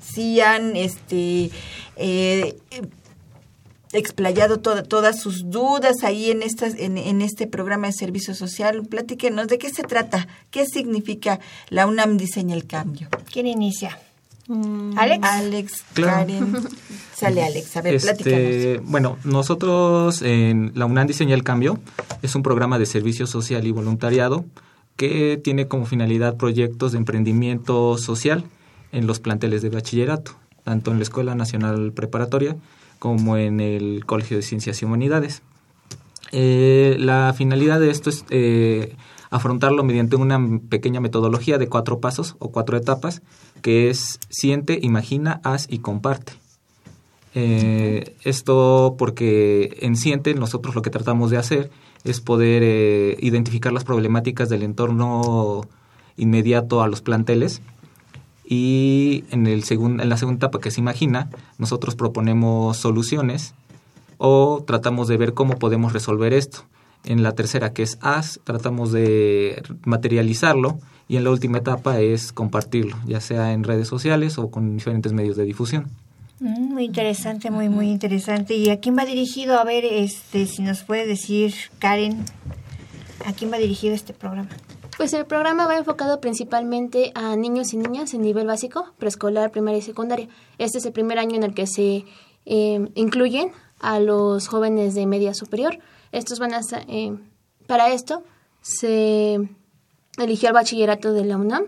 si 0.00 0.40
han 0.40 0.76
este 0.76 1.50
eh, 1.96 2.56
explayado 3.98 4.58
toda- 4.60 4.82
todas 4.82 5.20
sus 5.20 5.50
dudas 5.50 6.04
ahí 6.04 6.30
en 6.30 6.42
estas 6.42 6.74
en, 6.78 6.98
en 6.98 7.22
este 7.22 7.46
programa 7.46 7.86
de 7.88 7.92
servicio 7.92 8.34
social. 8.34 8.82
Platíquenos 8.88 9.48
de 9.48 9.58
qué 9.58 9.70
se 9.70 9.82
trata, 9.82 10.26
qué 10.50 10.66
significa 10.66 11.40
la 11.70 11.86
UNAM 11.86 12.16
Diseña 12.16 12.54
el 12.54 12.66
Cambio. 12.66 13.08
¿Quién 13.32 13.46
inicia? 13.46 13.98
Mm, 14.46 14.98
Alex. 14.98 15.20
Alex, 15.26 15.84
Claro. 15.94 16.16
Karen. 16.26 16.54
Sale 17.16 17.42
Alex, 17.44 17.76
a 17.76 17.80
ver, 17.82 18.00
platícanos. 18.00 18.38
Este, 18.40 18.78
bueno, 18.84 19.16
nosotros 19.24 20.20
en 20.22 20.72
la 20.74 20.84
UNAM 20.84 21.06
Diseña 21.06 21.34
el 21.34 21.44
Cambio 21.44 21.78
es 22.22 22.34
un 22.34 22.42
programa 22.42 22.78
de 22.78 22.86
servicio 22.86 23.26
social 23.26 23.66
y 23.66 23.70
voluntariado 23.70 24.44
que 24.96 25.40
tiene 25.42 25.66
como 25.66 25.86
finalidad 25.86 26.36
proyectos 26.36 26.92
de 26.92 26.98
emprendimiento 26.98 27.96
social 27.98 28.44
en 28.92 29.06
los 29.06 29.18
planteles 29.20 29.62
de 29.62 29.70
bachillerato, 29.70 30.32
tanto 30.62 30.90
en 30.90 30.98
la 30.98 31.02
Escuela 31.04 31.34
Nacional 31.34 31.92
Preparatoria 31.92 32.56
como 33.04 33.36
en 33.36 33.60
el 33.60 34.06
Colegio 34.06 34.38
de 34.38 34.42
Ciencias 34.42 34.80
y 34.80 34.86
Humanidades. 34.86 35.42
Eh, 36.32 36.96
la 36.98 37.34
finalidad 37.36 37.78
de 37.78 37.90
esto 37.90 38.08
es 38.08 38.24
eh, 38.30 38.96
afrontarlo 39.28 39.84
mediante 39.84 40.16
una 40.16 40.40
pequeña 40.70 41.00
metodología 41.00 41.58
de 41.58 41.68
cuatro 41.68 42.00
pasos 42.00 42.34
o 42.38 42.50
cuatro 42.50 42.78
etapas, 42.78 43.20
que 43.60 43.90
es 43.90 44.20
siente, 44.30 44.78
imagina, 44.80 45.42
haz 45.44 45.66
y 45.68 45.80
comparte. 45.80 46.32
Eh, 47.34 48.16
esto 48.24 48.94
porque 48.96 49.76
en 49.82 49.96
Siente 49.96 50.32
nosotros 50.32 50.74
lo 50.74 50.80
que 50.80 50.88
tratamos 50.88 51.30
de 51.30 51.36
hacer 51.36 51.70
es 52.04 52.22
poder 52.22 53.18
identificar 53.22 53.74
las 53.74 53.84
problemáticas 53.84 54.48
del 54.48 54.62
entorno 54.62 55.68
inmediato 56.16 56.82
a 56.82 56.88
los 56.88 57.02
planteles 57.02 57.60
y 58.46 59.24
en, 59.30 59.46
el 59.46 59.64
segun- 59.64 60.00
en 60.02 60.08
la 60.08 60.16
segunda 60.16 60.38
etapa 60.46 60.60
que 60.60 60.70
se 60.70 60.80
imagina 60.80 61.30
nosotros 61.58 61.94
proponemos 61.96 62.76
soluciones 62.76 63.54
o 64.18 64.62
tratamos 64.66 65.08
de 65.08 65.16
ver 65.16 65.34
cómo 65.34 65.58
podemos 65.58 65.92
resolver 65.92 66.32
esto. 66.32 66.64
En 67.04 67.22
la 67.22 67.32
tercera 67.32 67.72
que 67.72 67.82
es 67.82 67.98
haz 68.00 68.40
tratamos 68.44 68.90
de 68.92 69.62
materializarlo 69.84 70.78
y 71.08 71.16
en 71.16 71.24
la 71.24 71.30
última 71.30 71.58
etapa 71.58 72.00
es 72.00 72.32
compartirlo, 72.32 72.96
ya 73.06 73.20
sea 73.20 73.52
en 73.52 73.64
redes 73.64 73.88
sociales 73.88 74.38
o 74.38 74.50
con 74.50 74.76
diferentes 74.76 75.12
medios 75.12 75.36
de 75.36 75.44
difusión. 75.44 75.90
Mm, 76.40 76.72
Muy 76.72 76.84
interesante, 76.84 77.50
muy, 77.50 77.68
muy 77.68 77.88
interesante. 77.90 78.54
¿Y 78.56 78.70
a 78.70 78.80
quién 78.80 78.96
va 78.96 79.04
dirigido? 79.04 79.58
A 79.58 79.64
ver, 79.64 79.84
este, 79.84 80.46
si 80.46 80.62
nos 80.62 80.82
puede 80.82 81.06
decir, 81.06 81.54
Karen, 81.78 82.24
¿a 83.26 83.32
quién 83.34 83.52
va 83.52 83.58
dirigido 83.58 83.94
este 83.94 84.14
programa? 84.14 84.48
Pues 84.96 85.12
el 85.12 85.26
programa 85.26 85.66
va 85.66 85.76
enfocado 85.76 86.20
principalmente 86.20 87.10
a 87.16 87.34
niños 87.34 87.72
y 87.72 87.76
niñas 87.76 88.14
en 88.14 88.22
nivel 88.22 88.46
básico, 88.46 88.92
preescolar, 88.98 89.50
primaria 89.50 89.78
y 89.78 89.82
secundaria. 89.82 90.28
Este 90.58 90.78
es 90.78 90.86
el 90.86 90.92
primer 90.92 91.18
año 91.18 91.34
en 91.34 91.42
el 91.42 91.52
que 91.52 91.66
se 91.66 92.04
eh, 92.46 92.88
incluyen 92.94 93.50
a 93.80 93.98
los 93.98 94.46
jóvenes 94.46 94.94
de 94.94 95.06
media 95.06 95.34
superior. 95.34 95.78
Estos 96.12 96.38
van 96.38 96.54
a 96.54 96.60
eh, 96.88 97.16
para 97.66 97.92
esto 97.92 98.22
se 98.60 99.40
eligió 100.18 100.48
el 100.48 100.54
bachillerato 100.54 101.12
de 101.12 101.24
la 101.24 101.38
UNAM, 101.38 101.64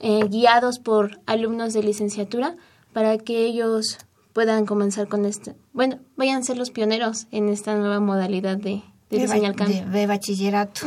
eh, 0.00 0.24
guiados 0.28 0.78
por 0.80 1.20
alumnos 1.26 1.72
de 1.72 1.82
licenciatura 1.82 2.56
para 2.92 3.18
que 3.18 3.44
ellos 3.46 3.98
puedan 4.32 4.66
comenzar 4.66 5.08
con 5.08 5.24
este, 5.24 5.54
bueno, 5.72 6.00
vayan 6.16 6.40
a 6.40 6.44
ser 6.44 6.58
los 6.58 6.70
pioneros 6.70 7.28
en 7.30 7.48
esta 7.48 7.76
nueva 7.76 8.00
modalidad 8.00 8.56
de, 8.56 8.82
de, 9.10 9.18
diseño 9.18 9.42
ba- 9.42 9.48
al 9.48 9.56
cambio. 9.56 9.84
de- 9.84 9.90
de 9.90 10.06
bachillerato. 10.06 10.80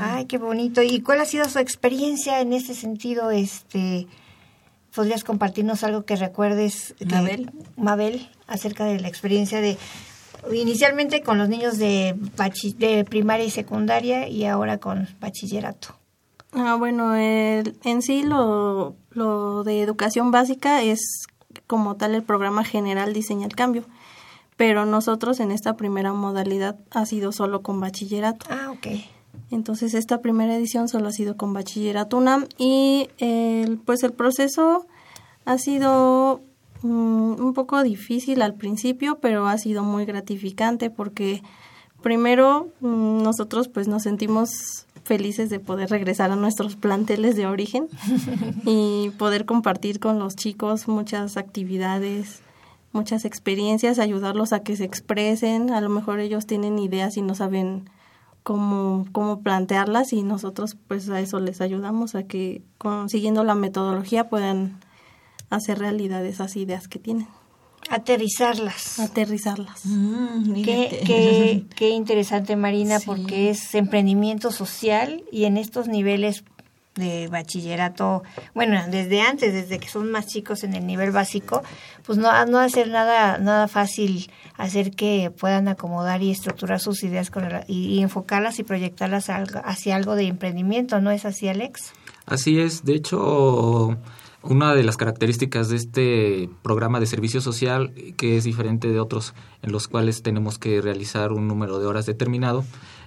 Ay, 0.00 0.26
qué 0.26 0.38
bonito. 0.38 0.82
¿Y 0.82 1.00
cuál 1.00 1.20
ha 1.20 1.24
sido 1.24 1.48
su 1.48 1.58
experiencia 1.58 2.40
en 2.40 2.52
este 2.52 2.74
sentido? 2.74 3.30
Este, 3.30 4.06
¿Podrías 4.94 5.24
compartirnos 5.24 5.82
algo 5.84 6.04
que 6.04 6.16
recuerdes, 6.16 6.94
que- 6.98 7.06
Mabel. 7.06 7.50
Mabel, 7.76 8.28
acerca 8.46 8.84
de 8.84 9.00
la 9.00 9.08
experiencia 9.08 9.60
de 9.60 9.76
inicialmente 10.52 11.22
con 11.22 11.38
los 11.38 11.48
niños 11.48 11.78
de, 11.78 12.14
bachi- 12.36 12.74
de 12.76 13.04
primaria 13.04 13.46
y 13.46 13.50
secundaria 13.50 14.28
y 14.28 14.44
ahora 14.44 14.78
con 14.78 15.08
bachillerato? 15.20 15.96
Ah, 16.52 16.76
bueno, 16.78 17.14
el- 17.16 17.76
en 17.84 18.02
sí 18.02 18.22
lo, 18.22 18.94
lo 19.10 19.64
de 19.64 19.82
educación 19.82 20.30
básica 20.30 20.82
es 20.82 21.00
como 21.66 21.96
tal 21.96 22.14
el 22.14 22.22
programa 22.22 22.62
general 22.64 23.12
Diseña 23.14 23.46
el 23.46 23.56
Cambio, 23.56 23.84
pero 24.56 24.86
nosotros 24.86 25.40
en 25.40 25.50
esta 25.50 25.76
primera 25.76 26.12
modalidad 26.12 26.76
ha 26.90 27.06
sido 27.06 27.32
solo 27.32 27.62
con 27.62 27.80
bachillerato. 27.80 28.46
Ah, 28.50 28.70
ok. 28.70 28.86
Entonces 29.50 29.94
esta 29.94 30.20
primera 30.20 30.56
edición 30.56 30.88
solo 30.88 31.08
ha 31.08 31.12
sido 31.12 31.36
con 31.36 31.52
bachillerato 31.52 32.16
UNAM 32.16 32.46
y 32.58 33.08
el, 33.18 33.78
pues 33.78 34.02
el 34.02 34.12
proceso 34.12 34.86
ha 35.44 35.58
sido 35.58 36.40
mm, 36.82 37.40
un 37.40 37.52
poco 37.54 37.82
difícil 37.82 38.42
al 38.42 38.54
principio, 38.54 39.18
pero 39.20 39.46
ha 39.46 39.58
sido 39.58 39.82
muy 39.82 40.04
gratificante 40.04 40.90
porque 40.90 41.42
primero 42.02 42.68
mm, 42.80 43.22
nosotros 43.22 43.68
pues 43.68 43.88
nos 43.88 44.02
sentimos 44.02 44.86
felices 45.04 45.50
de 45.50 45.60
poder 45.60 45.90
regresar 45.90 46.30
a 46.30 46.36
nuestros 46.36 46.76
planteles 46.76 47.36
de 47.36 47.46
origen 47.46 47.88
y 48.64 49.10
poder 49.18 49.44
compartir 49.44 50.00
con 50.00 50.18
los 50.18 50.34
chicos 50.36 50.88
muchas 50.88 51.36
actividades, 51.36 52.40
muchas 52.94 53.24
experiencias, 53.24 53.98
ayudarlos 53.98 54.52
a 54.52 54.60
que 54.60 54.76
se 54.76 54.84
expresen, 54.84 55.70
a 55.70 55.80
lo 55.80 55.90
mejor 55.90 56.20
ellos 56.20 56.46
tienen 56.46 56.78
ideas 56.78 57.16
y 57.16 57.22
no 57.22 57.34
saben 57.34 57.90
cómo, 58.42 59.06
cómo 59.12 59.40
plantearlas 59.40 60.12
y 60.12 60.22
nosotros 60.22 60.76
pues 60.86 61.08
a 61.10 61.20
eso 61.20 61.40
les 61.40 61.60
ayudamos 61.60 62.14
a 62.14 62.22
que 62.22 62.62
con, 62.78 63.08
siguiendo 63.08 63.42
la 63.42 63.54
metodología 63.54 64.28
puedan 64.28 64.78
hacer 65.50 65.78
realidad 65.78 66.24
esas 66.24 66.56
ideas 66.56 66.88
que 66.88 66.98
tienen. 66.98 67.26
Aterrizarlas. 67.90 68.98
Aterrizarlas. 68.98 69.84
Mm, 69.84 70.62
qué, 70.62 71.02
qué, 71.04 71.66
qué, 71.76 71.90
interesante, 71.90 72.56
Marina, 72.56 72.98
sí. 72.98 73.06
porque 73.06 73.50
es 73.50 73.74
emprendimiento 73.74 74.50
social 74.52 75.22
y 75.30 75.44
en 75.44 75.58
estos 75.58 75.88
niveles 75.88 76.44
de 76.94 77.28
bachillerato, 77.28 78.22
bueno, 78.54 78.80
desde 78.88 79.20
antes, 79.20 79.52
desde 79.52 79.78
que 79.78 79.88
son 79.88 80.10
más 80.10 80.26
chicos 80.26 80.64
en 80.64 80.74
el 80.74 80.86
nivel 80.86 81.10
básico, 81.10 81.62
pues 82.04 82.18
no, 82.18 82.46
no 82.46 82.58
hacer 82.58 82.88
nada, 82.88 83.38
nada 83.38 83.68
fácil 83.68 84.30
hacer 84.56 84.92
que 84.92 85.32
puedan 85.36 85.68
acomodar 85.68 86.22
y 86.22 86.30
estructurar 86.30 86.80
sus 86.80 87.02
ideas 87.02 87.30
con 87.30 87.48
y, 87.66 88.00
enfocarlas 88.00 88.58
y 88.58 88.64
proyectarlas 88.64 89.28
hacia 89.28 89.96
algo 89.96 90.14
de 90.14 90.26
emprendimiento, 90.26 91.00
¿no 91.00 91.10
es 91.10 91.24
así, 91.24 91.48
Alex? 91.48 91.92
Así 92.26 92.58
es, 92.60 92.84
de 92.84 92.94
hecho, 92.94 93.98
una 94.42 94.74
de 94.74 94.82
las 94.82 94.96
características 94.96 95.68
de 95.68 95.76
este 95.76 96.50
programa 96.62 97.00
de 97.00 97.06
servicio 97.06 97.40
social, 97.40 97.92
que 98.16 98.36
es 98.36 98.44
diferente 98.44 98.88
de 98.88 99.00
otros 99.00 99.34
en 99.62 99.72
los 99.72 99.88
cuales 99.88 100.22
tenemos 100.22 100.58
que 100.58 100.80
realizar 100.80 101.32
un 101.32 101.48
número 101.48 101.78
de 101.78 101.86
horas 101.86 102.06
determinado, 102.06 102.64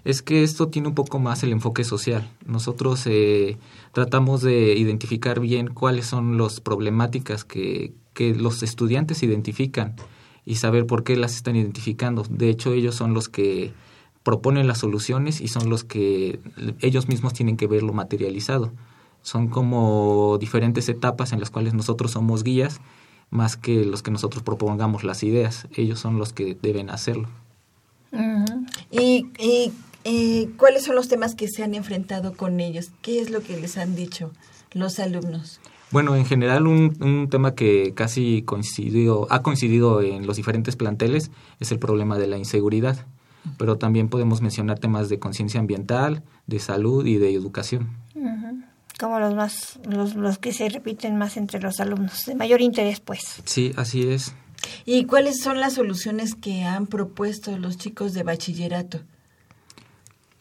es 0.07 0.21
que 0.21 0.41
esto 0.41 0.69
tiene 0.69 0.87
un 0.87 0.95
poco 0.95 1.19
más 1.19 1.43
el 1.43 1.51
enfoque 1.51 1.83
social. 1.83 2.31
Nosotros 2.45 3.05
eh, 3.07 3.57
tratamos 3.91 4.41
de 4.41 4.73
identificar 4.77 5.41
bien 5.41 5.67
cuáles 5.67 6.05
son 6.05 6.37
las 6.37 6.61
problemáticas 6.61 7.43
que, 7.43 7.91
que 8.13 8.33
los 8.33 8.63
estudiantes 8.63 9.21
identifican 9.21 9.97
y 10.45 10.55
saber 10.55 10.85
por 10.85 11.03
qué 11.03 11.17
las 11.17 11.35
están 11.35 11.57
identificando. 11.57 12.23
De 12.29 12.49
hecho, 12.49 12.71
ellos 12.71 12.95
son 12.95 13.13
los 13.13 13.27
que 13.27 13.73
proponen 14.23 14.65
las 14.65 14.77
soluciones 14.77 15.41
y 15.41 15.49
son 15.49 15.69
los 15.69 15.83
que 15.83 16.39
ellos 16.79 17.09
mismos 17.09 17.33
tienen 17.33 17.57
que 17.57 17.67
verlo 17.67 17.91
materializado. 17.91 18.71
Son 19.23 19.49
como 19.49 20.37
diferentes 20.39 20.87
etapas 20.87 21.33
en 21.33 21.41
las 21.41 21.49
cuales 21.49 21.73
nosotros 21.73 22.11
somos 22.11 22.45
guías 22.45 22.79
más 23.29 23.57
que 23.57 23.83
los 23.83 24.03
que 24.03 24.11
nosotros 24.11 24.41
propongamos 24.41 25.03
las 25.03 25.21
ideas. 25.23 25.67
Ellos 25.75 25.99
son 25.99 26.17
los 26.17 26.31
que 26.31 26.57
deben 26.61 26.89
hacerlo. 26.89 27.27
Y, 28.89 29.27
y 29.37 29.73
eh, 30.09 30.49
¿cuáles 30.55 30.85
son 30.85 30.95
los 30.95 31.09
temas 31.09 31.35
que 31.35 31.49
se 31.49 31.63
han 31.63 31.75
enfrentado 31.75 32.33
con 32.33 32.61
ellos? 32.61 32.91
¿Qué 33.01 33.19
es 33.19 33.29
lo 33.29 33.41
que 33.41 33.59
les 33.59 33.77
han 33.77 33.93
dicho 33.93 34.31
los 34.71 34.99
alumnos? 34.99 35.59
Bueno, 35.91 36.15
en 36.15 36.25
general 36.25 36.65
un, 36.65 36.95
un 37.01 37.29
tema 37.29 37.55
que 37.55 37.93
casi 37.93 38.41
coincidió, 38.43 39.27
ha 39.29 39.41
coincidido 39.41 40.01
en 40.01 40.25
los 40.25 40.37
diferentes 40.37 40.77
planteles 40.77 41.29
es 41.59 41.73
el 41.73 41.79
problema 41.79 42.17
de 42.17 42.27
la 42.27 42.37
inseguridad, 42.37 43.05
pero 43.57 43.77
también 43.77 44.07
podemos 44.07 44.41
mencionar 44.41 44.79
temas 44.79 45.09
de 45.09 45.19
conciencia 45.19 45.59
ambiental, 45.59 46.23
de 46.45 46.59
salud 46.59 47.05
y 47.05 47.17
de 47.17 47.33
educación. 47.33 47.89
Como 48.97 49.19
los 49.19 49.35
más, 49.35 49.77
los, 49.87 50.15
los 50.15 50.37
que 50.37 50.53
se 50.53 50.69
repiten 50.69 51.17
más 51.17 51.35
entre 51.35 51.59
los 51.61 51.81
alumnos, 51.81 52.25
de 52.25 52.35
mayor 52.35 52.61
interés, 52.61 53.01
pues. 53.01 53.41
Sí, 53.43 53.73
así 53.75 54.09
es. 54.09 54.33
¿Y 54.85 55.03
cuáles 55.03 55.41
son 55.41 55.59
las 55.59 55.73
soluciones 55.73 56.33
que 56.33 56.63
han 56.63 56.87
propuesto 56.87 57.57
los 57.57 57.77
chicos 57.77 58.13
de 58.13 58.23
bachillerato? 58.23 59.01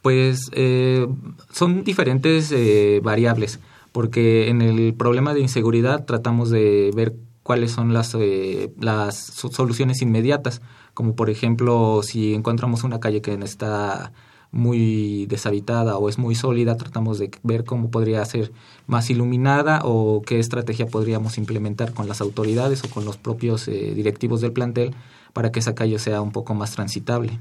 Pues 0.06 0.52
eh, 0.52 1.04
son 1.50 1.82
diferentes 1.82 2.52
eh, 2.52 3.00
variables, 3.02 3.58
porque 3.90 4.48
en 4.48 4.62
el 4.62 4.94
problema 4.94 5.34
de 5.34 5.40
inseguridad 5.40 6.04
tratamos 6.04 6.48
de 6.48 6.92
ver 6.94 7.16
cuáles 7.42 7.72
son 7.72 7.92
las, 7.92 8.14
eh, 8.14 8.72
las 8.78 9.16
soluciones 9.16 10.02
inmediatas, 10.02 10.62
como 10.94 11.16
por 11.16 11.28
ejemplo 11.28 12.02
si 12.04 12.34
encontramos 12.34 12.84
una 12.84 13.00
calle 13.00 13.20
que 13.20 13.34
está 13.34 14.12
muy 14.52 15.26
deshabitada 15.26 15.98
o 15.98 16.08
es 16.08 16.18
muy 16.18 16.36
sólida, 16.36 16.76
tratamos 16.76 17.18
de 17.18 17.32
ver 17.42 17.64
cómo 17.64 17.90
podría 17.90 18.24
ser 18.26 18.52
más 18.86 19.10
iluminada 19.10 19.80
o 19.82 20.22
qué 20.22 20.38
estrategia 20.38 20.86
podríamos 20.86 21.36
implementar 21.36 21.94
con 21.94 22.06
las 22.06 22.20
autoridades 22.20 22.84
o 22.84 22.90
con 22.90 23.04
los 23.04 23.16
propios 23.16 23.66
eh, 23.66 23.92
directivos 23.92 24.40
del 24.40 24.52
plantel 24.52 24.94
para 25.32 25.50
que 25.50 25.58
esa 25.58 25.74
calle 25.74 25.98
sea 25.98 26.20
un 26.20 26.30
poco 26.30 26.54
más 26.54 26.70
transitable. 26.70 27.40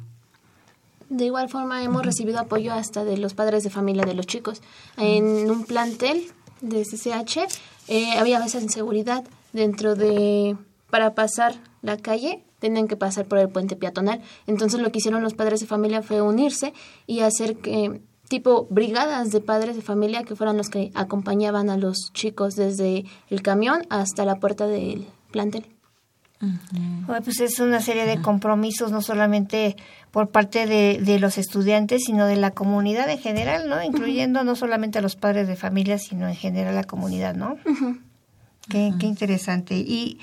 De 1.09 1.25
igual 1.25 1.49
forma 1.49 1.83
hemos 1.83 2.03
recibido 2.03 2.39
apoyo 2.39 2.73
hasta 2.73 3.03
de 3.03 3.17
los 3.17 3.33
padres 3.33 3.63
de 3.63 3.69
familia 3.69 4.05
de 4.05 4.13
los 4.13 4.25
chicos. 4.25 4.61
En 4.97 5.49
un 5.49 5.65
plantel 5.65 6.31
de 6.61 6.83
CCH 6.83 7.47
eh, 7.87 8.17
había 8.17 8.39
veces 8.39 8.63
inseguridad 8.63 9.23
dentro 9.53 9.95
de 9.95 10.57
para 10.89 11.13
pasar 11.13 11.55
la 11.81 11.97
calle 11.97 12.43
tenían 12.59 12.87
que 12.87 12.97
pasar 12.97 13.25
por 13.25 13.37
el 13.37 13.49
puente 13.49 13.75
peatonal. 13.75 14.21
Entonces 14.47 14.79
lo 14.79 14.91
que 14.91 14.99
hicieron 14.99 15.21
los 15.21 15.33
padres 15.33 15.59
de 15.59 15.67
familia 15.67 16.01
fue 16.01 16.21
unirse 16.21 16.73
y 17.05 17.19
hacer 17.19 17.57
que 17.57 18.01
tipo 18.27 18.65
brigadas 18.71 19.31
de 19.31 19.41
padres 19.41 19.75
de 19.75 19.81
familia 19.83 20.23
que 20.23 20.35
fueran 20.35 20.57
los 20.57 20.69
que 20.69 20.91
acompañaban 20.95 21.69
a 21.69 21.77
los 21.77 22.11
chicos 22.13 22.55
desde 22.55 23.05
el 23.29 23.41
camión 23.43 23.85
hasta 23.89 24.25
la 24.25 24.39
puerta 24.39 24.65
del 24.67 25.05
plantel. 25.31 25.74
Uh 26.41 26.47
-huh. 26.47 27.23
Pues 27.23 27.39
es 27.39 27.59
una 27.59 27.79
serie 27.81 28.05
de 28.05 28.21
compromisos, 28.21 28.91
no 28.91 29.01
solamente 29.01 29.77
por 30.11 30.29
parte 30.29 30.65
de, 30.65 30.99
de, 31.01 31.19
los 31.19 31.37
estudiantes, 31.37 32.03
sino 32.05 32.25
de 32.25 32.35
la 32.35 32.51
comunidad 32.51 33.09
en 33.09 33.19
general, 33.19 33.69
¿no? 33.69 33.81
Incluyendo 33.81 34.39
uh 34.39 34.43
-huh. 34.43 34.47
no 34.47 34.55
solamente 34.55 34.99
a 34.99 35.01
los 35.01 35.15
padres 35.15 35.47
de 35.47 35.55
familia, 35.55 35.97
sino 35.97 36.27
en 36.27 36.35
general 36.35 36.73
a 36.73 36.81
la 36.81 36.83
comunidad, 36.83 37.35
¿no? 37.35 37.57
Uh 37.65 37.69
-huh. 37.69 37.99
qué, 38.69 38.93
qué, 38.99 39.05
interesante. 39.05 39.75
Y, 39.75 40.19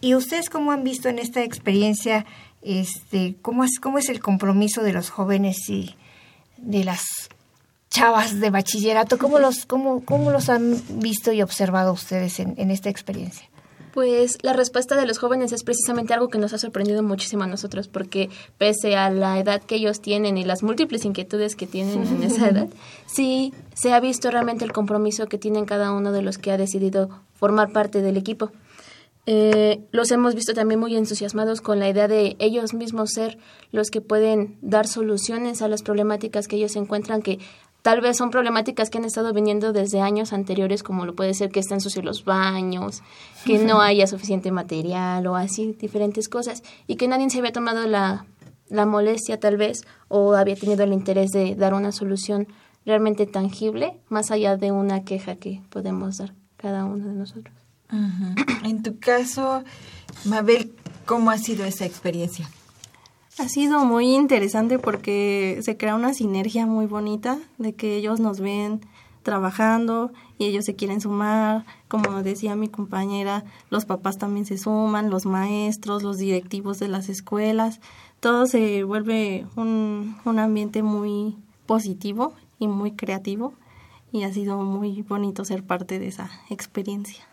¿Y 0.00 0.14
ustedes 0.14 0.48
cómo 0.48 0.70
han 0.72 0.84
visto 0.84 1.08
en 1.08 1.18
esta 1.18 1.42
experiencia, 1.42 2.24
este, 2.62 3.36
cómo 3.42 3.64
es, 3.64 3.80
cómo 3.80 3.98
es 3.98 4.08
el 4.08 4.20
compromiso 4.20 4.82
de 4.82 4.92
los 4.92 5.10
jóvenes 5.10 5.68
y 5.68 5.96
de 6.58 6.84
las 6.84 7.04
chavas 7.90 8.38
de 8.38 8.50
bachillerato? 8.50 9.18
¿Cómo 9.18 9.38
los, 9.38 9.66
cómo, 9.66 10.04
cómo 10.04 10.30
los 10.30 10.48
han 10.48 10.80
visto 11.00 11.32
y 11.32 11.42
observado 11.42 11.92
ustedes 11.92 12.38
en, 12.38 12.54
en 12.58 12.70
esta 12.70 12.90
experiencia? 12.90 13.48
Pues 13.98 14.38
la 14.42 14.52
respuesta 14.52 14.94
de 14.94 15.08
los 15.08 15.18
jóvenes 15.18 15.50
es 15.50 15.64
precisamente 15.64 16.14
algo 16.14 16.28
que 16.28 16.38
nos 16.38 16.52
ha 16.52 16.58
sorprendido 16.58 17.02
muchísimo 17.02 17.42
a 17.42 17.48
nosotros, 17.48 17.88
porque 17.88 18.30
pese 18.56 18.94
a 18.94 19.10
la 19.10 19.40
edad 19.40 19.60
que 19.60 19.74
ellos 19.74 20.00
tienen 20.00 20.38
y 20.38 20.44
las 20.44 20.62
múltiples 20.62 21.04
inquietudes 21.04 21.56
que 21.56 21.66
tienen 21.66 22.06
en 22.06 22.22
esa 22.22 22.48
edad, 22.50 22.68
sí 23.06 23.52
se 23.74 23.92
ha 23.92 23.98
visto 23.98 24.30
realmente 24.30 24.64
el 24.64 24.70
compromiso 24.70 25.26
que 25.26 25.36
tienen 25.36 25.64
cada 25.64 25.90
uno 25.90 26.12
de 26.12 26.22
los 26.22 26.38
que 26.38 26.52
ha 26.52 26.56
decidido 26.56 27.08
formar 27.34 27.72
parte 27.72 28.00
del 28.00 28.16
equipo. 28.16 28.52
Eh, 29.26 29.80
los 29.90 30.12
hemos 30.12 30.36
visto 30.36 30.54
también 30.54 30.78
muy 30.78 30.96
entusiasmados 30.96 31.60
con 31.60 31.80
la 31.80 31.88
idea 31.88 32.06
de 32.06 32.36
ellos 32.38 32.74
mismos 32.74 33.10
ser 33.10 33.36
los 33.72 33.90
que 33.90 34.00
pueden 34.00 34.58
dar 34.62 34.86
soluciones 34.86 35.60
a 35.60 35.66
las 35.66 35.82
problemáticas 35.82 36.46
que 36.46 36.54
ellos 36.54 36.76
encuentran 36.76 37.20
que 37.20 37.40
tal 37.82 38.00
vez 38.00 38.16
son 38.16 38.30
problemáticas 38.30 38.90
que 38.90 38.98
han 38.98 39.04
estado 39.04 39.32
viniendo 39.32 39.72
desde 39.72 40.00
años 40.00 40.32
anteriores, 40.32 40.82
como 40.82 41.06
lo 41.06 41.14
puede 41.14 41.34
ser 41.34 41.50
que 41.50 41.60
estén 41.60 41.80
sucios 41.80 42.04
los 42.04 42.24
baños, 42.24 43.02
que 43.44 43.58
no 43.58 43.80
haya 43.80 44.06
suficiente 44.06 44.50
material 44.52 45.26
o 45.26 45.36
así, 45.36 45.76
diferentes 45.78 46.28
cosas, 46.28 46.62
y 46.86 46.96
que 46.96 47.08
nadie 47.08 47.30
se 47.30 47.38
había 47.38 47.52
tomado 47.52 47.86
la, 47.86 48.26
la 48.68 48.86
molestia 48.86 49.40
tal 49.40 49.56
vez 49.56 49.82
o 50.08 50.34
había 50.34 50.56
tenido 50.56 50.84
el 50.84 50.92
interés 50.92 51.30
de 51.30 51.54
dar 51.54 51.74
una 51.74 51.92
solución 51.92 52.48
realmente 52.84 53.26
tangible, 53.26 54.00
más 54.08 54.30
allá 54.30 54.56
de 54.56 54.72
una 54.72 55.04
queja 55.04 55.36
que 55.36 55.62
podemos 55.68 56.18
dar 56.18 56.34
cada 56.56 56.84
uno 56.84 57.06
de 57.06 57.14
nosotros. 57.14 57.54
Uh 57.90 57.96
-huh. 57.96 58.68
En 58.68 58.82
tu 58.82 58.98
caso, 58.98 59.62
Mabel, 60.24 60.72
¿cómo 61.06 61.30
ha 61.30 61.38
sido 61.38 61.64
esa 61.64 61.86
experiencia? 61.86 62.48
Ha 63.38 63.48
sido 63.48 63.84
muy 63.84 64.14
interesante 64.14 64.78
porque 64.78 65.60
se 65.62 65.76
crea 65.76 65.94
una 65.94 66.12
sinergia 66.12 66.66
muy 66.66 66.86
bonita 66.86 67.38
de 67.58 67.72
que 67.72 67.96
ellos 67.96 68.18
nos 68.18 68.40
ven 68.40 68.80
trabajando 69.22 70.10
y 70.38 70.46
ellos 70.46 70.64
se 70.64 70.74
quieren 70.74 71.00
sumar. 71.00 71.64
Como 71.86 72.22
decía 72.22 72.56
mi 72.56 72.68
compañera, 72.68 73.44
los 73.70 73.84
papás 73.84 74.18
también 74.18 74.44
se 74.44 74.58
suman, 74.58 75.10
los 75.10 75.24
maestros, 75.24 76.02
los 76.02 76.18
directivos 76.18 76.78
de 76.78 76.88
las 76.88 77.08
escuelas. 77.08 77.80
Todo 78.20 78.46
se 78.46 78.82
vuelve 78.82 79.46
un, 79.54 80.16
un 80.24 80.38
ambiente 80.38 80.82
muy 80.82 81.36
positivo 81.66 82.34
y 82.58 82.66
muy 82.66 82.92
creativo 82.92 83.54
y 84.10 84.24
ha 84.24 84.32
sido 84.32 84.58
muy 84.62 85.02
bonito 85.02 85.44
ser 85.44 85.62
parte 85.62 85.98
de 85.98 86.08
esa 86.08 86.30
experiencia. 86.50 87.24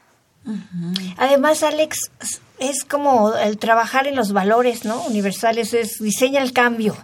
Además, 1.17 1.63
Alex, 1.63 2.11
es 2.59 2.83
como 2.85 3.33
el 3.35 3.57
trabajar 3.57 4.07
en 4.07 4.15
los 4.15 4.33
valores, 4.33 4.85
¿no? 4.85 5.03
Universales, 5.05 5.73
es 5.73 5.99
diseña 5.99 6.41
el 6.41 6.53
cambio, 6.53 6.95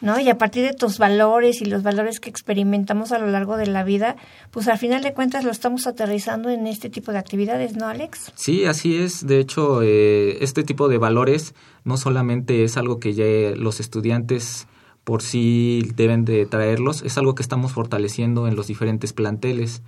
¿no? 0.00 0.18
Y 0.20 0.28
a 0.28 0.38
partir 0.38 0.64
de 0.64 0.74
tus 0.74 0.98
valores 0.98 1.60
y 1.60 1.64
los 1.64 1.82
valores 1.82 2.20
que 2.20 2.30
experimentamos 2.30 3.12
a 3.12 3.18
lo 3.18 3.28
largo 3.28 3.56
de 3.56 3.66
la 3.66 3.84
vida, 3.84 4.16
pues 4.50 4.68
al 4.68 4.78
final 4.78 5.02
de 5.02 5.12
cuentas 5.12 5.44
lo 5.44 5.50
estamos 5.50 5.86
aterrizando 5.86 6.50
en 6.50 6.66
este 6.66 6.90
tipo 6.90 7.12
de 7.12 7.18
actividades, 7.18 7.74
¿no, 7.74 7.86
Alex? 7.86 8.32
Sí, 8.34 8.64
así 8.64 8.96
es. 8.96 9.26
De 9.26 9.38
hecho, 9.38 9.82
eh, 9.82 10.38
este 10.40 10.62
tipo 10.62 10.88
de 10.88 10.98
valores 10.98 11.54
no 11.84 11.96
solamente 11.96 12.64
es 12.64 12.76
algo 12.76 12.98
que 12.98 13.14
ya 13.14 13.56
los 13.56 13.80
estudiantes 13.80 14.66
por 15.04 15.22
sí 15.22 15.90
deben 15.96 16.24
de 16.24 16.46
traerlos, 16.46 17.02
es 17.02 17.18
algo 17.18 17.34
que 17.34 17.42
estamos 17.42 17.72
fortaleciendo 17.72 18.46
en 18.46 18.54
los 18.54 18.68
diferentes 18.68 19.12
planteles. 19.12 19.82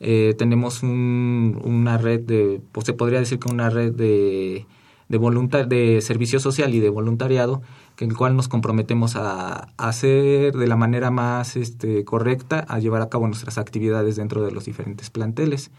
Eh, 0.00 0.34
tenemos 0.38 0.82
un, 0.82 1.60
una 1.62 1.98
red 1.98 2.20
de, 2.20 2.62
pues 2.72 2.86
se 2.86 2.94
podría 2.94 3.18
decir 3.18 3.38
que 3.38 3.52
una 3.52 3.68
red 3.68 3.92
de, 3.92 4.66
de, 5.08 5.18
voluntar, 5.18 5.68
de 5.68 6.00
servicio 6.00 6.40
social 6.40 6.74
y 6.74 6.80
de 6.80 6.88
voluntariado, 6.88 7.60
que 7.96 8.04
en 8.04 8.12
el 8.12 8.16
cual 8.16 8.34
nos 8.34 8.48
comprometemos 8.48 9.14
a, 9.16 9.68
hacer 9.76 10.54
de 10.54 10.66
la 10.66 10.76
manera 10.76 11.10
más 11.10 11.56
este, 11.56 12.04
correcta, 12.06 12.64
a 12.66 12.78
llevar 12.78 13.02
a 13.02 13.10
cabo 13.10 13.26
nuestras 13.26 13.58
actividades 13.58 14.16
dentro 14.16 14.42
de 14.42 14.52
los 14.52 14.64
diferentes 14.64 15.10
planteles. 15.10 15.70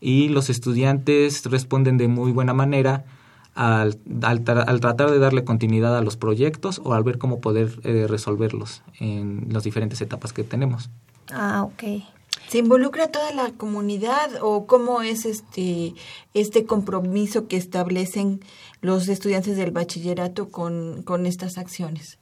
Y 0.00 0.28
los 0.28 0.50
estudiantes 0.50 1.44
responden 1.46 1.98
de 1.98 2.08
muy 2.08 2.32
buena 2.32 2.54
manera 2.54 3.04
al, 3.54 3.98
al, 4.22 4.44
tratar 4.44 5.10
de 5.10 5.18
darle 5.18 5.44
continuidad 5.44 5.96
a 5.96 6.02
los 6.02 6.16
proyectos 6.16 6.80
o 6.84 6.94
al 6.94 7.04
ver 7.04 7.18
cómo 7.18 7.40
poder 7.40 7.80
eh, 7.84 8.06
resolverlos 8.08 8.82
en 8.98 9.46
las 9.50 9.64
diferentes 9.64 10.00
etapas 10.00 10.32
que 10.32 10.44
tenemos. 10.44 10.90
Ah, 11.32 11.62
ok. 11.64 12.17
¿Se 12.48 12.58
involucra 12.58 13.08
toda 13.08 13.32
la 13.32 13.52
comunidad 13.52 14.30
o 14.40 14.66
cómo 14.66 15.02
es 15.02 15.26
este, 15.26 15.94
este 16.32 16.64
compromiso 16.64 17.46
que 17.46 17.56
establecen 17.56 18.40
los 18.80 19.08
estudiantes 19.08 19.56
del 19.56 19.70
bachillerato 19.70 20.48
con, 20.48 21.02
con 21.02 21.26
estas 21.26 21.58
acciones? 21.58 22.18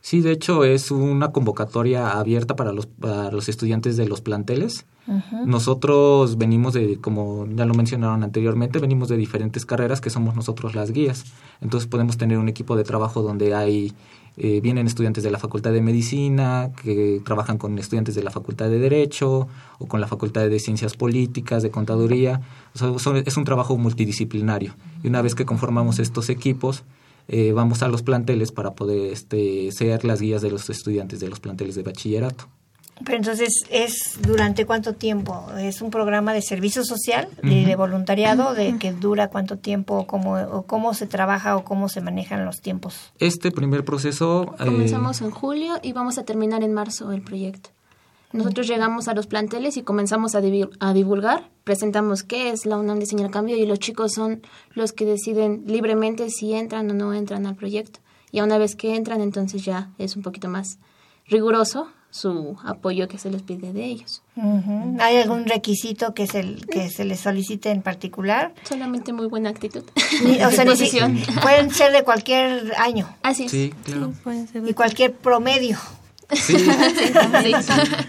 Sí, 0.00 0.20
de 0.20 0.32
hecho 0.32 0.64
es 0.64 0.90
una 0.90 1.32
convocatoria 1.32 2.10
abierta 2.10 2.54
para 2.56 2.72
los, 2.72 2.86
para 2.86 3.30
los 3.30 3.48
estudiantes 3.48 3.96
de 3.96 4.06
los 4.06 4.20
planteles. 4.20 4.84
Nosotros 5.46 6.38
venimos 6.38 6.72
de, 6.72 6.98
como 6.98 7.46
ya 7.54 7.66
lo 7.66 7.74
mencionaron 7.74 8.22
anteriormente, 8.22 8.78
venimos 8.78 9.08
de 9.08 9.16
diferentes 9.16 9.66
carreras 9.66 10.00
que 10.00 10.10
somos 10.10 10.34
nosotros 10.34 10.74
las 10.74 10.92
guías. 10.92 11.24
Entonces 11.60 11.88
podemos 11.88 12.16
tener 12.16 12.38
un 12.38 12.48
equipo 12.48 12.76
de 12.76 12.84
trabajo 12.84 13.22
donde 13.22 13.54
hay 13.54 13.92
eh, 14.36 14.60
vienen 14.60 14.86
estudiantes 14.86 15.22
de 15.22 15.30
la 15.30 15.38
Facultad 15.38 15.72
de 15.72 15.80
Medicina, 15.80 16.70
que 16.82 17.20
trabajan 17.24 17.56
con 17.58 17.78
estudiantes 17.78 18.14
de 18.14 18.22
la 18.22 18.30
Facultad 18.30 18.68
de 18.68 18.78
Derecho 18.78 19.46
o 19.78 19.86
con 19.86 20.00
la 20.00 20.08
Facultad 20.08 20.48
de 20.48 20.58
Ciencias 20.58 20.96
Políticas, 20.96 21.62
de 21.62 21.70
Contaduría. 21.70 22.40
es 22.74 23.36
un 23.36 23.44
trabajo 23.44 23.76
multidisciplinario. 23.76 24.74
Y 25.02 25.08
una 25.08 25.22
vez 25.22 25.34
que 25.34 25.44
conformamos 25.44 25.98
estos 25.98 26.30
equipos, 26.30 26.82
eh, 27.28 27.52
vamos 27.52 27.82
a 27.82 27.88
los 27.88 28.02
planteles 28.02 28.52
para 28.52 28.74
poder 28.74 29.12
este, 29.12 29.70
ser 29.72 30.04
las 30.04 30.20
guías 30.20 30.42
de 30.42 30.50
los 30.50 30.68
estudiantes 30.68 31.20
de 31.20 31.28
los 31.28 31.40
planteles 31.40 31.74
de 31.74 31.82
bachillerato. 31.82 32.48
Pero 33.04 33.16
entonces, 33.16 33.64
¿es 33.70 34.18
durante 34.22 34.66
cuánto 34.66 34.92
tiempo? 34.92 35.46
¿Es 35.58 35.82
un 35.82 35.90
programa 35.90 36.32
de 36.32 36.42
servicio 36.42 36.84
social, 36.84 37.28
y 37.42 37.64
de 37.64 37.74
voluntariado, 37.74 38.54
de 38.54 38.78
que 38.78 38.92
dura 38.92 39.28
cuánto 39.28 39.58
tiempo, 39.58 40.06
cómo, 40.06 40.34
o 40.34 40.62
cómo 40.62 40.94
se 40.94 41.06
trabaja 41.06 41.56
o 41.56 41.64
cómo 41.64 41.88
se 41.88 42.00
manejan 42.00 42.44
los 42.44 42.60
tiempos? 42.60 43.12
Este 43.18 43.50
primer 43.50 43.84
proceso... 43.84 44.54
Eh, 44.60 44.66
Comenzamos 44.66 45.22
en 45.22 45.30
julio 45.30 45.74
y 45.82 45.92
vamos 45.92 46.18
a 46.18 46.24
terminar 46.24 46.62
en 46.62 46.72
marzo 46.72 47.10
el 47.10 47.22
proyecto. 47.22 47.70
Nosotros 48.32 48.66
llegamos 48.66 49.06
a 49.08 49.14
los 49.14 49.26
planteles 49.26 49.76
y 49.76 49.82
comenzamos 49.82 50.34
a, 50.34 50.42
a 50.80 50.92
divulgar, 50.92 51.50
presentamos 51.62 52.24
qué 52.24 52.50
es 52.50 52.66
la 52.66 52.76
UNAM 52.76 52.98
Diseño 52.98 53.26
el 53.26 53.30
Cambio 53.30 53.56
y 53.56 53.64
los 53.64 53.78
chicos 53.78 54.12
son 54.12 54.42
los 54.72 54.92
que 54.92 55.04
deciden 55.04 55.64
libremente 55.66 56.30
si 56.30 56.52
entran 56.52 56.90
o 56.90 56.94
no 56.94 57.14
entran 57.14 57.46
al 57.46 57.54
proyecto. 57.54 58.00
Y 58.32 58.40
una 58.40 58.58
vez 58.58 58.74
que 58.74 58.96
entran, 58.96 59.20
entonces 59.20 59.64
ya 59.64 59.90
es 59.98 60.16
un 60.16 60.22
poquito 60.22 60.48
más 60.48 60.78
riguroso 61.28 61.88
su 62.14 62.56
apoyo 62.64 63.08
que 63.08 63.18
se 63.18 63.28
les 63.28 63.42
pide 63.42 63.72
de 63.72 63.86
ellos. 63.86 64.22
¿Hay 65.00 65.16
algún 65.16 65.46
requisito 65.46 66.14
que 66.14 66.28
se, 66.28 66.54
que 66.70 66.88
se 66.88 67.04
les 67.04 67.18
solicite 67.18 67.72
en 67.72 67.82
particular? 67.82 68.54
Solamente 68.62 69.12
muy 69.12 69.26
buena 69.26 69.50
actitud. 69.50 69.82
o 69.82 70.50
sea, 70.52 70.64
pueden 71.42 71.70
ser 71.72 71.90
de 71.92 72.04
cualquier 72.04 72.72
año. 72.78 73.08
Así 73.24 73.48
Sí, 73.48 73.74
claro. 73.82 74.12
y 74.64 74.74
cualquier 74.74 75.12
promedio. 75.12 75.76
Sí. 76.34 76.56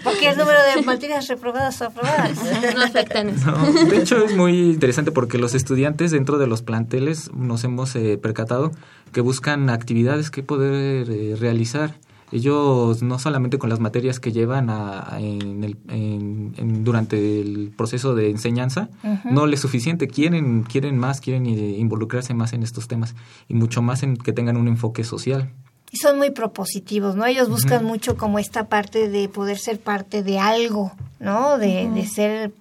Porque 0.04 0.30
el 0.30 0.38
número 0.38 0.58
de 0.74 0.82
materias 0.84 1.28
reprobadas 1.28 1.82
o 1.82 1.86
aprobadas 1.86 2.40
no 2.74 2.82
afectan 2.82 3.30
eso. 3.30 3.52
de 3.52 3.98
hecho, 3.98 4.24
es 4.24 4.36
muy 4.36 4.72
interesante 4.72 5.12
porque 5.12 5.38
los 5.38 5.54
estudiantes 5.54 6.12
dentro 6.12 6.38
de 6.38 6.48
los 6.48 6.62
planteles 6.62 7.30
nos 7.34 7.66
hemos 7.66 7.94
eh, 7.96 8.18
percatado 8.18 8.72
que 9.12 9.20
buscan 9.20 9.70
actividades 9.70 10.32
que 10.32 10.44
poder 10.44 11.10
eh, 11.12 11.36
realizar 11.38 11.96
ellos 12.36 13.02
no 13.02 13.18
solamente 13.18 13.58
con 13.58 13.70
las 13.70 13.80
materias 13.80 14.20
que 14.20 14.34
llevan 14.34 14.70
en 15.18 15.64
el, 15.64 16.84
durante 16.84 17.40
el 17.40 17.72
proceso 17.76 18.14
de 18.14 18.30
enseñanza, 18.30 18.90
no 19.24 19.46
les 19.46 19.56
es 19.56 19.62
suficiente, 19.62 20.08
quieren, 20.08 20.64
quieren 20.64 20.98
más, 20.98 21.22
quieren 21.22 21.46
involucrarse 21.46 22.34
más 22.34 22.52
en 22.52 22.62
estos 22.64 22.90
temas 22.90 23.16
y 23.48 23.54
mucho 23.54 23.82
más 23.82 24.04
en 24.04 24.18
que 24.18 24.34
tengan 24.34 24.58
un 24.58 24.68
enfoque 24.68 25.04
social. 25.06 25.50
Y 25.92 25.98
son 25.98 26.18
muy 26.18 26.32
propositivos, 26.32 27.16
¿no? 27.16 27.26
Ellos 27.26 27.48
buscan 27.48 27.86
mucho 27.86 28.18
como 28.18 28.38
esta 28.38 28.68
parte 28.68 29.08
de 29.08 29.30
poder 29.30 29.58
ser 29.58 29.80
parte 29.80 30.22
de 30.22 30.40
algo, 30.40 30.92
¿no? 31.20 31.58
De, 31.58 31.90
de 31.90 32.06
ser 32.06 32.52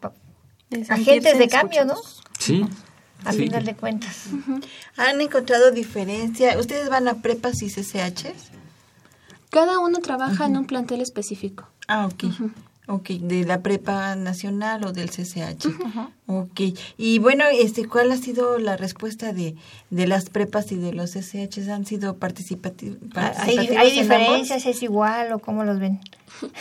agentes 0.88 1.36
de 1.36 1.48
cambio, 1.48 1.84
¿no? 1.84 1.96
Sí. 2.38 2.64
A 3.24 3.32
final 3.32 3.64
de 3.64 3.74
cuentas. 3.74 4.26
¿Han 4.96 5.20
encontrado 5.20 5.72
diferencia? 5.72 6.56
¿Ustedes 6.58 6.88
van 6.90 7.08
a 7.08 7.22
prepas 7.22 7.62
y 7.62 7.68
CCHs? 7.68 8.52
Cada 9.54 9.78
uno 9.78 10.00
trabaja 10.00 10.46
en 10.46 10.56
un 10.56 10.66
plantel 10.66 11.00
específico. 11.00 11.68
Ah, 11.86 12.06
ok. 12.06 12.24
Ok, 12.88 13.10
de 13.10 13.44
la 13.44 13.62
prepa 13.62 14.16
nacional 14.16 14.84
o 14.84 14.90
del 14.90 15.10
CCH. 15.10 15.68
Ok. 16.26 16.60
Y 16.98 17.20
bueno, 17.20 17.44
este, 17.52 17.86
¿cuál 17.86 18.10
ha 18.10 18.16
sido 18.16 18.58
la 18.58 18.76
respuesta 18.76 19.32
de, 19.32 19.54
de 19.90 20.06
las 20.08 20.28
prepas 20.28 20.72
y 20.72 20.76
de 20.76 20.92
los 20.92 21.12
CCH? 21.12 21.68
¿Han 21.70 21.86
sido 21.86 22.16
participativos? 22.16 22.98
¿Hay, 23.14 23.56
hay 23.56 23.92
diferencias? 23.92 24.66
¿Es 24.66 24.82
igual 24.82 25.32
o 25.32 25.38
cómo 25.38 25.62
los 25.62 25.78
ven? 25.78 26.00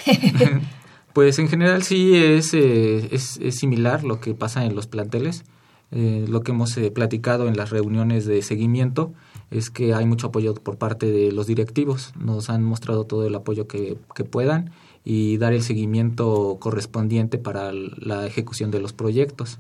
pues 1.13 1.39
en 1.39 1.47
general 1.47 1.81
sí 1.81 2.15
es, 2.15 2.53
eh, 2.53 3.09
es, 3.11 3.39
es, 3.41 3.55
similar 3.55 4.03
lo 4.03 4.19
que 4.19 4.35
pasa 4.35 4.65
en 4.65 4.75
los 4.75 4.85
planteles. 4.85 5.45
Eh, 5.89 6.25
lo 6.27 6.41
que 6.41 6.51
hemos 6.51 6.77
eh, 6.77 6.91
platicado 6.91 7.47
en 7.47 7.57
las 7.57 7.71
reuniones 7.71 8.27
de 8.27 8.43
seguimiento 8.43 9.13
es 9.53 9.69
que 9.69 9.93
hay 9.93 10.05
mucho 10.05 10.27
apoyo 10.27 10.55
por 10.55 10.77
parte 10.77 11.11
de 11.11 11.31
los 11.31 11.47
directivos. 11.47 12.13
Nos 12.19 12.49
han 12.49 12.63
mostrado 12.63 13.05
todo 13.05 13.27
el 13.27 13.35
apoyo 13.35 13.67
que, 13.67 13.97
puedan 14.29 14.71
y 15.05 15.37
dar 15.37 15.53
el 15.53 15.63
seguimiento 15.63 16.57
correspondiente 16.59 17.37
para 17.37 17.71
la 17.71 18.25
ejecución 18.25 18.71
de 18.71 18.79
los 18.79 18.93
proyectos. 18.93 19.59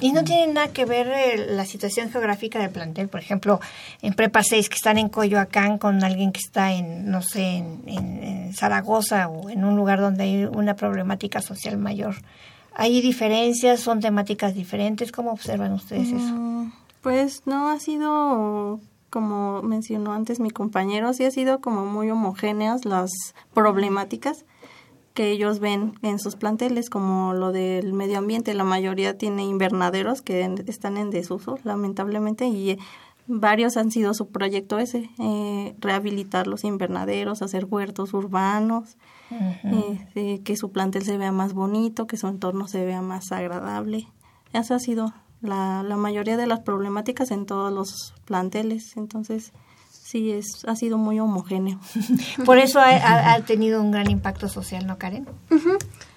Y 0.00 0.12
no 0.12 0.24
tiene 0.24 0.52
nada 0.52 0.72
que 0.72 0.84
ver 0.84 1.06
eh, 1.06 1.46
la 1.50 1.64
situación 1.64 2.10
geográfica 2.10 2.58
del 2.58 2.70
plantel, 2.70 3.08
por 3.08 3.20
ejemplo, 3.20 3.60
en 4.02 4.12
Prepa 4.12 4.42
6 4.42 4.68
que 4.68 4.74
están 4.74 4.98
en 4.98 5.08
Coyoacán 5.08 5.78
con 5.78 6.02
alguien 6.02 6.32
que 6.32 6.40
está 6.40 6.72
en, 6.72 7.10
no 7.10 7.22
sé, 7.22 7.64
en, 7.86 8.52
Zaragoza 8.54 9.28
o 9.28 9.50
en 9.50 9.64
un 9.64 9.76
lugar 9.76 10.00
donde 10.00 10.24
hay 10.24 10.44
una 10.46 10.74
problemática 10.74 11.40
social 11.40 11.78
mayor. 11.78 12.16
¿Hay 12.74 13.00
diferencias? 13.02 13.80
¿Son 13.80 14.00
temáticas 14.00 14.54
diferentes? 14.54 15.12
¿Cómo 15.12 15.30
observan 15.30 15.72
ustedes 15.72 16.08
eso? 16.08 16.18
Mm, 16.18 16.72
pues 17.02 17.42
no 17.46 17.68
ha 17.68 17.78
sido 17.78 18.80
como 19.10 19.62
mencionó 19.62 20.12
antes 20.12 20.40
mi 20.40 20.50
compañero, 20.50 21.12
sí 21.12 21.24
ha 21.24 21.30
sido 21.30 21.60
como 21.60 21.86
muy 21.86 22.10
homogéneas 22.10 22.84
las 22.84 23.10
problemáticas 23.54 24.44
que 25.18 25.32
ellos 25.32 25.58
ven 25.58 25.94
en 26.02 26.20
sus 26.20 26.36
planteles, 26.36 26.90
como 26.90 27.34
lo 27.34 27.50
del 27.50 27.92
medio 27.92 28.18
ambiente. 28.18 28.54
La 28.54 28.62
mayoría 28.62 29.18
tiene 29.18 29.44
invernaderos 29.44 30.22
que 30.22 30.48
están 30.68 30.96
en 30.96 31.10
desuso, 31.10 31.58
lamentablemente, 31.64 32.46
y 32.46 32.70
eh, 32.70 32.78
varios 33.26 33.76
han 33.76 33.90
sido 33.90 34.14
su 34.14 34.28
proyecto 34.28 34.78
ese, 34.78 35.10
eh, 35.18 35.74
rehabilitar 35.80 36.46
los 36.46 36.62
invernaderos, 36.62 37.42
hacer 37.42 37.64
huertos 37.64 38.14
urbanos, 38.14 38.96
eh, 39.64 40.40
que 40.44 40.56
su 40.56 40.70
plantel 40.70 41.02
se 41.02 41.18
vea 41.18 41.32
más 41.32 41.52
bonito, 41.52 42.06
que 42.06 42.16
su 42.16 42.28
entorno 42.28 42.68
se 42.68 42.84
vea 42.84 43.02
más 43.02 43.32
agradable. 43.32 44.06
Eso 44.52 44.76
ha 44.76 44.78
sido 44.78 45.12
la, 45.40 45.82
la 45.82 45.96
mayoría 45.96 46.36
de 46.36 46.46
las 46.46 46.60
problemáticas 46.60 47.30
en 47.30 47.46
todos 47.46 47.72
los 47.72 48.14
planteles. 48.24 48.96
Entonces, 48.96 49.52
sí, 49.90 50.32
es, 50.32 50.64
ha 50.66 50.76
sido 50.76 50.98
muy 50.98 51.20
homogéneo. 51.20 51.78
Por 52.44 52.58
eso 52.58 52.80
ha, 52.80 53.34
ha, 53.34 53.40
tenido 53.42 53.82
un 53.82 53.90
gran 53.90 54.10
impacto 54.10 54.48
social, 54.48 54.86
¿no, 54.86 54.98
Karen? 54.98 55.26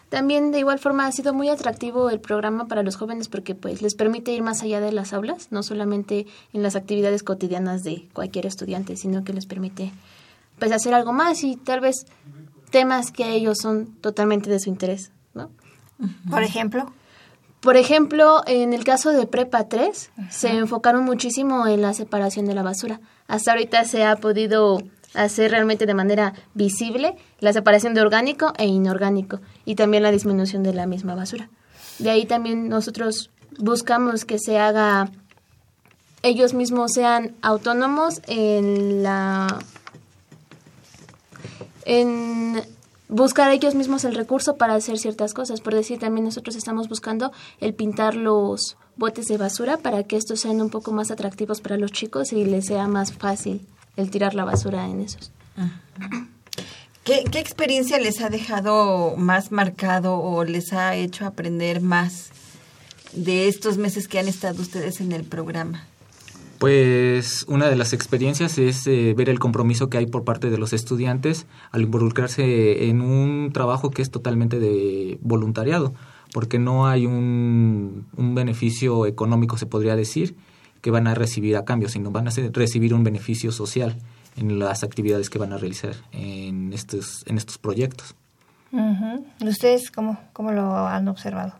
También 0.10 0.52
de 0.52 0.60
igual 0.60 0.78
forma 0.80 1.08
ha 1.08 1.12
sido 1.12 1.34
muy 1.34 1.50
atractivo 1.50 2.10
el 2.10 2.20
programa 2.20 2.68
para 2.68 2.84
los 2.84 2.98
jóvenes 2.98 3.30
porque 3.30 3.56
pues 3.56 3.82
les 3.82 3.96
permite 3.96 4.34
ir 4.34 4.44
más 4.44 4.62
allá 4.62 4.82
de 4.82 4.92
las 4.92 5.14
aulas, 5.14 5.48
no 5.52 5.64
solamente 5.64 6.26
en 6.52 6.64
las 6.64 6.76
actividades 6.76 7.24
cotidianas 7.24 7.84
de 7.84 8.10
cualquier 8.12 8.46
estudiante, 8.46 8.98
sino 8.98 9.24
que 9.24 9.32
les 9.32 9.46
permite 9.46 9.92
pues 10.60 10.72
hacer 10.74 10.94
algo 10.94 11.14
más 11.14 11.44
y 11.44 11.56
tal 11.56 11.80
vez 11.80 12.06
temas 12.72 13.12
que 13.12 13.24
a 13.24 13.30
ellos 13.30 13.58
son 13.62 13.88
totalmente 14.02 14.50
de 14.50 14.60
su 14.60 14.70
interés, 14.70 15.12
¿no? 15.34 15.50
Por 16.30 16.44
ejemplo, 16.44 16.92
por 17.62 17.78
ejemplo, 17.78 18.42
en 18.48 18.74
el 18.74 18.84
caso 18.84 19.12
de 19.12 19.28
Prepa 19.28 19.68
3, 19.68 20.12
se 20.30 20.50
enfocaron 20.50 21.04
muchísimo 21.04 21.68
en 21.68 21.82
la 21.82 21.94
separación 21.94 22.46
de 22.48 22.56
la 22.56 22.64
basura. 22.64 23.00
Hasta 23.28 23.52
ahorita 23.52 23.86
se 23.86 24.04
ha 24.04 24.16
podido 24.16 24.80
hacer 25.14 25.52
realmente 25.52 25.86
de 25.86 25.94
manera 25.94 26.34
visible 26.54 27.16
la 27.40 27.54
separación 27.54 27.94
de 27.94 28.02
orgánico 28.02 28.54
e 28.58 28.66
inorgánico 28.66 29.42
y 29.64 29.76
también 29.76 30.04
la 30.04 30.12
disminución 30.12 30.64
de 30.64 30.74
la 30.74 30.88
misma 30.88 31.16
basura. 31.16 31.50
De 32.00 32.10
ahí 32.10 32.26
también 32.26 32.68
nosotros 32.68 33.30
buscamos 33.60 34.26
que 34.26 34.40
se 34.40 34.58
haga, 34.58 35.12
ellos 36.24 36.54
mismos 36.54 36.94
sean 36.94 37.36
autónomos 37.42 38.22
en 38.28 39.04
la 39.04 39.60
en 41.86 42.64
buscar 43.12 43.52
ellos 43.52 43.76
mismos 43.76 44.06
el 44.06 44.16
recurso 44.16 44.56
para 44.56 44.74
hacer 44.74 44.98
ciertas 44.98 45.34
cosas. 45.34 45.62
Por 45.62 45.76
decir, 45.76 46.00
también 46.00 46.26
nosotros 46.26 46.56
estamos 46.56 46.88
buscando 46.88 47.32
el 47.60 47.76
pintar 47.76 48.16
los 48.16 48.78
botes 48.96 49.28
de 49.28 49.38
basura 49.38 49.78
para 49.78 50.04
que 50.04 50.18
estos 50.18 50.40
sean 50.40 50.62
un 50.62 50.70
poco 50.70 50.92
más 50.94 51.12
atractivos 51.12 51.62
para 51.62 51.78
los 51.78 51.92
chicos 51.92 52.34
y 52.34 52.46
les 52.46 52.66
sea 52.66 52.88
más 52.88 53.14
fácil 53.14 53.68
el 53.98 54.10
tirar 54.10 54.34
la 54.34 54.46
basura 54.46 54.88
en 54.88 55.02
esos. 55.02 55.32
¿Qué, 57.04 57.26
¿Qué 57.30 57.40
experiencia 57.40 58.00
les 58.00 58.22
ha 58.22 58.30
dejado 58.30 59.16
más 59.18 59.52
marcado 59.52 60.18
o 60.18 60.44
les 60.46 60.72
ha 60.72 60.96
hecho 60.96 61.26
aprender 61.26 61.82
más 61.82 62.30
de 63.12 63.50
estos 63.50 63.78
meses 63.78 64.08
que 64.08 64.20
han 64.20 64.30
estado 64.30 64.62
ustedes 64.62 65.02
en 65.02 65.12
el 65.12 65.26
programa? 65.26 65.86
Pues 66.62 67.44
una 67.48 67.72
de 67.72 67.76
las 67.76 67.92
experiencias 67.92 68.60
es 68.60 68.86
eh, 68.86 69.16
ver 69.18 69.30
el 69.30 69.40
compromiso 69.40 69.90
que 69.90 69.98
hay 69.98 70.06
por 70.06 70.24
parte 70.24 70.52
de 70.52 70.60
los 70.60 70.74
estudiantes 70.74 71.48
al 71.72 71.82
involucrarse 71.82 72.88
en 72.88 73.02
un 73.02 73.50
trabajo 73.52 73.90
que 73.90 74.04
es 74.04 74.12
totalmente 74.12 74.60
de 74.60 75.18
voluntariado, 75.24 75.96
porque 76.32 76.60
no 76.60 76.86
hay 76.86 77.08
un, 77.08 78.06
un 78.16 78.36
beneficio 78.36 79.08
económico, 79.08 79.58
se 79.58 79.66
podría 79.66 79.96
decir, 79.96 80.36
que 80.82 80.92
van 80.92 81.08
a 81.08 81.16
recibir 81.16 81.58
a 81.58 81.66
cambio, 81.66 81.90
sino 81.90 82.12
van 82.12 82.28
a 82.28 82.32
recibir 82.52 82.94
un 82.94 83.04
beneficio 83.04 83.52
social 83.52 83.98
en 84.38 84.60
las 84.60 84.84
actividades 84.84 85.32
que 85.32 85.40
van 85.40 85.54
a 85.54 85.58
realizar 85.58 85.96
en 86.12 86.74
estos, 86.74 87.24
en 87.26 87.40
estos 87.40 87.58
proyectos. 87.58 88.14
¿Ustedes 89.44 89.90
cómo, 89.90 90.20
cómo 90.32 90.52
lo 90.52 90.78
han 90.78 91.08
observado? 91.08 91.54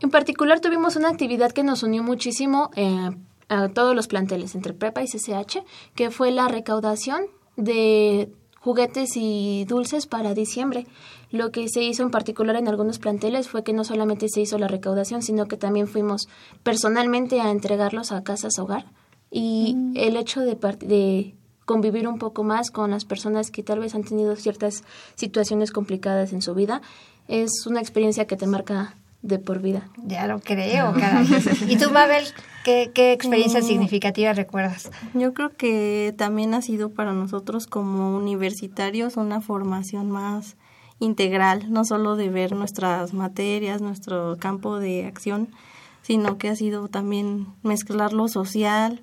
En 0.00 0.08
particular 0.08 0.60
tuvimos 0.60 0.96
una 0.96 1.10
actividad 1.10 1.52
que 1.52 1.62
nos 1.62 1.82
unió 1.82 2.02
muchísimo 2.02 2.70
eh, 2.74 3.10
a 3.50 3.68
todos 3.68 3.94
los 3.94 4.06
planteles 4.06 4.54
entre 4.54 4.72
prepa 4.72 5.02
y 5.02 5.06
CCH, 5.06 5.58
que 5.94 6.10
fue 6.10 6.30
la 6.30 6.48
recaudación 6.48 7.26
de 7.56 8.32
juguetes 8.60 9.16
y 9.16 9.64
dulces 9.66 10.06
para 10.06 10.34
diciembre. 10.34 10.86
Lo 11.30 11.50
que 11.50 11.68
se 11.68 11.82
hizo 11.82 12.02
en 12.02 12.10
particular 12.10 12.56
en 12.56 12.68
algunos 12.68 12.98
planteles 12.98 13.48
fue 13.48 13.64
que 13.64 13.72
no 13.72 13.84
solamente 13.84 14.28
se 14.28 14.40
hizo 14.40 14.56
la 14.56 14.68
recaudación, 14.68 15.22
sino 15.22 15.46
que 15.46 15.56
también 15.56 15.88
fuimos 15.88 16.28
personalmente 16.62 17.40
a 17.40 17.50
entregarlos 17.50 18.12
a 18.12 18.22
casas 18.22 18.58
hogar. 18.58 18.86
Y 19.30 19.74
mm. 19.74 19.96
el 19.96 20.16
hecho 20.16 20.40
de, 20.40 20.56
de 20.80 21.34
convivir 21.64 22.06
un 22.06 22.18
poco 22.18 22.44
más 22.44 22.70
con 22.70 22.92
las 22.92 23.04
personas 23.04 23.50
que 23.50 23.62
tal 23.62 23.80
vez 23.80 23.94
han 23.94 24.04
tenido 24.04 24.36
ciertas 24.36 24.84
situaciones 25.16 25.72
complicadas 25.72 26.32
en 26.32 26.42
su 26.42 26.54
vida 26.54 26.82
es 27.26 27.66
una 27.66 27.80
experiencia 27.80 28.26
que 28.26 28.36
te 28.36 28.46
marca 28.46 28.96
de 29.22 29.38
por 29.38 29.60
vida. 29.60 29.88
Ya 30.04 30.26
lo 30.26 30.40
creo, 30.40 30.92
caray. 30.94 31.26
¿Y 31.68 31.76
tú, 31.76 31.90
Mabel, 31.90 32.24
qué, 32.64 32.90
qué 32.94 33.12
experiencia 33.12 33.60
mm. 33.60 33.64
significativa 33.64 34.32
recuerdas? 34.32 34.90
Yo 35.14 35.34
creo 35.34 35.50
que 35.50 36.14
también 36.16 36.54
ha 36.54 36.62
sido 36.62 36.90
para 36.90 37.12
nosotros 37.12 37.66
como 37.66 38.16
universitarios 38.16 39.16
una 39.16 39.40
formación 39.40 40.10
más 40.10 40.56
integral, 41.00 41.70
no 41.70 41.84
solo 41.84 42.16
de 42.16 42.28
ver 42.28 42.54
nuestras 42.54 43.14
materias, 43.14 43.80
nuestro 43.80 44.36
campo 44.38 44.78
de 44.78 45.06
acción, 45.06 45.48
sino 46.02 46.38
que 46.38 46.48
ha 46.48 46.56
sido 46.56 46.88
también 46.88 47.46
mezclar 47.62 48.12
lo 48.12 48.28
social 48.28 49.02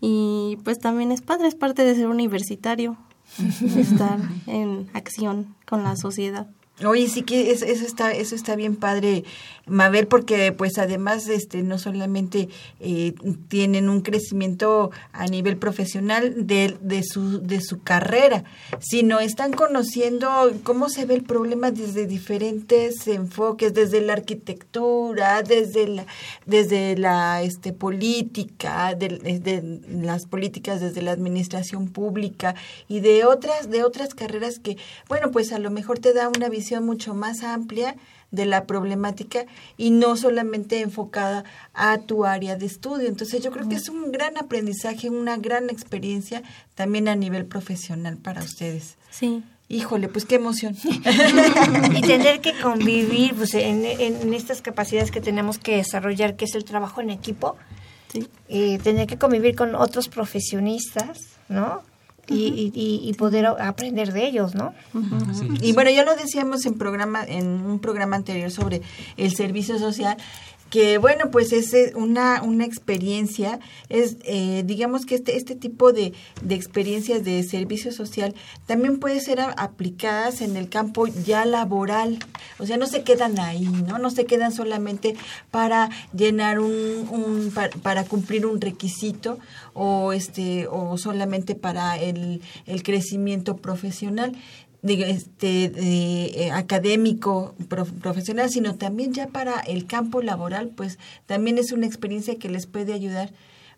y 0.00 0.58
pues 0.64 0.78
también 0.78 1.12
es 1.12 1.20
padre, 1.20 1.48
es 1.48 1.54
parte 1.54 1.84
de 1.84 1.94
ser 1.94 2.08
universitario, 2.08 2.96
estar 3.76 4.18
en 4.46 4.88
acción 4.92 5.54
con 5.66 5.82
la 5.82 5.96
sociedad. 5.96 6.48
Oye, 6.84 7.08
sí 7.08 7.22
que 7.22 7.50
eso, 7.50 7.64
está 7.64 8.12
eso 8.12 8.34
está 8.34 8.56
bien 8.56 8.76
padre, 8.76 9.24
Mabel, 9.66 10.06
porque 10.06 10.52
pues 10.52 10.78
además 10.78 11.28
este 11.28 11.62
no 11.62 11.78
solamente 11.78 12.48
eh, 12.80 13.14
tienen 13.48 13.88
un 13.88 14.00
crecimiento 14.00 14.90
a 15.12 15.26
nivel 15.26 15.56
profesional 15.56 16.46
de, 16.46 16.76
de, 16.80 17.02
su, 17.02 17.40
de 17.40 17.60
su 17.60 17.82
carrera, 17.82 18.44
sino 18.80 19.20
están 19.20 19.52
conociendo 19.52 20.28
cómo 20.62 20.88
se 20.88 21.04
ve 21.04 21.14
el 21.14 21.22
problema 21.22 21.70
desde 21.70 22.06
diferentes 22.06 23.06
enfoques, 23.06 23.74
desde 23.74 24.00
la 24.00 24.14
arquitectura, 24.14 25.42
desde 25.42 25.88
la, 25.88 26.06
desde 26.46 26.96
la 26.96 27.42
este, 27.42 27.72
política, 27.72 28.94
de, 28.94 29.08
de 29.08 29.80
las 30.02 30.26
políticas 30.26 30.80
desde 30.80 31.02
la 31.02 31.12
administración 31.12 31.88
pública 31.88 32.54
y 32.88 33.00
de 33.00 33.24
otras, 33.24 33.70
de 33.70 33.84
otras 33.84 34.14
carreras 34.14 34.58
que, 34.58 34.76
bueno, 35.08 35.30
pues 35.30 35.52
a 35.52 35.58
lo 35.58 35.70
mejor 35.70 35.98
te 35.98 36.12
da 36.12 36.28
una 36.28 36.48
visión 36.48 36.71
mucho 36.80 37.14
más 37.14 37.42
amplia 37.42 37.96
de 38.32 38.46
la 38.46 38.66
problemática 38.66 39.44
y 39.76 39.90
no 39.90 40.16
solamente 40.16 40.80
enfocada 40.80 41.44
a 41.74 41.98
tu 41.98 42.24
área 42.24 42.56
de 42.56 42.66
estudio. 42.66 43.06
Entonces 43.06 43.42
yo 43.42 43.52
creo 43.52 43.68
que 43.68 43.76
es 43.76 43.88
un 43.88 44.10
gran 44.10 44.36
aprendizaje, 44.38 45.10
una 45.10 45.36
gran 45.36 45.70
experiencia 45.70 46.42
también 46.74 47.08
a 47.08 47.14
nivel 47.14 47.44
profesional 47.46 48.16
para 48.16 48.42
ustedes. 48.42 48.96
Sí. 49.10 49.44
Híjole, 49.68 50.08
pues 50.08 50.24
qué 50.24 50.34
emoción. 50.34 50.76
y 51.94 52.00
tener 52.02 52.40
que 52.40 52.58
convivir 52.60 53.34
pues, 53.34 53.54
en, 53.54 53.84
en, 53.84 54.34
estas 54.34 54.60
capacidades 54.60 55.10
que 55.10 55.20
tenemos 55.20 55.58
que 55.58 55.76
desarrollar, 55.76 56.36
que 56.36 56.44
es 56.44 56.54
el 56.54 56.64
trabajo 56.64 57.00
en 57.00 57.10
equipo, 57.10 57.56
sí. 58.12 58.28
Eh, 58.48 58.78
tener 58.82 59.06
que 59.06 59.16
convivir 59.16 59.56
con 59.56 59.74
otros 59.74 60.08
profesionistas, 60.08 61.38
¿no? 61.48 61.82
Y, 62.28 63.14
poder 63.18 63.46
aprender 63.46 64.12
de 64.12 64.26
ellos, 64.26 64.54
¿no? 64.54 64.74
Y 65.60 65.72
bueno, 65.72 65.90
ya 65.90 66.04
lo 66.04 66.14
decíamos 66.14 66.64
en 66.66 66.74
programa 66.74 67.24
en 67.24 67.46
un 67.46 67.78
programa 67.78 68.16
anterior 68.16 68.50
sobre 68.50 68.82
el 69.16 69.34
servicio 69.34 69.78
social 69.78 70.16
que 70.72 70.96
bueno 70.96 71.30
pues 71.30 71.52
es 71.52 71.74
una, 71.94 72.40
una 72.42 72.64
experiencia 72.64 73.60
es 73.90 74.16
eh, 74.24 74.62
digamos 74.64 75.04
que 75.04 75.16
este 75.16 75.36
este 75.36 75.54
tipo 75.54 75.92
de, 75.92 76.14
de 76.40 76.54
experiencias 76.54 77.22
de 77.24 77.42
servicio 77.42 77.92
social 77.92 78.34
también 78.64 78.98
puede 78.98 79.20
ser 79.20 79.38
aplicadas 79.40 80.40
en 80.40 80.56
el 80.56 80.70
campo 80.70 81.06
ya 81.06 81.44
laboral. 81.44 82.20
O 82.58 82.64
sea 82.64 82.78
no 82.78 82.86
se 82.86 83.02
quedan 83.02 83.38
ahí 83.38 83.68
no 83.86 83.98
no 83.98 84.08
se 84.08 84.24
quedan 84.24 84.50
solamente 84.50 85.14
para 85.50 85.90
llenar 86.14 86.58
un, 86.58 86.72
un 86.72 87.52
para, 87.82 88.04
cumplir 88.04 88.46
un 88.46 88.58
requisito 88.58 89.38
o 89.74 90.12
este 90.12 90.66
o 90.68 90.96
solamente 90.98 91.54
para 91.54 91.96
el, 91.98 92.42
el 92.66 92.82
crecimiento 92.82 93.56
profesional 93.56 94.36
este, 94.82 95.68
de, 95.68 96.24
eh, 96.24 96.50
académico 96.50 97.54
profesional, 97.68 98.50
sino 98.50 98.74
también 98.74 99.12
ya 99.12 99.28
para 99.28 99.60
el 99.60 99.86
campo 99.86 100.22
laboral, 100.22 100.70
pues 100.70 100.98
también 101.26 101.58
es 101.58 101.70
una 101.70 101.86
experiencia 101.86 102.36
que 102.36 102.48
les 102.48 102.66
puede 102.66 102.92
ayudar 102.92 103.30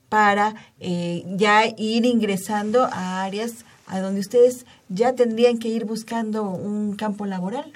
para 0.08 0.54
eh, 0.80 1.24
ya 1.36 1.66
ir 1.76 2.06
ingresando 2.06 2.84
a 2.84 3.22
áreas 3.22 3.66
a 3.86 4.00
donde 4.00 4.20
ustedes 4.20 4.64
ya 4.88 5.14
tendrían 5.14 5.58
que 5.58 5.68
ir 5.68 5.84
buscando 5.84 6.44
un 6.44 6.96
campo 6.96 7.26
laboral. 7.26 7.70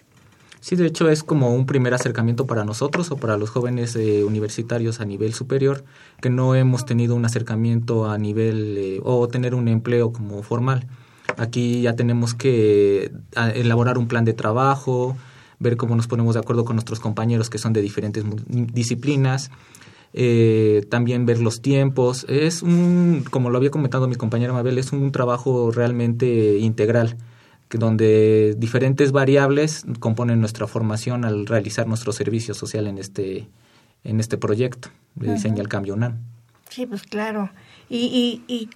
Sí, 0.61 0.77
de 0.77 0.87
hecho 0.87 1.09
es 1.09 1.23
como 1.23 1.55
un 1.55 1.67
primer 1.67 1.95
acercamiento 1.95 2.47
para 2.47 2.65
nosotros 2.65 3.11
o 3.11 3.17
para 3.17 3.37
los 3.37 3.51
jóvenes 3.51 3.95
eh, 3.97 4.25
universitarios 4.25 5.01
a 5.01 5.05
nivel 5.05 5.33
superior 5.33 5.85
que 6.21 6.31
no 6.31 6.55
hemos 6.55 6.85
tenido 6.85 7.15
un 7.15 7.25
acercamiento 7.25 8.11
a 8.11 8.19
nivel 8.19 9.01
o 9.05 9.29
tener 9.29 9.55
un 9.55 9.69
empleo 9.69 10.13
como 10.13 10.43
formal. 10.43 10.87
Aquí 11.37 11.83
ya 11.83 11.95
tenemos 11.95 12.35
que 12.35 13.13
elaborar 13.55 13.99
un 13.99 14.09
plan 14.09 14.25
de 14.25 14.33
trabajo, 14.33 15.17
ver 15.61 15.77
cómo 15.77 15.95
nos 15.95 16.07
ponemos 16.07 16.35
de 16.35 16.41
acuerdo 16.41 16.65
con 16.65 16.77
nuestros 16.77 17.01
compañeros 17.01 17.51
que 17.51 17.59
son 17.59 17.73
de 17.73 17.83
diferentes 17.83 18.25
disciplinas, 18.49 19.51
eh, 20.15 20.85
también 20.91 21.27
ver 21.27 21.41
los 21.41 21.61
tiempos. 21.61 22.27
Es 22.29 22.63
un, 22.63 23.25
como 23.31 23.51
lo 23.51 23.59
había 23.59 23.71
comentado 23.71 24.09
mi 24.09 24.17
compañera 24.17 24.53
Mabel, 24.53 24.79
es 24.79 24.93
un 24.93 25.13
trabajo 25.13 25.71
realmente 25.71 26.59
integral, 26.59 27.17
donde 27.71 28.55
diferentes 28.57 29.13
variables 29.13 29.85
componen 30.01 30.41
nuestra 30.41 30.67
formación 30.67 31.25
al 31.25 31.47
realizar 31.47 31.87
nuestro 31.87 32.13
servicio 32.13 32.55
social 32.55 32.87
en 32.87 32.99
este, 32.99 33.49
en 34.05 34.21
este 34.21 34.39
proyecto 34.39 34.89
de 35.15 35.35
diseño 35.35 35.61
al 35.61 35.69
cambio 35.69 35.95
UNAM. 35.95 36.19
Sí, 36.71 36.87
pues 36.87 37.03
claro. 37.03 37.51
Y, 37.89 38.43
y, 38.47 38.53
y 38.53 38.69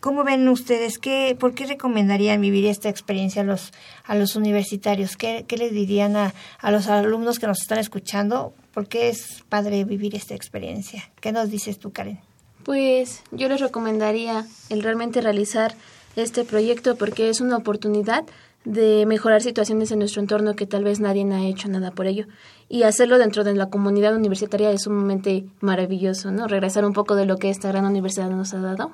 ¿Cómo 0.00 0.24
ven 0.24 0.48
ustedes? 0.48 0.98
¿Qué, 0.98 1.36
¿Por 1.38 1.52
qué 1.52 1.66
recomendarían 1.66 2.40
vivir 2.40 2.64
esta 2.64 2.88
experiencia 2.88 3.42
a 3.42 3.44
los, 3.44 3.70
a 4.04 4.14
los 4.14 4.34
universitarios? 4.34 5.18
¿Qué, 5.18 5.44
qué 5.46 5.58
les 5.58 5.72
dirían 5.72 6.16
a, 6.16 6.32
a 6.58 6.70
los 6.70 6.88
alumnos 6.88 7.38
que 7.38 7.46
nos 7.46 7.60
están 7.60 7.78
escuchando? 7.78 8.54
¿Por 8.72 8.88
qué 8.88 9.10
es 9.10 9.44
padre 9.50 9.84
vivir 9.84 10.14
esta 10.14 10.34
experiencia? 10.34 11.10
¿Qué 11.20 11.32
nos 11.32 11.50
dices 11.50 11.78
tú, 11.78 11.92
Karen? 11.92 12.18
Pues 12.64 13.22
yo 13.30 13.50
les 13.50 13.60
recomendaría 13.60 14.46
el 14.70 14.82
realmente 14.82 15.20
realizar 15.20 15.74
este 16.16 16.44
proyecto 16.44 16.96
porque 16.96 17.28
es 17.28 17.40
una 17.40 17.56
oportunidad 17.56 18.24
de 18.64 19.06
mejorar 19.06 19.40
situaciones 19.40 19.90
en 19.90 20.00
nuestro 20.00 20.20
entorno 20.20 20.54
que 20.54 20.66
tal 20.66 20.84
vez 20.84 21.00
nadie 21.00 21.24
ha 21.32 21.44
hecho 21.44 21.68
nada 21.68 21.92
por 21.92 22.06
ello. 22.06 22.26
Y 22.68 22.82
hacerlo 22.82 23.18
dentro 23.18 23.42
de 23.42 23.54
la 23.54 23.70
comunidad 23.70 24.14
universitaria 24.14 24.70
es 24.70 24.82
sumamente 24.82 25.46
maravilloso, 25.60 26.30
¿no? 26.30 26.46
Regresar 26.46 26.84
un 26.84 26.92
poco 26.92 27.16
de 27.16 27.24
lo 27.24 27.36
que 27.36 27.50
esta 27.50 27.68
gran 27.68 27.86
universidad 27.86 28.28
nos 28.28 28.52
ha 28.52 28.60
dado 28.60 28.92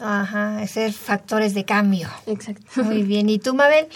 Ajá, 0.00 0.64
ser 0.66 0.92
factores 0.92 1.54
de 1.54 1.64
cambio. 1.64 2.08
Exacto. 2.26 2.84
Muy 2.84 3.02
bien. 3.02 3.28
¿Y 3.28 3.38
tú, 3.38 3.54
Mabel? 3.54 3.88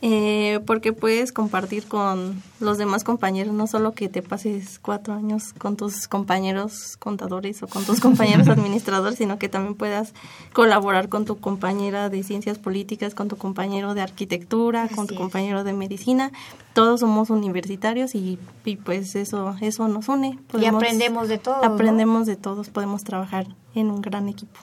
Eh, 0.00 0.60
porque 0.64 0.92
puedes 0.92 1.32
compartir 1.32 1.88
con 1.88 2.40
los 2.60 2.78
demás 2.78 3.02
compañeros, 3.02 3.52
no 3.52 3.66
solo 3.66 3.94
que 3.94 4.08
te 4.08 4.22
pases 4.22 4.78
cuatro 4.78 5.12
años 5.12 5.52
con 5.58 5.76
tus 5.76 6.06
compañeros 6.06 6.96
contadores 6.98 7.64
o 7.64 7.66
con 7.66 7.84
tus 7.84 7.98
compañeros 8.00 8.46
administradores, 8.46 9.18
sino 9.18 9.40
que 9.40 9.48
también 9.48 9.74
puedas 9.74 10.14
colaborar 10.52 11.08
con 11.08 11.24
tu 11.24 11.38
compañera 11.40 12.10
de 12.10 12.22
ciencias 12.22 12.58
políticas, 12.58 13.16
con 13.16 13.26
tu 13.26 13.36
compañero 13.36 13.94
de 13.94 14.02
arquitectura, 14.02 14.88
con 14.88 15.08
tu 15.08 15.16
compañero 15.16 15.64
de 15.64 15.72
medicina. 15.72 16.30
Todos 16.74 17.00
somos 17.00 17.30
universitarios 17.30 18.14
y, 18.14 18.38
pues 18.84 19.16
eso 19.16 19.56
eso 19.60 19.88
nos 19.88 20.08
une. 20.08 20.38
y 20.60 20.66
aprendemos 20.66 21.28
de 21.28 21.38
todos. 21.38 21.64
Aprendemos 21.64 22.26
de 22.26 22.36
todos, 22.36 22.68
podemos 22.68 23.02
trabajar 23.02 23.48
en 23.74 23.90
un 23.90 24.00
gran 24.00 24.28
equipo. 24.28 24.60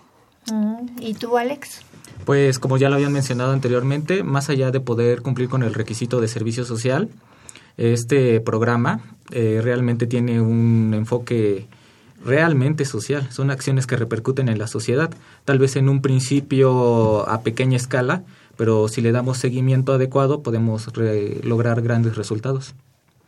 ¿Y 1.01 1.13
tú, 1.15 1.37
Alex? 1.37 1.81
Pues 2.25 2.57
como 2.57 2.77
ya 2.77 2.89
lo 2.89 2.95
habían 2.95 3.13
mencionado 3.13 3.51
anteriormente, 3.51 4.23
más 4.23 4.49
allá 4.49 4.71
de 4.71 4.79
poder 4.79 5.21
cumplir 5.21 5.47
con 5.47 5.61
el 5.63 5.73
requisito 5.73 6.19
de 6.19 6.27
servicio 6.27 6.65
social, 6.65 7.09
este 7.77 8.39
programa 8.41 9.01
eh, 9.31 9.59
realmente 9.63 10.07
tiene 10.07 10.41
un 10.41 10.93
enfoque 10.95 11.67
realmente 12.23 12.85
social, 12.85 13.27
son 13.31 13.51
acciones 13.51 13.85
que 13.85 13.95
repercuten 13.95 14.49
en 14.49 14.57
la 14.57 14.67
sociedad, 14.67 15.11
tal 15.45 15.59
vez 15.59 15.75
en 15.75 15.87
un 15.87 16.01
principio 16.01 17.29
a 17.29 17.41
pequeña 17.41 17.77
escala, 17.77 18.23
pero 18.57 18.87
si 18.87 19.01
le 19.01 19.11
damos 19.11 19.37
seguimiento 19.37 19.93
adecuado 19.93 20.41
podemos 20.41 20.89
lograr 21.43 21.81
grandes 21.81 22.15
resultados. 22.15 22.73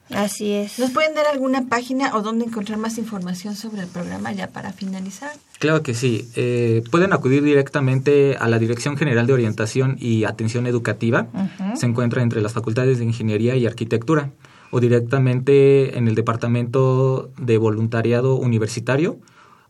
Así 0.09 0.51
es. 0.53 0.79
¿Nos 0.79 0.91
pueden 0.91 1.13
dar 1.13 1.25
alguna 1.27 1.67
página 1.67 2.15
o 2.15 2.21
dónde 2.21 2.45
encontrar 2.45 2.77
más 2.77 2.97
información 2.97 3.55
sobre 3.55 3.81
el 3.81 3.87
programa 3.87 4.31
ya 4.31 4.47
para 4.47 4.71
finalizar? 4.71 5.31
Claro 5.59 5.83
que 5.83 5.93
sí. 5.93 6.29
Eh, 6.35 6.83
pueden 6.91 7.13
acudir 7.13 7.43
directamente 7.43 8.37
a 8.39 8.47
la 8.47 8.59
Dirección 8.59 8.97
General 8.97 9.27
de 9.27 9.33
Orientación 9.33 9.97
y 9.99 10.23
Atención 10.23 10.65
Educativa. 10.67 11.27
Se 11.75 11.85
encuentra 11.85 12.21
entre 12.21 12.41
las 12.41 12.53
facultades 12.53 12.99
de 12.99 13.05
Ingeniería 13.05 13.55
y 13.55 13.65
Arquitectura 13.65 14.31
o 14.71 14.79
directamente 14.79 15.97
en 15.97 16.07
el 16.07 16.15
Departamento 16.15 17.31
de 17.37 17.57
Voluntariado 17.57 18.35
Universitario 18.35 19.19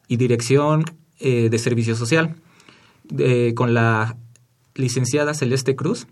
y 0.08 0.18
Dirección 0.18 0.86
eh, 1.20 1.50
de 1.50 1.60
Servicio 1.60 1.96
Social. 1.96 2.36
con 3.56 3.74
la 3.74 4.18
licenciada 4.76 5.34
Celeste 5.34 5.76
Cruz 5.76 6.08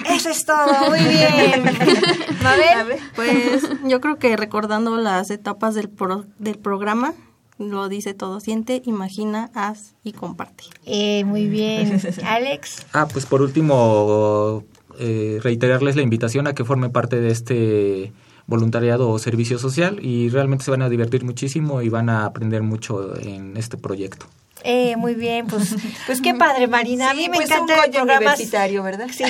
Eso 0.10 0.30
es 0.30 0.46
todo, 0.46 0.90
muy 0.90 1.00
bien. 1.00 1.64
Mabel, 2.44 3.00
pues 3.16 3.64
yo 3.86 4.02
creo 4.02 4.18
que 4.18 4.36
recordando 4.36 4.98
las 4.98 5.30
etapas 5.30 5.74
del, 5.74 5.90
del 6.38 6.58
programa, 6.58 7.14
lo 7.58 7.88
dice 7.88 8.14
todo, 8.14 8.42
siente, 8.42 8.82
imagina, 8.86 9.50
haz 9.54 9.96
y 10.04 10.12
comparte. 10.12 10.66
Eh, 10.86 11.24
muy 11.24 11.48
bien. 11.48 12.02
Alex. 12.26 12.86
Ah, 12.92 13.08
pues 13.12 13.26
por 13.26 13.42
último, 13.42 14.64
eh, 15.00 15.40
reiterarles 15.42 15.96
la 15.96 16.02
invitación 16.02 16.48
a 16.48 16.54
que 16.54 16.64
formen 16.64 16.92
parte 16.92 17.20
de 17.20 17.30
este 17.30 18.14
voluntariado 18.48 19.10
o 19.10 19.20
servicio 19.20 19.58
social 19.58 20.00
y 20.02 20.30
realmente 20.30 20.66
se 20.66 20.72
van 20.72 20.82
a 20.82 20.90
divertir 20.90 21.24
muchísimo 21.24 21.82
y 21.82 21.90
van 21.90 22.10
a 22.10 22.26
aprender 22.26 22.62
mucho 22.62 23.18
en 23.20 23.58
este 23.58 23.78
proyecto. 23.78 24.28
Eh, 24.68 24.96
muy 24.98 25.14
bien, 25.14 25.46
pues, 25.46 25.76
pues 26.08 26.22
qué 26.22 26.34
padre, 26.34 26.68
Marina. 26.68 27.12
a 27.12 27.14
mí 27.14 27.30
me 27.30 27.38
pues 27.38 27.52
encantan 27.52 27.92
programas 27.92 28.20
universitario, 28.20 28.82
¿verdad? 28.82 29.08
Sí, 29.16 29.24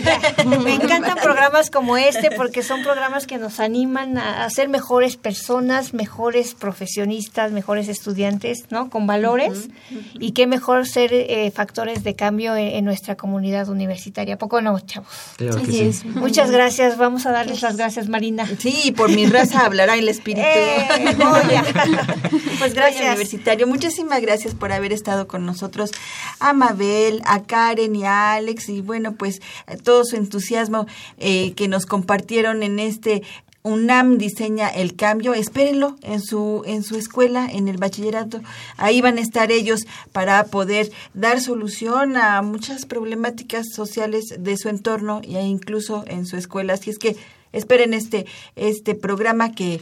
me 0.46 0.76
encantan 0.76 1.18
programas 1.22 1.70
como 1.70 1.98
este 1.98 2.32
porque 2.32 2.64
son 2.64 2.84
programas 2.84 3.28
que 3.28 3.38
nos 3.38 3.60
animan 3.60 4.18
a, 4.18 4.50
ser 4.50 4.70
mejores 4.70 5.18
personas, 5.18 5.94
mejores 5.94 6.56
profesionistas, 6.56 7.52
mejores 7.52 7.90
estudiantes, 7.90 8.68
¿no? 8.70 8.90
Con 8.90 9.08
valores 9.08 9.68
y 10.14 10.32
qué 10.32 10.48
mejor 10.48 10.88
ser 10.88 11.14
eh, 11.14 11.52
factores 11.52 12.06
de 12.06 12.16
cambio 12.16 12.56
en, 12.56 12.86
nuestra 12.86 13.16
comunidad 13.16 13.68
universitaria. 13.68 14.38
¿Poco 14.38 14.62
no, 14.62 14.80
chavos? 14.80 15.10
sí. 15.66 15.92
Muchas 16.16 16.50
gracias. 16.50 16.98
Vamos 16.98 17.26
a 17.26 17.32
darles 17.32 17.62
las 17.62 17.76
gracias, 17.76 18.08
Marina. 18.08 18.48
Sí, 18.60 18.94
por 18.96 19.10
mi 19.10 19.26
raza 19.26 19.66
hablará 19.66 19.96
el 19.96 20.08
espíritu. 20.08 20.48
Eh, 20.48 20.88
pues 22.60 22.74
gracias. 22.74 23.06
Universitario, 23.06 23.68
muchísimas 23.68 24.22
gracias 24.22 24.56
por 24.56 24.72
haber 24.72 24.94
estado 24.94 25.25
con 25.28 25.46
nosotros 25.46 25.92
a 26.40 26.54
Mabel, 26.54 27.22
a 27.26 27.44
Karen 27.44 27.96
y 27.96 28.04
a 28.04 28.34
Alex 28.34 28.70
y 28.70 28.82
bueno, 28.82 29.14
pues 29.14 29.42
todo 29.84 30.04
su 30.06 30.16
entusiasmo 30.16 30.88
eh, 31.18 31.54
que 31.54 31.68
nos 31.68 31.86
compartieron 31.86 32.64
en 32.64 32.80
este 32.80 33.24
UNAM 33.66 34.20
diseña 34.20 34.70
el 34.70 34.96
cambio, 34.96 35.34
espérenlo 35.34 35.96
en 36.04 36.22
su 36.22 36.62
en 36.68 36.84
su 36.84 36.98
escuela, 36.98 37.50
en 37.52 37.68
el 37.68 37.78
bachillerato. 37.78 38.42
Ahí 38.78 39.02
van 39.02 39.18
a 39.18 39.22
estar 39.22 39.52
ellos 39.52 39.88
para 40.12 40.44
poder 40.46 40.92
dar 41.16 41.42
solución 41.42 42.16
a 42.16 42.44
muchas 42.44 42.86
problemáticas 42.86 43.66
sociales 43.74 44.36
de 44.38 44.56
su 44.56 44.70
entorno 44.70 45.22
e 45.24 45.42
incluso 45.42 46.04
en 46.06 46.28
su 46.28 46.38
escuela. 46.38 46.74
Así 46.74 46.92
es 46.92 47.00
que 47.00 47.18
esperen 47.54 47.96
este 47.96 48.28
este 48.56 48.94
programa 48.94 49.54
que 49.54 49.82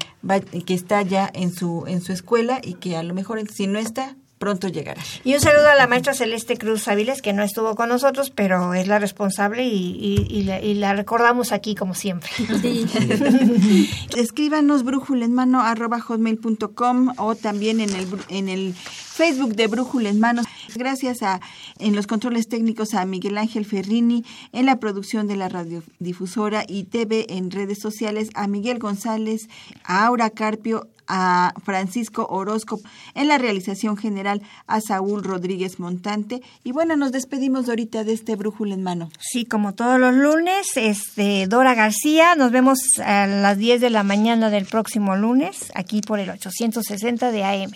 que 0.65 0.73
está 0.73 1.01
ya 1.01 1.29
en 1.33 1.53
su 1.53 1.83
en 1.85 1.99
su 1.99 2.13
escuela 2.13 2.61
y 2.63 2.75
que 2.75 2.95
a 2.95 3.03
lo 3.03 3.13
mejor 3.13 3.41
si 3.51 3.67
no 3.67 3.79
está 3.79 4.15
pronto 4.43 4.67
llegará. 4.67 5.01
Y 5.23 5.35
un 5.35 5.39
saludo 5.39 5.69
a 5.69 5.75
la 5.75 5.87
maestra 5.87 6.13
Celeste 6.13 6.57
Cruz 6.57 6.89
Áviles, 6.89 7.21
que 7.21 7.31
no 7.31 7.43
estuvo 7.43 7.75
con 7.75 7.87
nosotros, 7.87 8.29
pero 8.29 8.73
es 8.73 8.87
la 8.87 8.99
responsable 8.99 9.63
y, 9.63 10.43
la, 10.75 10.93
recordamos 10.93 11.53
aquí 11.53 11.75
como 11.75 11.95
siempre. 11.95 12.29
Escríbanos 14.17 14.83
brújula 14.83 15.23
en 15.23 15.33
mano 15.33 15.61
arroba 15.61 16.01
hotmail.com 16.01 17.13
o 17.15 17.35
también 17.35 17.79
en 17.79 17.95
el, 17.95 18.07
en 18.27 18.49
el 18.49 18.75
Facebook 19.13 19.55
de 19.55 19.67
Brújula 19.67 20.09
en 20.09 20.19
Manos. 20.19 20.47
Gracias 20.75 21.21
a 21.21 21.39
en 21.77 21.95
los 21.95 22.07
controles 22.07 22.47
técnicos 22.47 22.95
a 22.95 23.05
Miguel 23.05 23.37
Ángel 23.37 23.63
Ferrini, 23.63 24.25
en 24.53 24.65
la 24.65 24.79
producción 24.79 25.27
de 25.27 25.35
la 25.35 25.49
radiodifusora 25.49 26.65
y 26.67 26.85
TV 26.85 27.27
en 27.29 27.51
redes 27.51 27.79
sociales 27.79 28.29
a 28.33 28.47
Miguel 28.47 28.79
González, 28.79 29.49
a 29.83 30.07
Aura 30.07 30.31
Carpio, 30.31 30.87
a 31.07 31.53
Francisco 31.63 32.25
Orozco 32.27 32.79
en 33.13 33.27
la 33.27 33.37
realización 33.37 33.97
general 33.97 34.41
a 34.65 34.81
Saúl 34.81 35.23
Rodríguez 35.23 35.79
Montante. 35.79 36.41
Y 36.63 36.71
bueno 36.71 36.95
nos 36.95 37.11
despedimos 37.11 37.69
ahorita 37.69 38.03
de 38.03 38.13
este 38.13 38.35
brújula 38.35 38.73
en 38.73 38.83
mano 38.83 39.11
sí 39.19 39.45
como 39.45 39.75
todos 39.75 39.99
los 39.99 40.13
lunes 40.15 40.71
este 40.75 41.45
Dora 41.47 41.75
García 41.75 42.35
nos 42.35 42.51
vemos 42.51 42.79
a 43.03 43.27
las 43.27 43.57
10 43.57 43.81
de 43.81 43.89
la 43.89 44.03
mañana 44.03 44.49
del 44.49 44.65
próximo 44.65 45.15
lunes 45.17 45.71
aquí 45.75 46.01
por 46.01 46.19
el 46.19 46.29
860 46.29 47.31
de 47.31 47.43
AM 47.43 47.71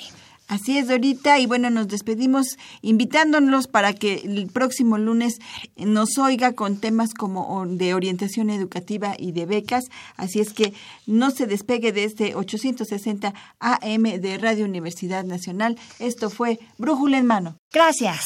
Así 0.48 0.78
es, 0.78 0.88
Dorita. 0.88 1.40
Y 1.40 1.46
bueno, 1.46 1.70
nos 1.70 1.88
despedimos 1.88 2.58
invitándonos 2.82 3.68
para 3.68 3.94
que 3.94 4.16
el 4.24 4.48
próximo 4.48 4.98
lunes 4.98 5.40
nos 5.76 6.18
oiga 6.18 6.54
con 6.54 6.78
temas 6.78 7.14
como 7.14 7.66
de 7.68 7.94
orientación 7.94 8.50
educativa 8.50 9.16
y 9.18 9.34
de 9.34 9.46
becas. 9.46 9.86
Así 10.16 10.40
es 10.40 10.54
que 10.54 10.74
no 11.06 11.32
se 11.32 11.48
despegue 11.48 11.92
de 11.92 12.06
este 12.06 12.36
860 12.36 13.34
AM 13.60 14.04
de 14.04 14.38
Radio 14.38 14.66
Universidad 14.66 15.26
Nacional. 15.26 15.78
Esto 16.00 16.30
fue 16.30 16.60
Brújula 16.78 17.18
en 17.18 17.26
Mano. 17.26 17.58
Gracias. 17.72 18.26